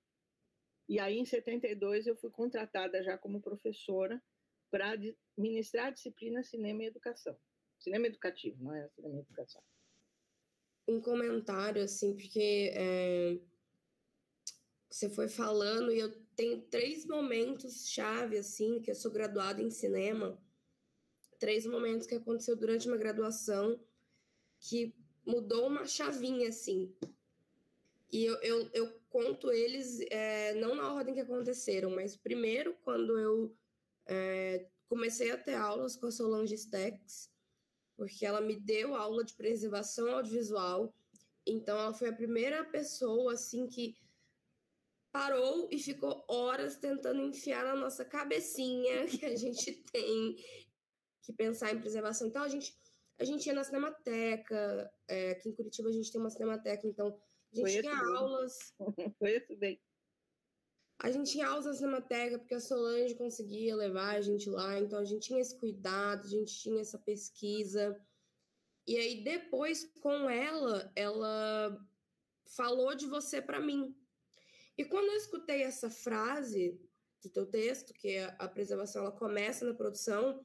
e 0.88 1.00
aí, 1.00 1.18
em 1.18 1.26
72, 1.26 2.08
eu 2.08 2.16
fui 2.16 2.30
contratada 2.32 3.04
já 3.04 3.18
como 3.18 3.42
professora 3.42 4.24
para 4.70 4.94
ministrar 5.38 5.88
a 5.88 5.92
disciplina 5.92 6.44
Cinema 6.44 6.84
e 6.84 6.88
Educação. 6.88 7.38
Cinema 7.78 8.08
Educativo, 8.08 8.64
não 8.64 8.74
é 8.74 8.88
Cinema 8.90 9.18
e 9.18 9.20
Educação. 9.20 9.62
Um 10.88 11.02
comentário, 11.02 11.84
assim, 11.84 12.16
porque 12.16 12.72
é, 12.74 13.38
você 14.90 15.10
foi 15.10 15.28
falando, 15.28 15.92
e 15.92 16.00
eu 16.00 16.10
tenho 16.38 16.62
três 16.62 17.06
momentos 17.06 17.90
chave, 17.90 18.38
assim, 18.38 18.82
que 18.82 18.92
eu 18.92 18.96
sou 18.96 19.12
graduada 19.12 19.62
em 19.62 19.70
cinema, 19.70 20.42
três 21.38 21.66
momentos 21.66 22.08
que 22.08 22.16
aconteceu 22.16 22.56
durante 22.56 22.88
uma 22.88 22.98
graduação 22.98 23.78
que 24.60 24.96
mudou 25.26 25.68
uma 25.68 25.86
chavinha, 25.86 26.50
assim. 26.50 26.94
E 28.12 28.26
eu, 28.26 28.36
eu, 28.42 28.70
eu 28.74 29.02
conto 29.10 29.52
eles 29.52 30.00
é, 30.10 30.54
não 30.56 30.76
na 30.76 30.94
ordem 30.94 31.14
que 31.14 31.22
aconteceram, 31.22 31.90
mas 31.92 32.18
primeiro, 32.18 32.76
quando 32.84 33.18
eu 33.18 33.56
é, 34.06 34.68
comecei 34.90 35.32
a 35.32 35.38
ter 35.38 35.56
aulas 35.56 35.96
com 35.96 36.08
a 36.08 36.12
Solange 36.12 36.58
Stex, 36.58 37.32
porque 37.96 38.26
ela 38.26 38.42
me 38.42 38.60
deu 38.60 38.96
aula 38.96 39.24
de 39.24 39.34
preservação 39.34 40.10
audiovisual. 40.12 40.94
Então, 41.46 41.78
ela 41.78 41.94
foi 41.94 42.10
a 42.10 42.14
primeira 42.14 42.64
pessoa, 42.64 43.34
assim, 43.34 43.68
que 43.68 43.96
parou 45.12 45.68
e 45.72 45.78
ficou 45.78 46.24
horas 46.28 46.78
tentando 46.78 47.22
enfiar 47.22 47.66
na 47.66 47.76
nossa 47.76 48.04
cabecinha 48.04 49.06
que 49.12 49.26
a 49.26 49.36
gente 49.36 49.72
tem 49.92 50.36
que 51.22 51.34
pensar 51.34 51.74
em 51.74 51.80
preservação. 51.80 52.28
Então, 52.28 52.44
a 52.44 52.48
gente, 52.48 52.76
a 53.22 53.24
gente 53.24 53.46
ia 53.46 53.54
na 53.54 53.64
Cinemateca, 53.64 54.92
é, 55.08 55.32
aqui 55.32 55.48
em 55.48 55.54
Curitiba 55.54 55.90
a 55.90 55.92
gente 55.92 56.12
tem 56.12 56.20
uma 56.20 56.32
Cinemateca, 56.32 56.88
então 56.88 57.08
a 57.08 57.56
gente 57.56 57.66
Conheço 57.66 57.82
tinha 57.82 58.04
bem. 58.04 58.16
aulas. 58.16 58.74
Conheço 59.20 59.56
bem. 59.58 59.80
A 60.98 61.12
gente 61.12 61.32
tinha 61.32 61.48
aulas 61.48 61.66
na 61.66 61.74
Cinemateca, 61.76 62.40
porque 62.40 62.56
a 62.56 62.60
Solange 62.60 63.14
conseguia 63.14 63.76
levar 63.76 64.16
a 64.16 64.22
gente 64.22 64.50
lá, 64.50 64.80
então 64.80 64.98
a 64.98 65.06
gente 65.06 65.28
tinha 65.28 65.40
esse 65.40 65.56
cuidado, 65.56 66.26
a 66.26 66.30
gente 66.30 66.52
tinha 66.52 66.82
essa 66.82 66.98
pesquisa. 66.98 67.96
E 68.88 68.98
aí, 68.98 69.24
depois, 69.24 69.86
com 70.02 70.28
ela, 70.28 70.92
ela 70.96 71.80
falou 72.56 72.96
de 72.96 73.06
você 73.06 73.40
para 73.40 73.60
mim. 73.60 73.96
E 74.76 74.84
quando 74.84 75.10
eu 75.10 75.18
escutei 75.18 75.62
essa 75.62 75.92
frase 75.92 76.76
do 77.22 77.30
teu 77.30 77.46
texto, 77.46 77.94
que 77.94 78.18
a 78.18 78.48
preservação 78.48 79.04
ela 79.04 79.12
começa 79.12 79.64
na 79.64 79.76
produção, 79.76 80.44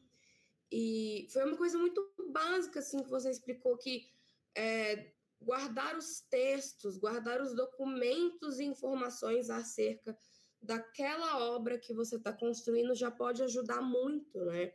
e 0.70 1.26
foi 1.30 1.44
uma 1.44 1.56
coisa 1.56 1.78
muito 1.78 2.12
básica, 2.36 2.80
assim, 2.80 3.02
que 3.02 3.10
você 3.10 3.30
explicou, 3.30 3.76
que 3.76 4.06
é, 4.54 5.12
guardar 5.40 5.96
os 5.96 6.20
textos, 6.30 6.98
guardar 6.98 7.40
os 7.40 7.54
documentos 7.54 8.58
e 8.58 8.64
informações 8.64 9.50
acerca 9.50 10.16
daquela 10.60 11.38
obra 11.50 11.78
que 11.78 11.94
você 11.94 12.16
está 12.16 12.32
construindo 12.32 12.94
já 12.94 13.10
pode 13.10 13.42
ajudar 13.42 13.80
muito, 13.80 14.44
né? 14.44 14.72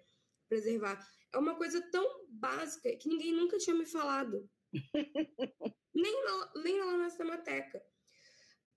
Preservar. 0.47 0.97
É 1.33 1.37
uma 1.37 1.55
coisa 1.55 1.81
tão 1.91 2.25
básica 2.29 2.95
que 2.95 3.09
ninguém 3.09 3.33
nunca 3.33 3.57
tinha 3.57 3.75
me 3.75 3.85
falado. 3.85 4.49
nem, 5.93 6.25
na, 6.25 6.51
nem 6.63 6.79
lá 6.79 6.97
na 6.97 7.09
Cinemateca. 7.09 7.83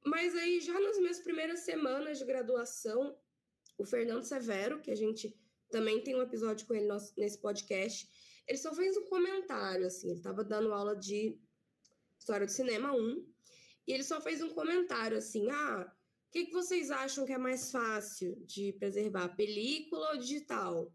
Mas 0.04 0.34
aí, 0.36 0.60
já 0.60 0.78
nas 0.78 0.98
minhas 0.98 1.20
primeiras 1.20 1.60
semanas 1.60 2.18
de 2.18 2.24
graduação, 2.24 3.16
o 3.78 3.84
Fernando 3.84 4.24
Severo, 4.24 4.80
que 4.80 4.90
a 4.90 4.96
gente 4.96 5.34
também 5.70 6.02
tem 6.02 6.14
um 6.14 6.22
episódio 6.22 6.66
com 6.66 6.74
ele 6.74 6.88
nesse 7.16 7.40
podcast. 7.40 8.08
Ele 8.46 8.58
só 8.58 8.74
fez 8.74 8.96
um 8.96 9.04
comentário, 9.06 9.86
assim, 9.86 10.08
ele 10.08 10.18
estava 10.18 10.44
dando 10.44 10.72
aula 10.72 10.94
de 10.96 11.38
História 12.18 12.46
do 12.46 12.52
Cinema 12.52 12.92
1, 12.92 13.34
e 13.86 13.92
ele 13.92 14.02
só 14.02 14.20
fez 14.20 14.42
um 14.42 14.50
comentário 14.50 15.16
assim: 15.16 15.50
ah, 15.50 15.86
o 16.28 16.30
que, 16.30 16.46
que 16.46 16.52
vocês 16.52 16.90
acham 16.90 17.24
que 17.26 17.32
é 17.32 17.38
mais 17.38 17.70
fácil 17.70 18.36
de 18.44 18.72
preservar, 18.74 19.36
película 19.36 20.12
ou 20.12 20.18
digital? 20.18 20.92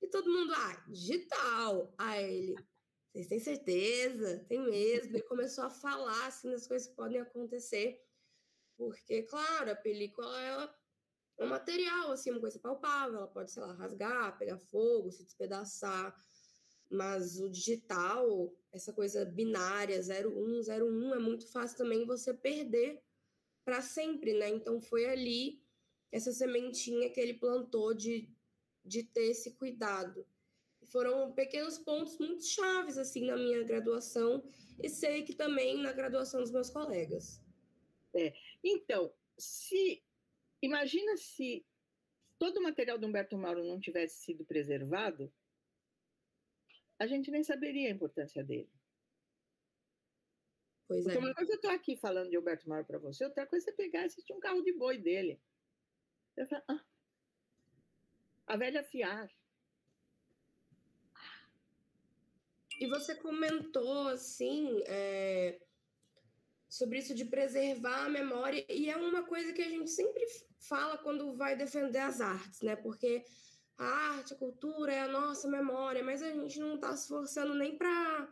E 0.00 0.08
todo 0.08 0.30
mundo, 0.30 0.52
ah, 0.54 0.84
digital. 0.88 1.94
Aí 1.98 2.24
ele, 2.24 2.56
vocês 3.12 3.28
têm 3.28 3.40
certeza? 3.40 4.44
Tem 4.48 4.60
mesmo. 4.60 5.16
Ele 5.16 5.22
começou 5.22 5.64
a 5.64 5.70
falar 5.70 6.26
assim 6.26 6.50
das 6.50 6.66
coisas 6.66 6.86
que 6.86 6.94
podem 6.94 7.20
acontecer. 7.20 8.00
Porque, 8.76 9.22
claro, 9.22 9.70
a 9.70 9.76
película 9.76 10.40
ela 10.42 10.74
um 11.38 11.46
material, 11.46 12.12
assim, 12.12 12.30
uma 12.30 12.40
coisa 12.40 12.58
palpável, 12.58 13.18
ela 13.18 13.26
pode, 13.26 13.50
sei 13.50 13.62
lá, 13.62 13.72
rasgar, 13.74 14.38
pegar 14.38 14.58
fogo, 14.58 15.10
se 15.10 15.22
despedaçar, 15.22 16.14
mas 16.90 17.40
o 17.40 17.48
digital, 17.48 18.52
essa 18.72 18.92
coisa 18.92 19.24
binária, 19.24 20.00
01, 20.00 20.60
01, 20.60 21.14
é 21.14 21.18
muito 21.18 21.46
fácil 21.50 21.76
também 21.76 22.04
você 22.06 22.32
perder 22.32 23.02
para 23.64 23.82
sempre, 23.82 24.32
né? 24.34 24.48
Então 24.48 24.80
foi 24.80 25.06
ali 25.06 25.60
essa 26.12 26.32
sementinha 26.32 27.10
que 27.10 27.20
ele 27.20 27.34
plantou 27.34 27.92
de, 27.92 28.28
de 28.84 29.02
ter 29.02 29.30
esse 29.30 29.52
cuidado. 29.54 30.26
Foram 30.84 31.32
pequenos 31.32 31.78
pontos 31.78 32.16
muito 32.18 32.44
chaves, 32.44 32.96
assim, 32.96 33.26
na 33.26 33.36
minha 33.36 33.64
graduação, 33.64 34.44
e 34.80 34.88
sei 34.88 35.24
que 35.24 35.34
também 35.34 35.82
na 35.82 35.92
graduação 35.92 36.40
dos 36.40 36.52
meus 36.52 36.70
colegas. 36.70 37.42
É. 38.14 38.32
Então, 38.62 39.12
se 39.36 40.02
Imagina 40.62 41.16
se 41.16 41.64
todo 42.38 42.58
o 42.58 42.62
material 42.62 42.98
do 42.98 43.06
Humberto 43.06 43.36
Mauro 43.36 43.64
não 43.64 43.78
tivesse 43.78 44.24
sido 44.24 44.44
preservado, 44.44 45.32
a 46.98 47.06
gente 47.06 47.30
nem 47.30 47.42
saberia 47.42 47.88
a 47.88 47.92
importância 47.92 48.42
dele. 48.42 48.70
Pois 50.88 51.02
Porque 51.02 51.18
é. 51.18 51.20
uma 51.20 51.34
coisa 51.34 51.52
eu 51.52 51.56
estou 51.56 51.70
aqui 51.70 51.96
falando 51.96 52.30
de 52.30 52.38
Humberto 52.38 52.68
Mauro 52.68 52.84
para 52.84 52.98
você, 52.98 53.24
outra 53.24 53.46
coisa 53.46 53.70
é 53.70 53.72
pegar 53.72 54.02
e 54.02 54.06
assistir 54.06 54.32
um 54.32 54.40
carro 54.40 54.62
de 54.62 54.72
boi 54.72 54.98
dele. 54.98 55.40
Eu 56.36 56.46
falo, 56.46 56.62
ah, 56.68 56.84
a 58.46 58.56
velha 58.56 58.82
fiar. 58.82 59.28
E 62.78 62.86
você 62.86 63.14
comentou 63.14 64.08
assim, 64.08 64.82
é, 64.86 65.60
sobre 66.68 66.98
isso 66.98 67.14
de 67.14 67.24
preservar 67.24 68.04
a 68.04 68.08
memória, 68.08 68.64
e 68.68 68.90
é 68.90 68.96
uma 68.96 69.24
coisa 69.24 69.52
que 69.52 69.62
a 69.62 69.68
gente 69.68 69.90
sempre 69.90 70.24
fala 70.58 70.98
quando 70.98 71.34
vai 71.34 71.56
defender 71.56 71.98
as 71.98 72.20
artes, 72.20 72.60
né? 72.60 72.76
Porque 72.76 73.24
a 73.78 73.84
arte, 73.84 74.34
a 74.34 74.36
cultura 74.36 74.92
é 74.92 75.00
a 75.00 75.08
nossa 75.08 75.48
memória, 75.48 76.02
mas 76.02 76.22
a 76.22 76.30
gente 76.30 76.58
não 76.58 76.76
está 76.76 76.96
se 76.96 77.02
esforçando 77.04 77.54
nem 77.54 77.76
para 77.76 78.28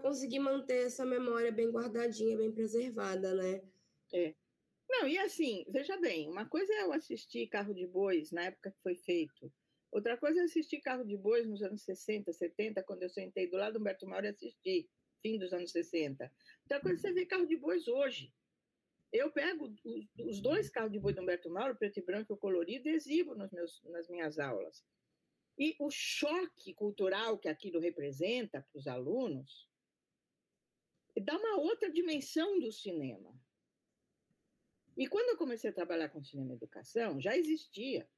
conseguir 0.00 0.38
manter 0.38 0.86
essa 0.86 1.04
memória 1.04 1.52
bem 1.52 1.70
guardadinha, 1.70 2.36
bem 2.36 2.52
preservada, 2.52 3.34
né? 3.34 3.62
É. 4.12 4.34
Não, 4.88 5.08
e 5.08 5.18
assim, 5.18 5.64
veja 5.68 5.96
bem, 5.98 6.28
uma 6.28 6.46
coisa 6.46 6.72
é 6.72 6.82
eu 6.82 6.92
assistir 6.92 7.46
Carro 7.48 7.74
de 7.74 7.86
Bois 7.86 8.30
na 8.30 8.44
época 8.44 8.70
que 8.70 8.82
foi 8.82 8.94
feito. 8.94 9.52
Outra 9.90 10.16
coisa 10.16 10.40
é 10.40 10.44
assistir 10.44 10.80
Carro 10.80 11.04
de 11.04 11.16
Bois 11.16 11.46
nos 11.46 11.62
anos 11.62 11.82
60, 11.82 12.32
70, 12.32 12.82
quando 12.82 13.02
eu 13.02 13.10
sentei 13.10 13.48
do 13.48 13.56
lado 13.56 13.74
do 13.74 13.78
Humberto 13.78 14.06
Mauro 14.06 14.26
e 14.26 14.30
assisti 14.30 14.88
fim 15.22 15.38
dos 15.38 15.52
anos 15.52 15.70
60. 15.70 16.30
Então, 16.66 16.80
quando 16.80 16.98
você 16.98 17.12
vê 17.12 17.24
carro 17.24 17.46
de 17.46 17.56
bois 17.56 17.86
hoje, 17.88 18.32
eu 19.12 19.30
pego 19.30 19.72
os 20.18 20.40
dois 20.40 20.70
carros 20.70 20.90
de 20.90 20.98
boi 20.98 21.12
do 21.12 21.20
Humberto 21.20 21.50
Mauro, 21.50 21.76
preto 21.76 21.98
e 21.98 22.02
branco 22.02 22.32
e 22.32 22.38
colorido, 22.38 22.88
e 22.88 22.92
exibo 22.92 23.34
nos 23.34 23.50
meus, 23.50 23.82
nas 23.84 24.08
minhas 24.08 24.38
aulas. 24.38 24.82
E 25.58 25.76
o 25.78 25.90
choque 25.90 26.72
cultural 26.72 27.38
que 27.38 27.48
aquilo 27.48 27.78
representa 27.78 28.62
para 28.62 28.78
os 28.78 28.86
alunos 28.86 29.68
dá 31.20 31.36
uma 31.36 31.58
outra 31.58 31.90
dimensão 31.90 32.58
do 32.58 32.72
cinema. 32.72 33.38
E 34.96 35.06
quando 35.06 35.28
eu 35.28 35.36
comecei 35.36 35.68
a 35.68 35.74
trabalhar 35.74 36.08
com 36.08 36.24
cinema 36.24 36.52
e 36.52 36.56
educação, 36.56 37.20
já 37.20 37.36
existia 37.36 38.08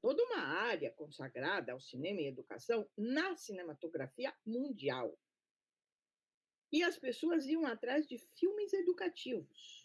toda 0.00 0.22
uma 0.24 0.38
área 0.38 0.90
consagrada 0.92 1.72
ao 1.72 1.80
cinema 1.80 2.20
e 2.20 2.26
educação 2.26 2.88
na 2.96 3.36
cinematografia 3.36 4.34
mundial. 4.46 5.18
E 6.72 6.84
as 6.84 6.96
pessoas 6.96 7.46
iam 7.46 7.66
atrás 7.66 8.06
de 8.06 8.16
filmes 8.16 8.72
educativos. 8.72 9.79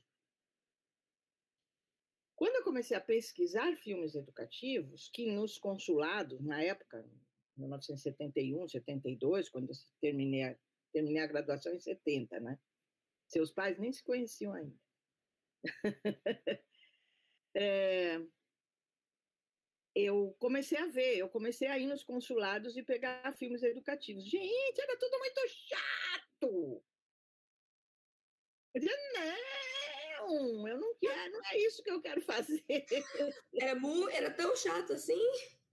Quando 2.45 2.57
eu 2.57 2.63
comecei 2.63 2.95
a 2.95 3.01
pesquisar 3.01 3.75
filmes 3.75 4.13
educativos, 4.13 5.09
que 5.09 5.25
nos 5.25 5.57
consulados, 5.57 6.39
na 6.45 6.61
época, 6.61 7.03
1971, 7.57 8.67
72, 8.67 9.49
quando 9.49 9.69
eu 9.69 9.75
terminei 9.99 10.43
a, 10.43 10.55
terminei 10.93 11.23
a 11.23 11.25
graduação 11.25 11.73
em 11.73 11.79
70, 11.79 12.39
né? 12.39 12.59
Seus 13.27 13.51
pais 13.51 13.79
nem 13.79 13.91
se 13.91 14.03
conheciam 14.03 14.53
ainda. 14.53 14.77
é, 17.55 18.21
eu 19.95 20.35
comecei 20.37 20.77
a 20.77 20.85
ver, 20.85 21.17
eu 21.17 21.27
comecei 21.27 21.67
a 21.67 21.79
ir 21.79 21.87
nos 21.87 22.03
consulados 22.03 22.77
e 22.77 22.83
pegar 22.83 23.35
filmes 23.39 23.63
educativos. 23.63 24.23
Gente, 24.23 24.81
era 24.81 24.95
tudo 24.99 25.17
muito 25.17 25.41
chato! 25.47 26.83
Eu 28.75 28.81
dizia, 28.81 28.95
não, 29.13 29.64
eu 30.27 30.79
não 30.79 30.95
quero, 30.95 31.31
não 31.31 31.41
é 31.45 31.57
isso 31.59 31.83
que 31.83 31.91
eu 31.91 32.01
quero 32.01 32.21
fazer. 32.21 32.63
Era, 33.59 33.79
era 34.11 34.31
tão 34.31 34.55
chato 34.55 34.93
assim? 34.93 35.21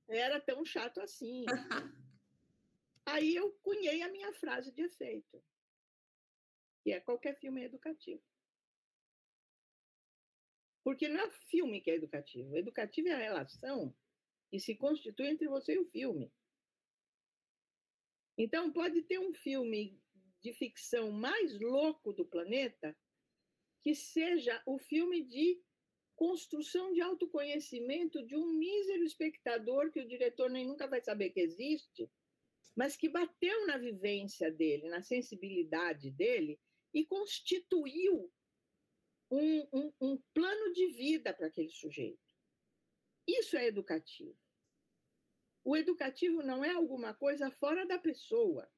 Era 0.09 0.41
tão 0.41 0.65
chato 0.65 1.01
assim. 1.01 1.45
Aí 3.07 3.35
eu 3.35 3.53
cunhei 3.63 4.03
a 4.03 4.09
minha 4.09 4.33
frase 4.35 4.73
de 4.73 4.83
efeito, 4.83 5.43
que 6.83 6.93
é 6.93 7.01
qualquer 7.01 7.39
filme 7.39 7.63
é 7.63 7.65
educativo. 7.67 8.23
Porque 10.85 11.09
não 11.09 11.21
é 11.21 11.31
filme 11.49 11.81
que 11.81 11.91
é 11.91 11.95
educativo. 11.95 12.57
Educativo 12.57 13.09
é 13.09 13.13
a 13.13 13.19
relação 13.19 13.95
que 14.51 14.59
se 14.59 14.75
constitui 14.75 15.29
entre 15.29 15.49
você 15.49 15.75
e 15.75 15.79
o 15.79 15.87
filme. 15.87 16.33
Então, 18.37 18.73
pode 18.73 19.03
ter 19.03 19.19
um 19.19 19.33
filme 19.33 20.01
de 20.43 20.53
ficção 20.55 21.11
mais 21.13 21.59
louco 21.61 22.13
do 22.13 22.27
planeta 22.27 22.97
que 23.83 23.95
seja 23.95 24.63
o 24.65 24.79
filme 24.79 25.25
de 25.25 25.61
construção 26.15 26.93
de 26.93 27.01
autoconhecimento 27.01 28.25
de 28.25 28.37
um 28.37 28.47
mísero 28.53 29.03
espectador 29.03 29.91
que 29.91 30.01
o 30.01 30.07
diretor 30.07 30.49
nem 30.49 30.67
nunca 30.67 30.87
vai 30.87 31.01
saber 31.01 31.31
que 31.31 31.41
existe, 31.41 32.09
mas 32.77 32.97
que 32.97 33.09
bateu 33.09 33.67
na 33.67 33.77
vivência 33.77 34.51
dele, 34.51 34.89
na 34.89 35.03
sensibilidade 35.03 36.11
dele 36.11 36.61
e 36.95 37.05
constituiu 37.05 38.33
um, 39.31 39.69
um, 39.73 39.93
um 40.01 40.23
plano 40.33 40.73
de 40.73 40.89
vida 40.89 41.35
para 41.35 41.49
aquele 41.49 41.71
sujeito. 41.71 42.21
Isso 43.27 43.57
é 43.57 43.67
educativo. 43.67 44.39
O 45.65 45.77
educativo 45.77 46.43
não 46.43 46.65
é 46.65 46.71
alguma 46.71 47.15
coisa 47.15 47.51
fora 47.51 47.87
da 47.87 47.99
pessoa. 47.99 48.71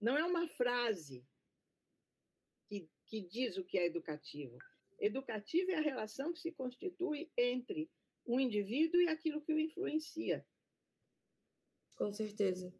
Não 0.00 0.16
é 0.16 0.24
uma 0.24 0.48
frase 0.48 1.26
que, 3.12 3.20
diz 3.20 3.58
o 3.58 3.64
que 3.64 3.76
é 3.76 3.84
educativo. 3.84 4.56
Educativo 4.98 5.70
é 5.70 5.74
a 5.74 5.82
relação 5.82 6.32
que 6.32 6.40
se 6.40 6.50
constitui 6.50 7.30
entre 7.36 7.90
o 8.24 8.40
indivíduo 8.40 9.02
e 9.02 9.08
aquilo 9.08 9.42
que 9.42 9.52
o 9.52 9.58
influencia. 9.58 10.46
Com 11.94 12.10
certeza. 12.10 12.72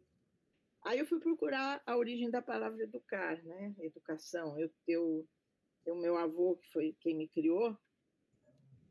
Aí 0.81 0.97
eu 0.97 1.05
fui 1.05 1.19
procurar 1.19 1.83
a 1.85 1.95
origem 1.95 2.31
da 2.31 2.41
palavra 2.41 2.81
educar, 2.81 3.43
né? 3.43 3.75
Educação. 3.77 4.59
Eu, 4.59 4.71
eu, 4.87 5.27
eu 5.85 5.95
meu 5.95 6.17
avô, 6.17 6.55
que 6.55 6.67
foi 6.71 6.95
quem 6.99 7.15
me 7.15 7.27
criou, 7.27 7.77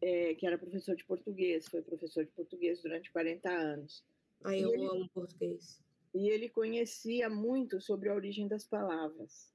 é, 0.01 0.36
que 0.36 0.47
era 0.47 0.57
professor 0.57 0.95
de 0.95 1.05
português, 1.05 1.66
foi 1.66 1.82
professor 1.82 2.24
de 2.24 2.30
português 2.30 2.80
durante 2.80 3.11
40 3.11 3.51
anos. 3.51 4.05
Ah, 4.45 4.57
eu 4.57 4.72
ele, 4.72 4.86
amo 4.86 5.09
português. 5.09 5.82
E 6.14 6.28
ele 6.28 6.49
conhecia 6.49 7.28
muito 7.28 7.80
sobre 7.80 8.09
a 8.09 8.14
origem 8.14 8.47
das 8.47 8.64
palavras. 8.64 9.53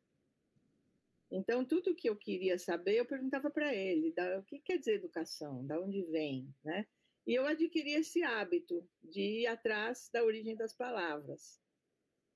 Então, 1.29 1.65
tudo 1.65 1.95
que 1.95 2.09
eu 2.09 2.15
queria 2.15 2.57
saber, 2.57 2.95
eu 2.95 3.05
perguntava 3.05 3.49
para 3.51 3.73
ele, 3.73 4.13
da, 4.13 4.39
o 4.39 4.43
que 4.43 4.59
quer 4.59 4.77
dizer 4.77 4.95
educação, 4.95 5.65
da 5.65 5.79
onde 5.79 6.01
vem, 6.03 6.53
né? 6.63 6.87
E 7.25 7.35
eu 7.35 7.45
adquiri 7.45 7.91
esse 7.91 8.23
hábito 8.23 8.87
de 9.03 9.41
ir 9.41 9.47
atrás 9.47 10.09
da 10.13 10.23
origem 10.23 10.55
das 10.55 10.73
palavras. 10.73 11.59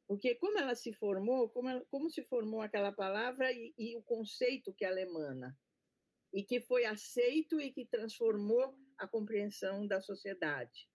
Porque 0.06 0.36
como 0.36 0.60
ela 0.60 0.76
se 0.76 0.92
formou, 0.92 1.50
como, 1.50 1.70
ela, 1.70 1.86
como 1.90 2.10
se 2.10 2.22
formou 2.24 2.60
aquela 2.60 2.92
palavra 2.92 3.50
e, 3.54 3.74
e 3.78 3.96
o 3.96 4.04
conceito 4.04 4.74
que 4.74 4.84
ela 4.84 5.00
emana 5.00 5.58
e 6.34 6.44
que 6.44 6.60
foi 6.60 6.84
aceito 6.84 7.62
e 7.62 7.72
que 7.72 7.86
transformou 7.86 8.78
a 8.98 9.08
compreensão 9.08 9.88
da 9.88 10.02
sociedade. 10.02 10.90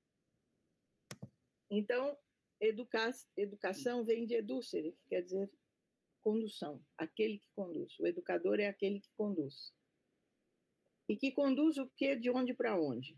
Então, 1.71 2.17
educa 2.61 3.11
educação 3.37 4.05
vem 4.05 4.27
de 4.27 4.35
educere, 4.35 4.93
que 4.93 5.09
quer 5.09 5.23
dizer 5.23 5.51
condução, 6.27 6.85
aquele 6.99 7.39
que 7.39 7.49
conduz. 7.55 7.97
O 8.01 8.07
educador 8.07 8.59
é 8.59 8.67
aquele 8.67 8.99
que 8.99 9.13
conduz. 9.17 9.73
E 11.09 11.17
que 11.17 11.31
conduz 11.31 11.79
o 11.79 11.89
quê? 11.91 12.17
De 12.17 12.29
onde 12.29 12.53
para 12.53 12.77
onde? 12.77 13.17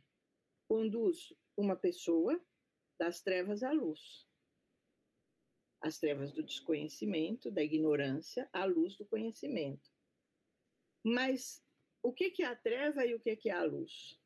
Conduz 0.69 1.33
uma 1.57 1.75
pessoa 1.75 2.39
das 3.01 3.23
trevas 3.23 3.63
à 3.63 3.73
luz. 3.73 4.29
As 5.81 5.99
trevas 5.99 6.33
do 6.33 6.43
desconhecimento, 6.43 7.51
da 7.51 7.63
ignorância, 7.63 8.47
à 8.53 8.67
luz 8.67 8.95
do 8.99 9.07
conhecimento. 9.07 9.91
Mas 11.03 11.65
o 12.03 12.13
que, 12.13 12.43
é 12.43 12.45
a 12.45 12.55
treva 12.55 13.07
e 13.07 13.15
o 13.15 13.21
que 13.21 13.49
é 13.49 13.53
a 13.53 13.65
luz? 13.65 14.21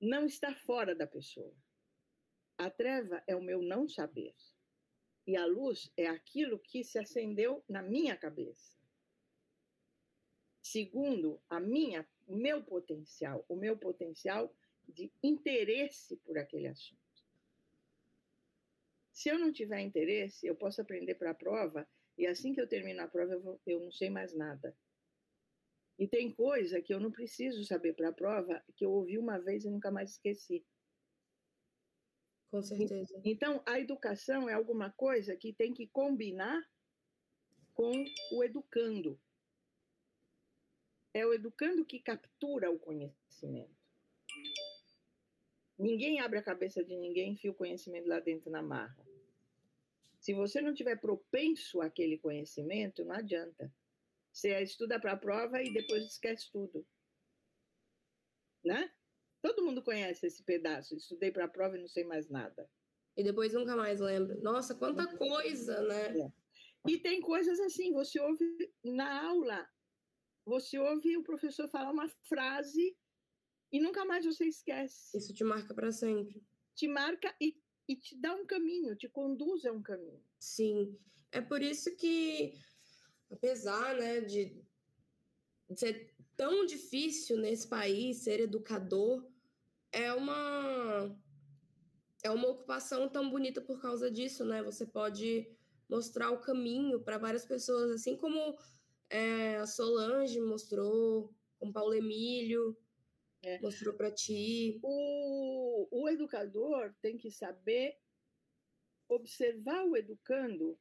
Não 0.00 0.26
está 0.26 0.52
fora 0.56 0.92
da 0.92 1.06
pessoa. 1.06 1.56
A 2.58 2.68
treva 2.68 3.22
é 3.28 3.36
o 3.36 3.40
meu 3.40 3.62
não 3.62 3.88
saber. 3.88 4.34
E 5.26 5.36
a 5.36 5.46
luz 5.46 5.92
é 5.96 6.06
aquilo 6.06 6.58
que 6.58 6.82
se 6.82 6.98
acendeu 6.98 7.62
na 7.68 7.82
minha 7.82 8.16
cabeça. 8.16 8.76
Segundo 10.60 11.40
a 11.48 11.58
minha, 11.58 12.08
o 12.26 12.36
meu 12.36 12.62
potencial, 12.62 13.44
o 13.48 13.56
meu 13.56 13.76
potencial 13.76 14.54
de 14.88 15.12
interesse 15.22 16.16
por 16.18 16.38
aquele 16.38 16.68
assunto. 16.68 17.00
Se 19.12 19.28
eu 19.28 19.38
não 19.38 19.52
tiver 19.52 19.80
interesse, 19.80 20.46
eu 20.46 20.56
posso 20.56 20.80
aprender 20.80 21.14
para 21.14 21.30
a 21.30 21.34
prova 21.34 21.88
e 22.16 22.26
assim 22.26 22.52
que 22.52 22.60
eu 22.60 22.68
termino 22.68 23.02
a 23.02 23.08
prova 23.08 23.34
eu, 23.34 23.40
vou, 23.40 23.60
eu 23.66 23.80
não 23.80 23.90
sei 23.90 24.10
mais 24.10 24.34
nada. 24.34 24.76
E 25.98 26.08
tem 26.08 26.32
coisa 26.32 26.80
que 26.80 26.94
eu 26.94 26.98
não 26.98 27.10
preciso 27.10 27.62
saber 27.64 27.94
para 27.94 28.08
a 28.08 28.12
prova, 28.12 28.64
que 28.74 28.84
eu 28.84 28.90
ouvi 28.90 29.18
uma 29.18 29.38
vez 29.38 29.64
e 29.64 29.70
nunca 29.70 29.90
mais 29.90 30.12
esqueci. 30.12 30.64
Com 32.50 32.62
certeza. 32.62 33.20
Então, 33.24 33.62
a 33.64 33.78
educação 33.78 34.48
é 34.48 34.54
alguma 34.54 34.90
coisa 34.90 35.36
que 35.36 35.52
tem 35.52 35.72
que 35.72 35.86
combinar 35.86 36.60
com 37.74 38.04
o 38.32 38.42
educando. 38.42 39.18
É 41.14 41.24
o 41.24 41.32
educando 41.32 41.84
que 41.84 42.00
captura 42.00 42.70
o 42.70 42.78
conhecimento. 42.78 43.78
Ninguém 45.78 46.20
abre 46.20 46.38
a 46.38 46.42
cabeça 46.42 46.84
de 46.84 46.96
ninguém 46.96 47.30
e 47.30 47.32
enfia 47.32 47.50
o 47.50 47.54
conhecimento 47.54 48.08
lá 48.08 48.20
dentro 48.20 48.50
na 48.50 48.62
marra. 48.62 49.06
Se 50.20 50.34
você 50.34 50.60
não 50.60 50.74
tiver 50.74 51.00
propenso 51.00 51.80
àquele 51.80 52.18
conhecimento, 52.18 53.04
não 53.04 53.14
adianta. 53.14 53.72
Você 54.32 54.60
estuda 54.60 55.00
para 55.00 55.12
a 55.12 55.16
prova 55.16 55.62
e 55.62 55.72
depois 55.72 56.04
esquece 56.04 56.50
tudo. 56.52 56.86
Né? 58.62 58.92
Todo 59.42 59.64
mundo 59.64 59.82
conhece 59.82 60.26
esse 60.26 60.42
pedaço. 60.42 60.96
Estudei 60.96 61.30
para 61.30 61.46
a 61.46 61.48
prova 61.48 61.76
e 61.76 61.80
não 61.80 61.88
sei 61.88 62.04
mais 62.04 62.28
nada. 62.28 62.68
E 63.16 63.24
depois 63.24 63.52
nunca 63.52 63.76
mais 63.76 64.00
lembra. 64.00 64.36
Nossa, 64.40 64.74
quanta 64.74 65.04
uhum. 65.10 65.16
coisa, 65.16 65.80
né? 65.82 66.18
É. 66.18 66.32
E 66.88 66.98
tem 66.98 67.20
coisas 67.20 67.60
assim, 67.60 67.92
você 67.92 68.18
ouve 68.20 68.44
na 68.82 69.26
aula, 69.26 69.68
você 70.46 70.78
ouve 70.78 71.16
o 71.16 71.22
professor 71.22 71.68
falar 71.68 71.90
uma 71.90 72.08
frase 72.26 72.96
e 73.70 73.80
nunca 73.80 74.04
mais 74.04 74.24
você 74.24 74.46
esquece. 74.46 75.16
Isso 75.16 75.34
te 75.34 75.44
marca 75.44 75.74
para 75.74 75.92
sempre. 75.92 76.42
Te 76.74 76.88
marca 76.88 77.34
e, 77.40 77.60
e 77.86 77.96
te 77.96 78.16
dá 78.16 78.34
um 78.34 78.46
caminho, 78.46 78.96
te 78.96 79.08
conduz 79.08 79.64
a 79.66 79.72
um 79.72 79.82
caminho. 79.82 80.24
Sim. 80.38 80.98
É 81.30 81.40
por 81.40 81.62
isso 81.62 81.94
que 81.96 82.54
apesar 83.30 83.96
né, 83.96 84.20
de 84.20 84.60
ser 85.76 86.12
tão 86.36 86.66
difícil 86.66 87.36
nesse 87.36 87.68
país 87.68 88.18
ser 88.24 88.40
educador, 88.40 89.29
é 89.92 90.12
uma 90.12 91.16
é 92.22 92.30
uma 92.30 92.48
ocupação 92.48 93.08
tão 93.08 93.30
bonita 93.30 93.60
por 93.60 93.80
causa 93.80 94.10
disso, 94.10 94.44
né? 94.44 94.62
Você 94.62 94.86
pode 94.86 95.50
mostrar 95.88 96.30
o 96.30 96.40
caminho 96.40 97.00
para 97.00 97.18
várias 97.18 97.44
pessoas, 97.44 97.90
assim 97.90 98.16
como 98.16 98.58
é, 99.08 99.56
a 99.56 99.66
Solange 99.66 100.40
mostrou, 100.40 101.34
com 101.58 101.72
Paulo 101.72 101.94
Emílio 101.94 102.76
é. 103.42 103.58
mostrou 103.60 103.94
para 103.94 104.10
ti. 104.10 104.78
O, 104.82 105.88
o 105.90 106.08
educador 106.08 106.94
tem 107.00 107.16
que 107.16 107.30
saber 107.30 107.98
observar 109.08 109.84
o 109.84 109.96
educando 109.96 110.78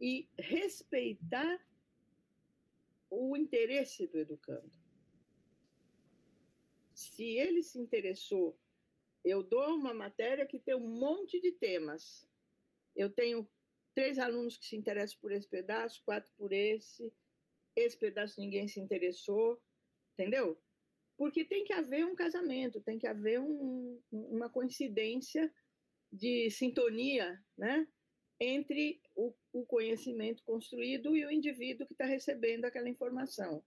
e 0.00 0.28
respeitar 0.38 1.64
o 3.08 3.36
interesse 3.36 4.06
do 4.06 4.18
educando. 4.18 4.81
Se 7.02 7.24
ele 7.24 7.62
se 7.62 7.78
interessou, 7.78 8.58
eu 9.24 9.42
dou 9.42 9.74
uma 9.74 9.92
matéria 9.92 10.46
que 10.46 10.58
tem 10.58 10.74
um 10.74 10.86
monte 10.86 11.40
de 11.40 11.52
temas. 11.52 12.26
Eu 12.94 13.10
tenho 13.10 13.48
três 13.94 14.18
alunos 14.18 14.56
que 14.56 14.66
se 14.66 14.76
interessam 14.76 15.18
por 15.20 15.32
esse 15.32 15.48
pedaço, 15.48 16.02
quatro 16.04 16.32
por 16.36 16.52
esse, 16.52 17.12
esse 17.76 17.96
pedaço 17.96 18.40
ninguém 18.40 18.68
se 18.68 18.80
interessou, 18.80 19.60
entendeu? 20.14 20.60
Porque 21.16 21.44
tem 21.44 21.64
que 21.64 21.72
haver 21.72 22.04
um 22.06 22.14
casamento, 22.14 22.80
tem 22.80 22.98
que 22.98 23.06
haver 23.06 23.40
um, 23.40 24.00
uma 24.10 24.48
coincidência 24.48 25.52
de 26.10 26.50
sintonia, 26.50 27.42
né? 27.56 27.86
Entre 28.40 29.00
o, 29.14 29.32
o 29.52 29.64
conhecimento 29.66 30.42
construído 30.42 31.16
e 31.16 31.24
o 31.24 31.30
indivíduo 31.30 31.86
que 31.86 31.94
está 31.94 32.04
recebendo 32.04 32.64
aquela 32.64 32.88
informação. 32.88 33.62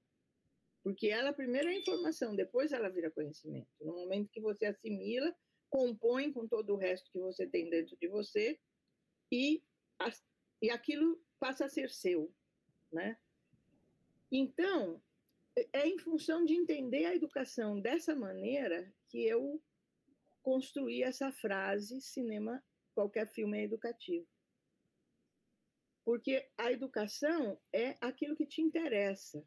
Porque 0.85 1.07
ela 1.07 1.33
primeiro 1.33 1.67
é 1.67 1.79
informação, 1.79 2.35
depois 2.35 2.71
ela 2.71 2.89
vira 2.89 3.09
conhecimento. 3.09 3.67
No 3.81 3.95
momento 3.95 4.29
que 4.29 4.39
você 4.39 4.67
assimila, 4.67 5.35
compõe 5.67 6.31
com 6.31 6.47
todo 6.47 6.75
o 6.75 6.77
resto 6.77 7.09
que 7.11 7.17
você 7.17 7.47
tem 7.47 7.67
dentro 7.71 7.97
de 7.97 8.07
você 8.07 8.59
e, 9.31 9.63
e 10.61 10.69
aquilo 10.69 11.19
passa 11.39 11.65
a 11.65 11.69
ser 11.69 11.89
seu, 11.89 12.31
né? 12.93 13.17
Então, 14.31 15.01
é 15.73 15.87
em 15.87 15.97
função 15.97 16.45
de 16.45 16.53
entender 16.53 17.05
a 17.05 17.15
educação 17.15 17.81
dessa 17.81 18.15
maneira 18.15 18.93
que 19.09 19.25
eu 19.25 19.59
construí 20.43 21.01
essa 21.01 21.31
frase: 21.31 21.99
cinema, 21.99 22.63
qualquer 22.93 23.25
filme 23.25 23.57
é 23.57 23.63
educativo. 23.63 24.27
Porque 26.03 26.47
a 26.59 26.71
educação 26.71 27.59
é 27.73 27.97
aquilo 27.99 28.35
que 28.35 28.45
te 28.45 28.61
interessa. 28.61 29.43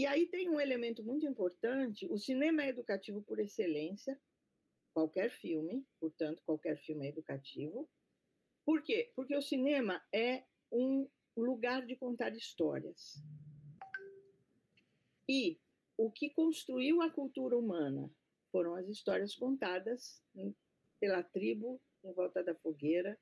E 0.00 0.06
aí 0.06 0.26
tem 0.26 0.48
um 0.48 0.58
elemento 0.58 1.04
muito 1.04 1.26
importante: 1.26 2.06
o 2.10 2.16
cinema 2.16 2.62
é 2.62 2.70
educativo 2.70 3.20
por 3.20 3.38
excelência, 3.38 4.18
qualquer 4.94 5.30
filme, 5.30 5.86
portanto, 6.00 6.42
qualquer 6.42 6.78
filme 6.78 7.04
é 7.04 7.10
educativo. 7.10 7.86
Por 8.64 8.82
quê? 8.82 9.12
Porque 9.14 9.36
o 9.36 9.42
cinema 9.42 10.02
é 10.10 10.42
um 10.72 11.06
lugar 11.36 11.84
de 11.84 11.96
contar 11.96 12.34
histórias. 12.34 13.22
E 15.28 15.60
o 15.98 16.10
que 16.10 16.30
construiu 16.30 17.02
a 17.02 17.10
cultura 17.10 17.58
humana 17.58 18.10
foram 18.50 18.76
as 18.76 18.88
histórias 18.88 19.36
contadas 19.36 20.24
pela 20.98 21.22
tribo 21.22 21.78
em 22.02 22.12
volta 22.14 22.42
da 22.42 22.54
fogueira, 22.54 23.20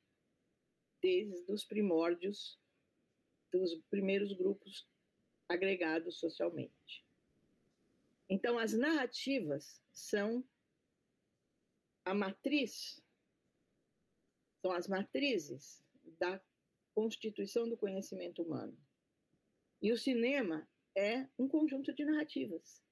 desde 1.03 1.51
os 1.51 1.65
primórdios 1.65 2.57
dos 3.51 3.75
primeiros 3.91 4.33
grupos 4.33 4.87
agregados 5.49 6.19
socialmente. 6.19 7.05
Então, 8.29 8.59
as 8.59 8.73
narrativas 8.73 9.83
são 9.93 10.45
a 12.05 12.15
matriz, 12.15 13.03
são 14.61 14.73
as 14.73 14.87
matrizes 14.87 15.83
da 16.19 16.41
constituição 16.95 17.69
do 17.69 17.77
conhecimento 17.77 18.43
humano. 18.43 18.77
E 19.81 19.93
o 19.93 19.97
cinema 19.97 20.69
é 20.97 21.27
um 21.39 21.49
conjunto 21.49 21.95
de 21.95 22.05
narrativas. 22.05 22.83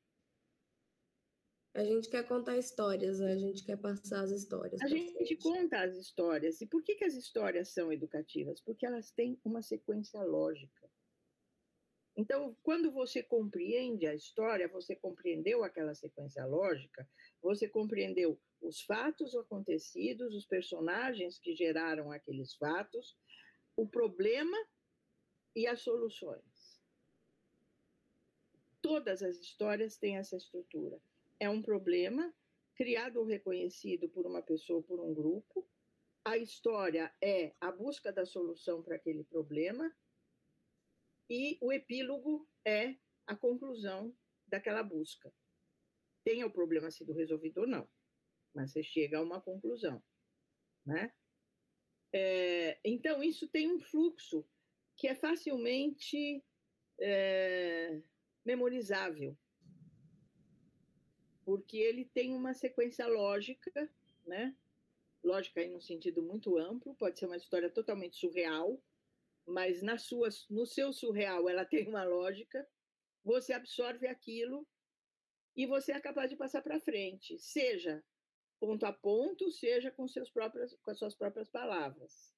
A 1.75 1.85
gente 1.85 2.09
quer 2.09 2.27
contar 2.27 2.57
histórias, 2.57 3.21
né? 3.21 3.33
a 3.33 3.37
gente 3.37 3.63
quer 3.63 3.77
passar 3.77 4.23
as 4.23 4.31
histórias. 4.31 4.81
A 4.81 4.89
gente 4.89 5.13
frente. 5.13 5.37
conta 5.37 5.83
as 5.83 5.95
histórias. 5.97 6.61
E 6.63 6.67
por 6.67 6.83
que, 6.83 6.95
que 6.95 7.05
as 7.05 7.15
histórias 7.15 7.69
são 7.69 7.93
educativas? 7.93 8.63
Porque 8.63 8.87
elas 8.87 9.11
têm 9.11 9.39
uma 9.45 9.61
sequência 9.61 10.23
lógica. 10.23 10.86
Então, 12.17 12.57
quando 12.63 12.91
você 12.91 13.23
compreende 13.23 14.07
a 14.07 14.15
história, 14.15 14.69
você 14.69 14.97
compreendeu 14.97 15.63
aquela 15.63 15.95
sequência 15.95 16.45
lógica, 16.47 17.07
você 17.43 17.69
compreendeu 17.69 18.41
os 18.63 18.81
fatos 18.81 19.35
acontecidos, 19.37 20.35
os 20.35 20.47
personagens 20.47 21.39
que 21.39 21.55
geraram 21.55 22.11
aqueles 22.11 22.55
fatos, 22.55 23.17
o 23.77 23.87
problema 23.87 24.57
e 25.55 25.67
as 25.67 25.81
soluções. 25.81 26.81
Todas 28.81 29.23
as 29.23 29.37
histórias 29.37 29.99
têm 29.99 30.17
essa 30.17 30.37
estrutura 30.37 30.99
é 31.39 31.49
um 31.49 31.63
problema 31.63 32.33
criado 32.75 33.19
ou 33.19 33.25
reconhecido 33.25 34.09
por 34.09 34.27
uma 34.27 34.43
pessoa 34.43 34.83
por 34.83 35.01
um 35.01 35.15
grupo. 35.15 35.67
A 36.25 36.37
história 36.37 37.13
é 37.23 37.53
a 37.61 37.71
busca 37.71 38.13
da 38.13 38.27
solução 38.27 38.83
para 38.83 38.97
aquele 38.97 39.25
problema 39.25 39.95
e 41.29 41.59
o 41.61 41.73
epílogo 41.73 42.49
é 42.65 42.97
a 43.27 43.35
conclusão 43.35 44.15
daquela 44.47 44.83
busca. 44.83 45.33
Tenha 46.25 46.47
o 46.47 46.51
problema 46.51 46.91
sido 46.91 47.13
resolvido 47.13 47.63
ou 47.63 47.67
não, 47.67 47.89
mas 48.55 48.73
você 48.73 48.83
chega 48.83 49.19
a 49.19 49.23
uma 49.23 49.41
conclusão, 49.41 50.03
né? 50.85 51.13
É, 52.13 52.79
então, 52.85 53.23
isso 53.23 53.49
tem 53.49 53.71
um 53.71 53.81
fluxo 53.81 54.47
que 54.97 55.07
é 55.07 55.15
facilmente 55.15 56.43
é, 56.99 58.01
memorizável 58.45 59.37
porque 61.47 61.77
ele 61.77 62.05
tem 62.05 62.35
uma 62.35 62.53
sequência 62.53 63.07
lógica, 63.07 63.89
né? 64.27 64.53
Lógica 65.23 65.61
aí 65.61 65.69
no 65.69 65.81
sentido 65.81 66.21
muito 66.21 66.59
amplo, 66.59 66.97
pode 66.97 67.21
ser 67.21 67.27
uma 67.27 67.37
história 67.37 67.71
totalmente 67.71 68.17
surreal, 68.17 68.83
mas 69.47 69.83
na 69.83 69.97
sua, 69.97 70.29
no 70.51 70.67
seu 70.67 70.93
surreal 70.93 71.49
ela 71.49 71.65
tem 71.65 71.87
uma 71.89 72.05
lógica, 72.05 72.67
você 73.25 73.53
absorve 73.53 74.07
aquilo 74.07 74.67
e 75.55 75.67
você 75.67 75.93
é 75.93 76.01
capaz 76.01 76.29
de 76.29 76.37
passar 76.37 76.63
para 76.63 76.81
frente, 76.81 77.39
seja 77.39 78.05
ponto 78.59 78.85
a 78.85 78.93
ponto, 78.93 79.51
seja 79.51 79.91
com, 79.91 80.09
seus 80.09 80.31
próprias, 80.31 80.77
com 80.83 80.91
as 80.91 80.99
suas 80.99 81.15
próprias 81.15 81.49
palavras, 81.49 82.35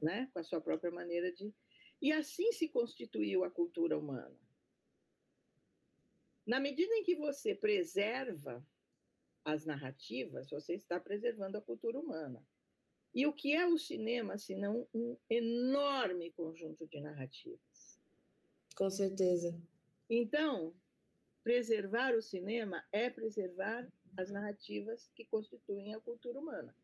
né? 0.00 0.30
com 0.32 0.38
a 0.38 0.44
sua 0.44 0.60
própria 0.60 0.90
maneira 0.90 1.32
de. 1.32 1.54
E 2.00 2.12
assim 2.12 2.52
se 2.52 2.68
constituiu 2.68 3.44
a 3.44 3.50
cultura 3.50 3.98
humana. 3.98 4.38
Na 6.46 6.60
medida 6.60 6.94
em 6.94 7.02
que 7.02 7.16
você 7.16 7.54
preserva 7.54 8.64
as 9.44 9.64
narrativas, 9.64 10.50
você 10.50 10.74
está 10.74 11.00
preservando 11.00 11.56
a 11.56 11.62
cultura 11.62 11.98
humana. 11.98 12.46
E 13.14 13.26
o 13.26 13.32
que 13.32 13.54
é 13.54 13.66
o 13.66 13.78
cinema, 13.78 14.36
senão 14.36 14.86
um 14.94 15.16
enorme 15.30 16.30
conjunto 16.32 16.86
de 16.86 17.00
narrativas? 17.00 17.98
Com 18.76 18.90
certeza. 18.90 19.58
Então, 20.08 20.74
preservar 21.42 22.14
o 22.14 22.22
cinema 22.22 22.84
é 22.92 23.08
preservar 23.08 23.88
as 24.16 24.30
narrativas 24.30 25.10
que 25.14 25.24
constituem 25.24 25.94
a 25.94 26.00
cultura 26.00 26.38
humana. 26.38 26.74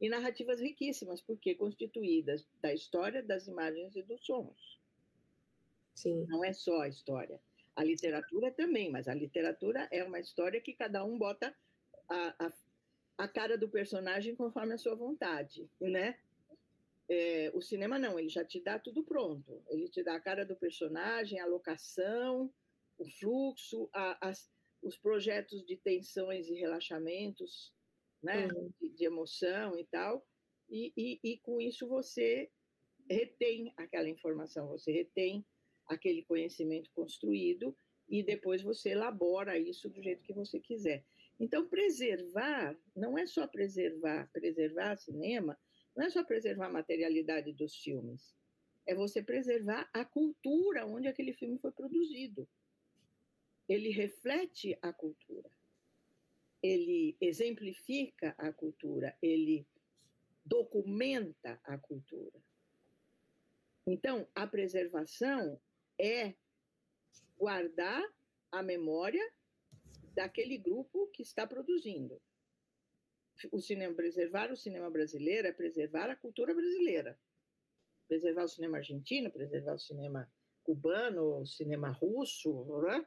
E 0.00 0.08
narrativas 0.08 0.60
riquíssimas, 0.60 1.20
porque 1.20 1.54
constituídas 1.54 2.46
da 2.62 2.72
história, 2.72 3.22
das 3.22 3.48
imagens 3.48 3.96
e 3.96 4.02
dos 4.02 4.24
sons. 4.24 4.78
Sim. 5.94 6.24
Não 6.28 6.44
é 6.44 6.52
só 6.52 6.82
a 6.82 6.88
história. 6.88 7.40
A 7.74 7.82
literatura 7.82 8.52
também, 8.52 8.90
mas 8.90 9.08
a 9.08 9.14
literatura 9.14 9.88
é 9.90 10.04
uma 10.04 10.20
história 10.20 10.60
que 10.60 10.72
cada 10.72 11.04
um 11.04 11.18
bota 11.18 11.54
a, 12.08 12.46
a, 12.46 12.52
a 13.18 13.26
cara 13.26 13.58
do 13.58 13.68
personagem 13.68 14.36
conforme 14.36 14.74
a 14.74 14.78
sua 14.78 14.94
vontade, 14.94 15.68
né? 15.80 16.16
É, 17.08 17.50
o 17.52 17.60
cinema 17.60 17.98
não, 17.98 18.18
ele 18.18 18.28
já 18.28 18.44
te 18.44 18.60
dá 18.60 18.78
tudo 18.78 19.02
pronto. 19.02 19.60
Ele 19.68 19.88
te 19.88 20.04
dá 20.04 20.14
a 20.14 20.20
cara 20.20 20.46
do 20.46 20.54
personagem, 20.54 21.40
a 21.40 21.46
locação, 21.46 22.52
o 22.96 23.04
fluxo, 23.04 23.90
a, 23.92 24.28
as, 24.28 24.48
os 24.80 24.96
projetos 24.96 25.66
de 25.66 25.76
tensões 25.76 26.48
e 26.48 26.54
relaxamentos, 26.54 27.74
né? 28.22 28.46
Uhum. 28.46 28.70
De, 28.80 28.88
de, 28.90 29.04
emoção 29.04 29.76
e 29.76 29.84
tal. 29.86 30.24
E, 30.70 30.92
e, 30.96 31.20
e 31.24 31.38
com 31.38 31.60
isso 31.60 31.88
você 31.88 32.48
retém 33.10 33.72
aquela 33.76 34.08
informação, 34.08 34.68
você 34.68 34.92
retém 34.92 35.44
aquele 35.86 36.22
conhecimento 36.22 36.90
construído 36.94 37.74
e 38.08 38.22
depois 38.22 38.62
você 38.62 38.90
elabora 38.90 39.58
isso 39.58 39.88
do 39.88 40.02
jeito 40.02 40.22
que 40.22 40.32
você 40.32 40.60
quiser. 40.60 41.04
Então, 41.40 41.68
preservar 41.68 42.76
não 42.96 43.16
é 43.16 43.26
só 43.26 43.46
preservar, 43.46 44.28
preservar 44.32 44.96
cinema, 44.96 45.58
não 45.96 46.04
é 46.04 46.10
só 46.10 46.24
preservar 46.24 46.66
a 46.66 46.72
materialidade 46.72 47.52
dos 47.52 47.76
filmes, 47.76 48.34
é 48.86 48.94
você 48.94 49.22
preservar 49.22 49.88
a 49.92 50.04
cultura 50.04 50.86
onde 50.86 51.06
aquele 51.06 51.32
filme 51.32 51.58
foi 51.58 51.70
produzido. 51.70 52.48
Ele 53.68 53.90
reflete 53.90 54.76
a 54.80 54.92
cultura, 54.92 55.50
ele 56.62 57.16
exemplifica 57.20 58.34
a 58.38 58.52
cultura, 58.52 59.16
ele 59.22 59.66
documenta 60.44 61.60
a 61.64 61.76
cultura. 61.76 62.42
Então, 63.86 64.26
a 64.34 64.46
preservação 64.46 65.60
é 65.98 66.34
guardar 67.36 68.02
a 68.50 68.62
memória 68.62 69.22
daquele 70.18 70.58
grupo 70.58 71.06
que 71.12 71.22
está 71.22 71.46
produzindo. 71.46 72.20
O 73.52 73.60
cinema, 73.60 73.94
preservar 73.94 74.50
o 74.50 74.56
cinema 74.56 74.90
brasileiro 74.90 75.46
é 75.46 75.52
preservar 75.52 76.10
a 76.10 76.16
cultura 76.16 76.52
brasileira. 76.52 77.16
Preservar 78.08 78.42
o 78.42 78.48
cinema 78.48 78.78
argentino, 78.78 79.30
preservar 79.30 79.74
o 79.74 79.78
cinema 79.78 80.28
cubano, 80.64 81.46
cinema 81.46 81.90
russo, 81.90 82.64
né? 82.82 83.06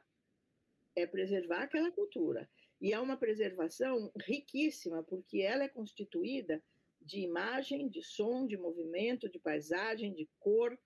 é 0.96 1.06
preservar 1.06 1.64
aquela 1.64 1.92
cultura. 1.92 2.48
E 2.80 2.94
é 2.94 2.98
uma 2.98 3.18
preservação 3.18 4.10
riquíssima, 4.18 5.02
porque 5.02 5.42
ela 5.42 5.64
é 5.64 5.68
constituída 5.68 6.64
de 6.98 7.20
imagem, 7.20 7.90
de 7.90 8.02
som, 8.02 8.46
de 8.46 8.56
movimento, 8.56 9.28
de 9.28 9.38
paisagem, 9.38 10.14
de 10.14 10.26
cor, 10.40 10.78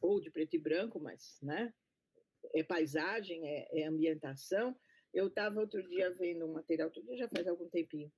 ou 0.00 0.20
de 0.20 0.30
preto 0.30 0.54
e 0.54 0.58
branco, 0.60 1.00
mas 1.00 1.40
né, 1.42 1.74
é 2.54 2.62
paisagem, 2.62 3.44
é, 3.44 3.80
é 3.80 3.86
ambientação. 3.86 4.76
Eu 5.12 5.28
estava 5.28 5.60
outro 5.60 5.82
dia 5.88 6.10
vendo 6.10 6.46
um 6.46 6.52
material, 6.52 6.88
outro 6.88 7.02
dia 7.02 7.16
já 7.16 7.28
faz 7.28 7.46
algum 7.46 7.68
tempinho, 7.68 8.10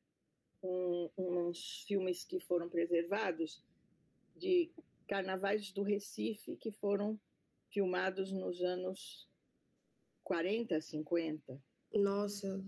um, 0.62 1.10
uns 1.16 1.84
filmes 1.86 2.24
que 2.24 2.38
foram 2.40 2.68
preservados 2.68 3.62
de 4.36 4.70
carnavais 5.06 5.72
do 5.72 5.82
Recife 5.82 6.56
que 6.56 6.70
foram 6.70 7.20
filmados 7.70 8.32
nos 8.32 8.62
anos 8.62 9.28
40, 10.22 10.80
50. 10.80 11.62
Nossa, 11.94 12.64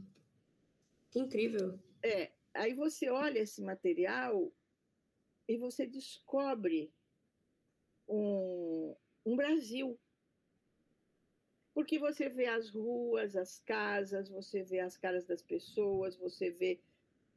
que 1.11 1.19
incrível. 1.19 1.79
É, 2.03 2.33
aí 2.53 2.75
você 2.75 3.09
olha 3.09 3.39
esse 3.39 3.63
material 3.63 4.53
e 5.49 5.57
você 5.57 5.87
descobre 5.87 6.93
um, 8.09 8.95
um 9.25 9.37
Brasil. 9.37 9.99
Porque 11.77 11.99
você 11.99 12.31
vê 12.31 12.47
as 12.47 12.71
ruas, 12.71 13.37
as 13.37 13.59
casas, 13.59 14.31
você 14.31 14.63
vê 14.63 14.81
as 14.81 14.97
caras 14.97 15.27
das 15.27 15.43
pessoas, 15.43 16.17
você 16.17 16.49
vê 16.49 16.81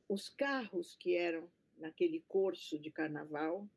os 0.08 0.30
carros 0.30 0.96
que 0.96 1.14
eram 1.14 1.52
naquele 1.78 2.24
curso 2.26 2.80
de 2.80 2.90
carnaval, 2.90 3.68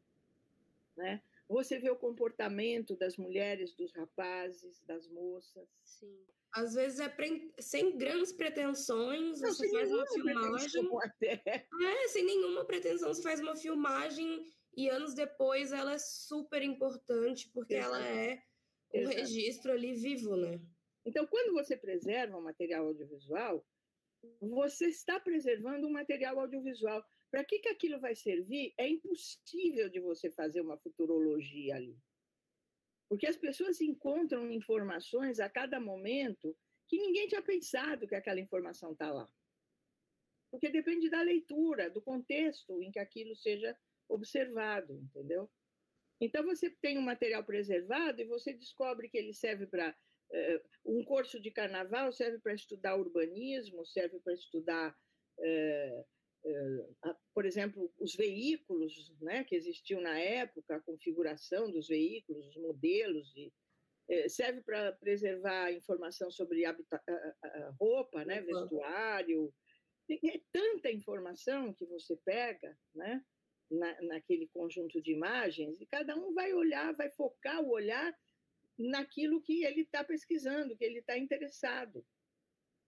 né? 0.96 1.20
Você 1.48 1.80
vê 1.80 1.90
o 1.90 1.96
comportamento 1.96 2.94
das 2.94 3.16
mulheres, 3.16 3.74
dos 3.74 3.90
rapazes, 3.92 4.80
das 4.86 5.08
moças. 5.08 5.68
Sim. 5.82 6.16
Às 6.52 6.74
vezes 6.74 7.00
é 7.00 7.08
pre... 7.08 7.52
sem 7.58 7.98
grandes 7.98 8.30
pretensões, 8.30 9.40
Não, 9.40 9.52
você 9.52 9.68
faz 9.68 9.90
uma 9.90 10.06
filmagem. 10.06 10.90
É, 11.82 12.06
sem 12.06 12.24
nenhuma 12.24 12.64
pretensão, 12.64 13.12
você 13.12 13.20
faz 13.20 13.40
uma 13.40 13.56
filmagem 13.56 14.48
e 14.76 14.88
anos 14.88 15.12
depois 15.12 15.72
ela 15.72 15.94
é 15.94 15.98
super 15.98 16.62
importante 16.62 17.50
porque 17.52 17.74
Exato. 17.74 17.96
ela 17.96 18.06
é 18.06 18.44
Exato. 18.92 19.16
registro 19.16 19.72
ali 19.72 19.94
vivo, 19.94 20.36
né? 20.36 20.60
Então, 21.04 21.26
quando 21.26 21.52
você 21.52 21.76
preserva 21.76 22.36
um 22.36 22.42
material 22.42 22.86
audiovisual, 22.86 23.66
você 24.40 24.86
está 24.86 25.18
preservando 25.18 25.86
um 25.86 25.92
material 25.92 26.38
audiovisual. 26.38 27.04
Para 27.30 27.44
que, 27.44 27.58
que 27.58 27.68
aquilo 27.68 27.98
vai 27.98 28.14
servir? 28.14 28.72
É 28.78 28.88
impossível 28.88 29.88
de 29.88 30.00
você 30.00 30.30
fazer 30.30 30.60
uma 30.60 30.78
futurologia 30.78 31.76
ali. 31.76 31.96
Porque 33.08 33.26
as 33.26 33.36
pessoas 33.36 33.80
encontram 33.80 34.50
informações 34.50 35.40
a 35.40 35.48
cada 35.48 35.80
momento 35.80 36.56
que 36.88 36.98
ninguém 36.98 37.26
tinha 37.26 37.42
pensado 37.42 38.06
que 38.06 38.14
aquela 38.14 38.40
informação 38.40 38.92
está 38.92 39.10
lá. 39.10 39.28
Porque 40.50 40.68
depende 40.68 41.08
da 41.08 41.22
leitura, 41.22 41.90
do 41.90 42.02
contexto 42.02 42.82
em 42.82 42.90
que 42.90 42.98
aquilo 42.98 43.34
seja 43.34 43.76
observado, 44.08 44.94
entendeu? 44.94 45.50
Então 46.22 46.44
você 46.44 46.70
tem 46.70 46.96
um 46.96 47.02
material 47.02 47.42
preservado 47.42 48.22
e 48.22 48.24
você 48.24 48.52
descobre 48.52 49.08
que 49.08 49.18
ele 49.18 49.34
serve 49.34 49.66
para 49.66 49.90
uh, 49.90 50.60
um 50.96 51.04
curso 51.04 51.40
de 51.40 51.50
carnaval 51.50 52.12
serve 52.12 52.38
para 52.38 52.54
estudar 52.54 52.96
urbanismo, 52.96 53.84
serve 53.84 54.20
para 54.20 54.32
estudar 54.32 54.96
uh, 55.38 56.00
uh, 56.46 57.16
por 57.34 57.44
exemplo, 57.44 57.92
os 57.98 58.14
veículos 58.14 59.12
né, 59.20 59.42
que 59.42 59.56
existiam 59.56 60.00
na 60.00 60.16
época, 60.16 60.76
a 60.76 60.80
configuração 60.80 61.68
dos 61.68 61.88
veículos, 61.88 62.46
os 62.46 62.56
modelos, 62.56 63.32
de, 63.32 63.52
serve 64.28 64.62
para 64.62 64.92
preservar 64.92 65.72
informação 65.72 66.30
sobre 66.30 66.62
roupa, 67.80 68.24
né, 68.24 68.42
vestuário. 68.42 69.52
É 70.10 70.40
tanta 70.52 70.90
informação 70.90 71.72
que 71.72 71.86
você 71.86 72.16
pega, 72.24 72.76
né? 72.94 73.24
Na, 73.72 74.02
naquele 74.02 74.46
conjunto 74.48 75.00
de 75.00 75.12
imagens, 75.12 75.80
e 75.80 75.86
cada 75.86 76.16
um 76.16 76.32
vai 76.32 76.52
olhar, 76.52 76.92
vai 76.94 77.10
focar 77.10 77.60
o 77.62 77.70
olhar 77.70 78.16
naquilo 78.78 79.40
que 79.40 79.64
ele 79.64 79.82
está 79.82 80.04
pesquisando, 80.04 80.76
que 80.76 80.84
ele 80.84 80.98
está 80.98 81.16
interessado. 81.16 82.04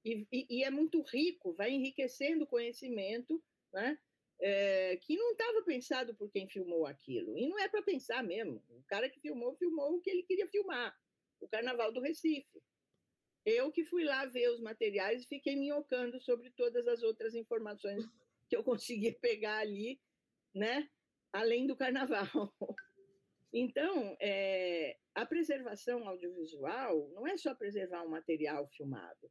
E, 0.05 0.27
e, 0.31 0.47
e, 0.51 0.65
é 0.65 0.71
muito 0.71 1.01
rico, 1.03 1.55
vai 1.55 1.71
enriquecendo 1.71 2.45
o 2.45 2.49
conhecimento, 2.49 3.43
né? 3.73 3.99
É, 4.41 4.97
que 4.99 5.17
não 5.17 5.33
estava 5.33 5.63
pensado 5.63 6.15
por 6.15 6.31
quem 6.31 6.49
filmou 6.49 6.87
aquilo. 6.87 7.39
E 7.39 7.49
não 7.49 7.59
é 7.59 7.69
para 7.69 7.83
pensar 7.83 8.23
mesmo. 8.23 8.63
O 8.71 8.83
cara 8.83 9.09
que 9.09 9.21
filmou, 9.21 9.55
filmou 9.57 9.95
o 9.95 10.01
que 10.01 10.11
ele 10.11 10.25
queria 10.25 10.47
filmar 10.49 10.95
o 11.41 11.49
Carnaval 11.49 11.93
do 11.93 12.01
Recife. 12.01 12.63
Eu 13.45 13.71
que 13.71 13.85
fui 13.85 14.05
lá 14.05 14.25
ver 14.27 14.51
os 14.51 14.61
materiais 14.61 15.23
e 15.23 15.29
fiquei 15.29 15.55
minhocando 15.55 16.21
sobre 16.21 16.51
todas 16.51 16.89
as 16.89 17.03
outras 17.03 17.35
informações 17.35 18.05
que 18.49 18.57
eu 18.57 18.65
conseguia 18.65 19.15
pegar 19.15 19.59
ali 19.59 20.01
né? 20.55 20.89
além 21.35 21.67
do 21.67 21.77
carnaval. 21.77 22.55
Então, 23.57 24.17
é, 24.21 24.99
a 25.15 25.25
preservação 25.25 26.09
audiovisual 26.09 27.09
não 27.11 27.25
é 27.25 27.37
só 27.37 27.55
preservar 27.55 28.03
um 28.03 28.09
material 28.09 28.67
filmado, 28.69 29.31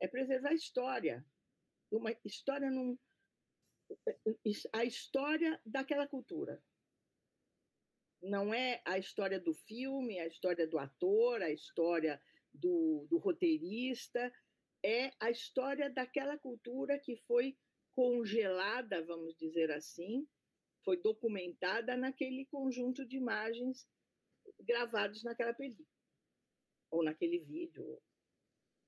é 0.00 0.08
preservar 0.08 0.48
a 0.48 0.54
história, 0.54 1.22
uma 1.90 2.10
história 2.24 2.70
num, 2.70 2.98
a 4.72 4.84
história 4.84 5.60
daquela 5.64 6.06
cultura. 6.06 6.62
Não 8.22 8.52
é 8.54 8.82
a 8.86 8.98
história 8.98 9.38
do 9.38 9.52
filme, 9.52 10.18
a 10.18 10.26
história 10.26 10.66
do 10.66 10.78
ator, 10.78 11.42
a 11.42 11.50
história 11.50 12.18
do, 12.52 13.06
do 13.10 13.18
roteirista, 13.18 14.32
é 14.82 15.10
a 15.20 15.30
história 15.30 15.90
daquela 15.90 16.38
cultura 16.38 16.98
que 16.98 17.16
foi 17.16 17.58
congelada, 17.92 19.04
vamos 19.04 19.36
dizer 19.36 19.70
assim, 19.70 20.26
foi 20.84 20.96
documentada 21.00 21.96
naquele 21.96 22.46
conjunto 22.46 23.04
de 23.06 23.16
imagens 23.16 23.88
gravados 24.60 25.22
naquela 25.22 25.54
película 25.54 25.86
ou 26.90 27.04
naquele 27.04 27.38
vídeo, 27.38 28.00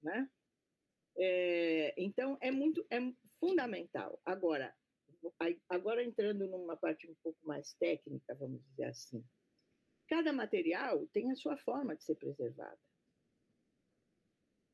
né? 0.03 0.28
É, 1.16 1.95
então 1.97 2.38
é 2.40 2.51
muito 2.51 2.84
é 2.90 2.99
fundamental. 3.38 4.20
Agora, 4.24 4.74
agora 5.68 6.03
entrando 6.03 6.49
numa 6.49 6.76
parte 6.76 7.09
um 7.09 7.14
pouco 7.22 7.38
mais 7.47 7.74
técnica, 7.74 8.34
vamos 8.34 8.62
dizer 8.70 8.84
assim, 8.84 9.24
cada 10.09 10.32
material 10.32 11.07
tem 11.09 11.30
a 11.30 11.36
sua 11.36 11.57
forma 11.57 11.95
de 11.97 12.05
ser 12.05 12.16
preservada, 12.16 12.78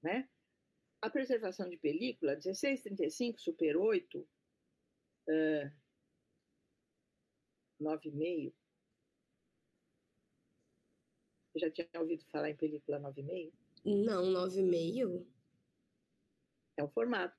né? 0.03 0.29
A 1.01 1.11
preservação 1.11 1.69
de 1.69 1.77
película 1.77 2.33
1635 2.33 3.41
Super 3.41 3.77
8 3.77 4.19
uh, 4.19 4.29
9,5. 7.81 8.53
Você 11.53 11.59
já 11.61 11.71
tinha 11.71 11.89
ouvido 12.01 12.25
falar 12.27 12.51
em 12.51 12.57
película 12.57 13.01
9,5? 13.01 13.53
Não, 13.85 14.25
9,5? 14.33 15.27
É 16.77 16.85
o 16.85 16.89
formato. 16.89 17.37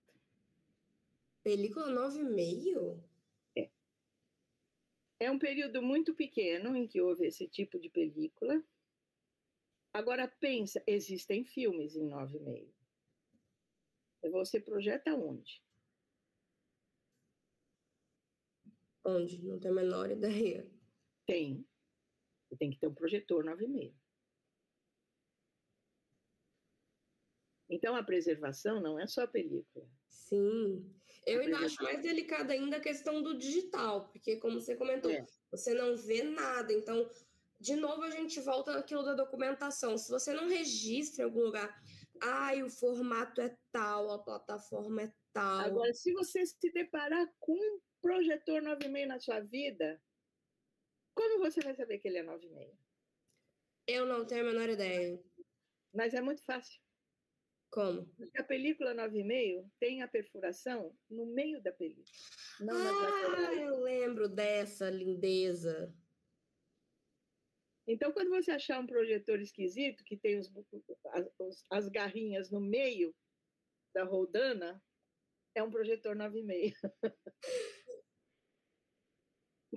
Película 1.43 1.87
9,5? 1.87 2.99
É. 3.55 3.69
É 5.19 5.31
um 5.31 5.39
período 5.39 5.81
muito 5.81 6.13
pequeno 6.13 6.75
em 6.75 6.87
que 6.87 7.01
houve 7.01 7.25
esse 7.25 7.47
tipo 7.47 7.79
de 7.79 7.89
película. 7.89 8.61
Agora 9.93 10.27
pensa, 10.27 10.83
existem 10.85 11.43
filmes 11.43 11.95
em 11.95 12.09
9,5. 12.09 12.67
Você 14.31 14.59
projeta 14.59 15.15
onde? 15.15 15.61
Onde? 19.05 19.43
Não 19.43 19.59
tenho 19.59 19.73
a 19.73 19.81
menor 19.81 20.11
ideia. 20.11 20.69
Tem. 21.25 21.65
Você 22.47 22.57
tem 22.57 22.71
que 22.71 22.79
ter 22.79 22.87
um 22.87 22.93
projetor 22.93 23.43
9,5. 23.45 23.93
Então 27.69 27.95
a 27.95 28.03
preservação 28.03 28.81
não 28.81 28.99
é 28.99 29.05
só 29.05 29.23
a 29.23 29.27
película. 29.27 29.87
Sim. 30.07 30.91
Eu 31.25 31.41
ainda 31.41 31.59
acho 31.59 31.83
mais 31.83 32.01
delicada 32.01 32.53
ainda 32.53 32.77
a 32.77 32.81
questão 32.81 33.21
do 33.21 33.37
digital, 33.37 34.09
porque 34.09 34.37
como 34.37 34.59
você 34.59 34.75
comentou, 34.75 35.11
é. 35.11 35.25
você 35.51 35.73
não 35.73 35.95
vê 35.95 36.23
nada. 36.23 36.73
Então, 36.73 37.07
de 37.59 37.75
novo 37.75 38.01
a 38.03 38.09
gente 38.09 38.39
volta 38.39 38.73
naquilo 38.73 39.03
da 39.03 39.13
documentação. 39.13 39.97
Se 39.97 40.09
você 40.09 40.33
não 40.33 40.47
registra 40.47 41.21
em 41.21 41.25
algum 41.25 41.41
lugar, 41.41 41.79
ai, 42.21 42.63
o 42.63 42.69
formato 42.69 43.41
é 43.41 43.55
tal, 43.71 44.11
a 44.11 44.19
plataforma 44.19 45.03
é 45.03 45.13
tal. 45.31 45.59
Agora, 45.59 45.93
se 45.93 46.11
você 46.13 46.45
se 46.45 46.71
deparar 46.71 47.27
com 47.39 47.79
projetor 48.01 48.61
9,5 48.61 49.05
na 49.07 49.19
sua 49.19 49.39
vida, 49.39 50.01
como 51.13 51.39
você 51.39 51.61
vai 51.61 51.75
saber 51.75 51.99
que 51.99 52.07
ele 52.07 52.19
é 52.19 52.23
9,5? 52.23 52.77
Eu 53.87 54.05
não 54.05 54.25
tenho 54.25 54.41
a 54.41 54.51
menor 54.51 54.69
ideia. 54.69 55.21
Mas 55.93 56.13
é 56.13 56.21
muito 56.21 56.43
fácil. 56.43 56.79
Como? 57.71 58.05
Porque 58.15 58.39
a 58.39 58.43
película 58.43 58.95
9,5 58.95 59.69
tem 59.79 60.01
a 60.01 60.07
perfuração 60.07 60.95
no 61.09 61.25
meio 61.25 61.61
da 61.61 61.71
película. 61.71 62.05
ah, 62.61 63.53
eu 63.53 63.79
lembro 63.81 64.27
dessa 64.27 64.89
lindeza. 64.89 65.93
Então, 67.87 68.11
quando 68.11 68.29
você 68.29 68.51
achar 68.51 68.79
um 68.79 68.87
projetor 68.87 69.39
esquisito, 69.41 70.03
que 70.03 70.15
tem 70.15 70.37
os, 70.37 70.51
as, 71.39 71.65
as 71.69 71.89
garrinhas 71.89 72.51
no 72.51 72.61
meio 72.61 73.15
da 73.93 74.03
roldana, 74.03 74.81
é 75.55 75.63
um 75.63 75.71
projetor 75.71 76.15
9,5. 76.15 76.75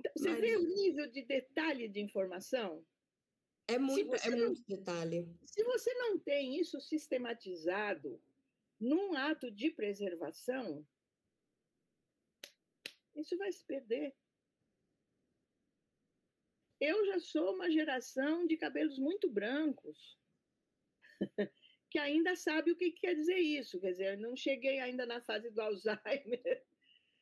então, 0.03 0.11
você 0.17 0.29
Mas... 0.29 0.41
vê 0.41 0.57
o 0.57 0.67
nível 0.67 1.09
de 1.09 1.21
detalhe 1.23 1.87
de 1.87 2.01
informação? 2.01 2.85
É 3.67 3.79
muito, 3.79 4.13
é 4.13 4.29
muito 4.29 4.61
detalhe. 4.67 5.25
Se 5.45 5.63
você 5.63 5.93
não 5.93 6.19
tem 6.19 6.59
isso 6.59 6.81
sistematizado 6.81 8.21
num 8.77 9.15
ato 9.15 9.49
de 9.49 9.71
preservação, 9.71 10.85
isso 13.15 13.37
vai 13.37 13.51
se 13.53 13.63
perder. 13.63 14.13
Eu 16.81 17.05
já 17.05 17.19
sou 17.21 17.55
uma 17.55 17.71
geração 17.71 18.45
de 18.45 18.57
cabelos 18.57 18.99
muito 18.99 19.29
brancos, 19.29 20.19
que 21.89 21.97
ainda 21.97 22.35
sabe 22.35 22.71
o 22.71 22.75
que 22.75 22.91
quer 22.91 23.15
dizer 23.15 23.39
isso. 23.39 23.79
Quer 23.79 23.91
dizer, 23.91 24.13
eu 24.15 24.19
não 24.19 24.35
cheguei 24.35 24.79
ainda 24.79 25.05
na 25.05 25.21
fase 25.21 25.49
do 25.49 25.61
Alzheimer 25.61 26.65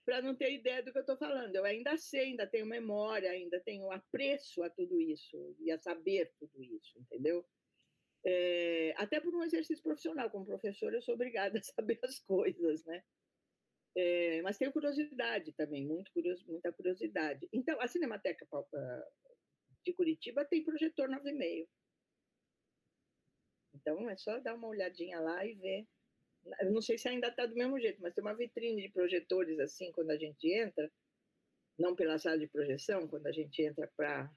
para 0.06 0.22
não 0.22 0.36
ter 0.36 0.52
ideia 0.54 0.84
do 0.84 0.91
que 0.91 0.97
eu 0.97 1.02
estou 1.02 1.18
falando. 1.18 1.56
Eu 1.56 1.64
ainda 1.64 1.97
sei, 1.97 2.32
ainda 2.32 2.47
tenho 2.47 2.66
memória, 2.66 3.30
ainda 3.32 3.60
tenho 3.62 3.91
apreço 3.91 4.64
a 4.64 4.70
tudo 4.70 4.99
isso 4.99 5.56
e 5.60 5.72
a 5.72 5.78
saber 5.78 6.34
tudo 6.39 6.64
isso, 6.64 6.99
entendeu? 6.99 7.45
É, 8.26 8.93
até 8.97 9.20
por 9.20 9.34
um 9.34 9.43
exercício 9.43 9.84
profissional, 9.84 10.30
como 10.30 10.45
professor, 10.45 10.93
eu 10.93 11.02
sou 11.02 11.16
obrigada 11.16 11.58
a 11.58 11.64
saber 11.64 11.99
as 12.04 12.20
coisas, 12.20 12.86
né? 12.86 13.04
É, 13.95 14.41
mas 14.41 14.58
tenho 14.58 14.72
curiosidade 14.72 15.52
também, 15.54 15.86
muito 15.86 16.12
curioso, 16.14 16.45
muita 16.47 16.72
curiosidade. 16.72 17.47
Então, 17.52 17.80
a 17.82 17.88
Cinemateca 17.88 18.47
de 19.86 19.93
Curitiba 19.93 20.45
tem 20.45 20.64
projetor 20.64 21.10
9,5. 21.10 21.68
Então, 23.74 24.10
é 24.10 24.16
só 24.16 24.39
dar 24.39 24.56
uma 24.56 24.68
olhadinha 24.68 25.20
lá 25.20 25.45
e 25.45 25.56
ver. 25.56 25.88
Eu 26.59 26.71
não 26.71 26.81
sei 26.81 26.97
se 26.97 27.07
ainda 27.07 27.27
está 27.27 27.45
do 27.45 27.55
mesmo 27.55 27.79
jeito, 27.79 28.01
mas 28.01 28.13
tem 28.13 28.23
uma 28.23 28.35
vitrine 28.35 28.81
de 28.81 28.89
projetores 28.89 29.59
assim, 29.59 29.91
quando 29.91 30.11
a 30.11 30.17
gente 30.17 30.51
entra, 30.51 30.91
não 31.77 31.95
pela 31.95 32.17
sala 32.17 32.37
de 32.37 32.47
projeção, 32.47 33.07
quando 33.07 33.27
a 33.27 33.31
gente 33.31 33.61
entra 33.61 33.87
para 33.95 34.31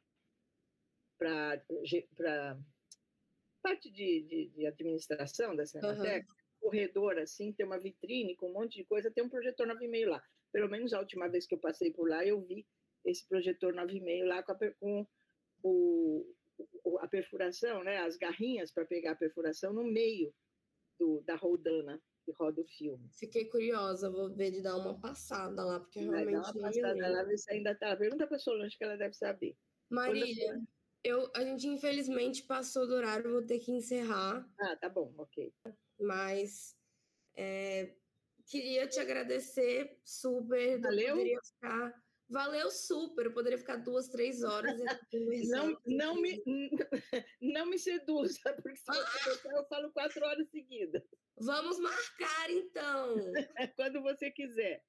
para 1.17 1.63
parte 3.63 3.91
de, 3.91 4.23
de, 4.23 4.49
de, 4.49 4.67
administração 4.67 5.57
da 5.57 5.65
Cinemateca, 5.65 6.29
uhum 6.29 6.45
corredor, 6.65 7.19
assim, 7.19 7.53
tem 7.53 7.67
uma 7.67 7.79
vitrine 7.79 8.35
com 8.37 8.49
um 8.49 8.55
monte 8.55 8.79
de 8.79 8.85
coisa, 8.85 9.11
tem 9.11 9.23
um 9.23 9.29
projetor 9.29 9.67
9,5 9.67 10.09
lá. 10.09 10.23
Pelo 10.51 10.69
menos 10.69 10.95
a 10.95 10.99
última 10.99 11.29
vez 11.29 11.47
que 11.47 11.55
eu 11.55 11.59
passei 11.59 11.93
por 11.93 12.09
lá, 12.09 12.25
eu 12.25 12.41
vi 12.41 12.67
esse 13.05 13.29
projetor 13.29 13.75
9,5 13.75 14.25
lá 14.25 14.43
com, 14.43 14.53
a, 14.53 14.57
com 14.81 15.07
o, 15.63 16.27
a 17.01 17.07
perfuração, 17.07 17.85
né, 17.85 17.99
as 17.99 18.17
garrinhas 18.17 18.73
para 18.73 18.87
pegar 18.87 19.13
a 19.13 19.17
perfuração 19.17 19.75
no 19.75 19.85
meio 19.85 20.35
do, 20.99 21.23
da 21.23 21.37
roldana 21.37 22.01
que 22.25 22.33
roda 22.33 22.61
o 22.61 22.65
filme. 22.65 23.09
Fiquei 23.13 23.45
curiosa, 23.47 24.11
vou 24.11 24.35
ver 24.35 24.51
de 24.51 24.63
dar 24.63 24.77
uma 24.77 24.99
passada 24.99 25.63
lá, 25.65 25.79
porque 25.79 26.05
Vai 26.07 26.25
realmente. 26.25 26.43
Dar 26.43 26.53
uma 26.53 26.63
passada 26.69 27.09
lá, 27.11 27.23
ver 27.25 27.37
se 27.37 27.53
ainda 27.53 27.73
está. 27.73 27.97
Pergunta 27.97 28.27
para 28.27 28.37
a 28.37 28.41
Solange 28.41 28.77
que 28.77 28.85
ela 28.85 28.97
deve 28.97 29.15
saber. 29.15 29.57
Marília, 29.91 30.63
eu, 31.03 31.31
a 31.35 31.43
gente 31.43 31.69
infelizmente 31.69 32.43
passou 32.45 32.87
do 32.87 32.95
horário, 32.95 33.31
vou 33.31 33.45
ter 33.45 33.59
que 33.59 33.71
encerrar. 33.73 34.49
Ah, 34.59 34.77
tá 34.77 34.89
bom, 34.89 35.13
ok 35.19 35.53
mas 35.99 36.77
é, 37.35 37.95
queria 38.47 38.87
te 38.87 39.01
agradecer 39.01 39.99
super. 40.05 40.81
Valeu? 40.81 41.17
Ficar, 41.45 42.04
valeu 42.35 42.69
super, 42.69 43.27
eu 43.27 43.33
poderia 43.33 43.57
ficar 43.57 43.77
duas, 43.77 44.09
três 44.09 44.43
horas. 44.43 44.77
não, 45.49 45.81
não, 45.87 46.21
me, 46.21 46.43
não 47.41 47.67
me 47.67 47.79
seduza, 47.79 48.41
porque 48.61 48.77
se 48.77 48.85
você 48.85 49.49
ah! 49.49 49.57
eu 49.57 49.65
falo 49.67 49.93
quatro 49.93 50.23
horas 50.27 50.51
seguidas. 50.51 51.03
Vamos 51.37 51.79
marcar, 51.79 52.51
então. 52.51 53.15
Quando 53.77 54.03
você 54.03 54.33
quiser. 54.33 54.85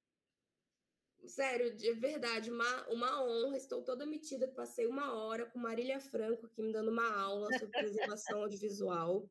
Sério, 1.27 1.75
de 1.75 1.93
verdade, 1.93 2.49
uma, 2.49 2.87
uma 2.89 3.23
honra. 3.23 3.57
Estou 3.57 3.83
toda 3.83 4.05
metida. 4.07 4.47
Passei 4.47 4.87
uma 4.87 5.13
hora 5.13 5.45
com 5.45 5.59
Marília 5.59 5.99
Franco 5.99 6.47
aqui 6.47 6.63
me 6.63 6.73
dando 6.73 6.89
uma 6.89 7.15
aula 7.15 7.47
sobre 7.59 7.79
preservação 7.79 8.41
audiovisual. 8.41 9.29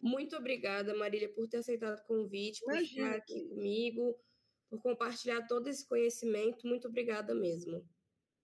Muito 0.00 0.36
obrigada, 0.36 0.94
Marília, 0.94 1.32
por 1.32 1.48
ter 1.48 1.58
aceitado 1.58 1.98
o 1.98 2.06
convite, 2.06 2.60
por 2.60 2.74
Imagina. 2.74 3.06
estar 3.06 3.18
aqui 3.18 3.48
comigo, 3.48 4.18
por 4.68 4.80
compartilhar 4.80 5.46
todo 5.46 5.68
esse 5.68 5.86
conhecimento. 5.86 6.66
Muito 6.66 6.88
obrigada 6.88 7.34
mesmo. 7.34 7.86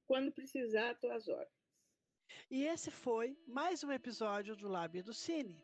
Quando 0.07 0.31
precisar, 0.33 0.93
estou 0.93 1.11
às 1.13 1.29
horas. 1.29 1.49
E 2.51 2.65
esse 2.65 2.91
foi 2.91 3.39
mais 3.47 3.85
um 3.85 3.93
episódio 3.93 4.57
do 4.57 4.69
Lábio 4.69 5.05
do 5.05 5.15
Cine. 5.15 5.63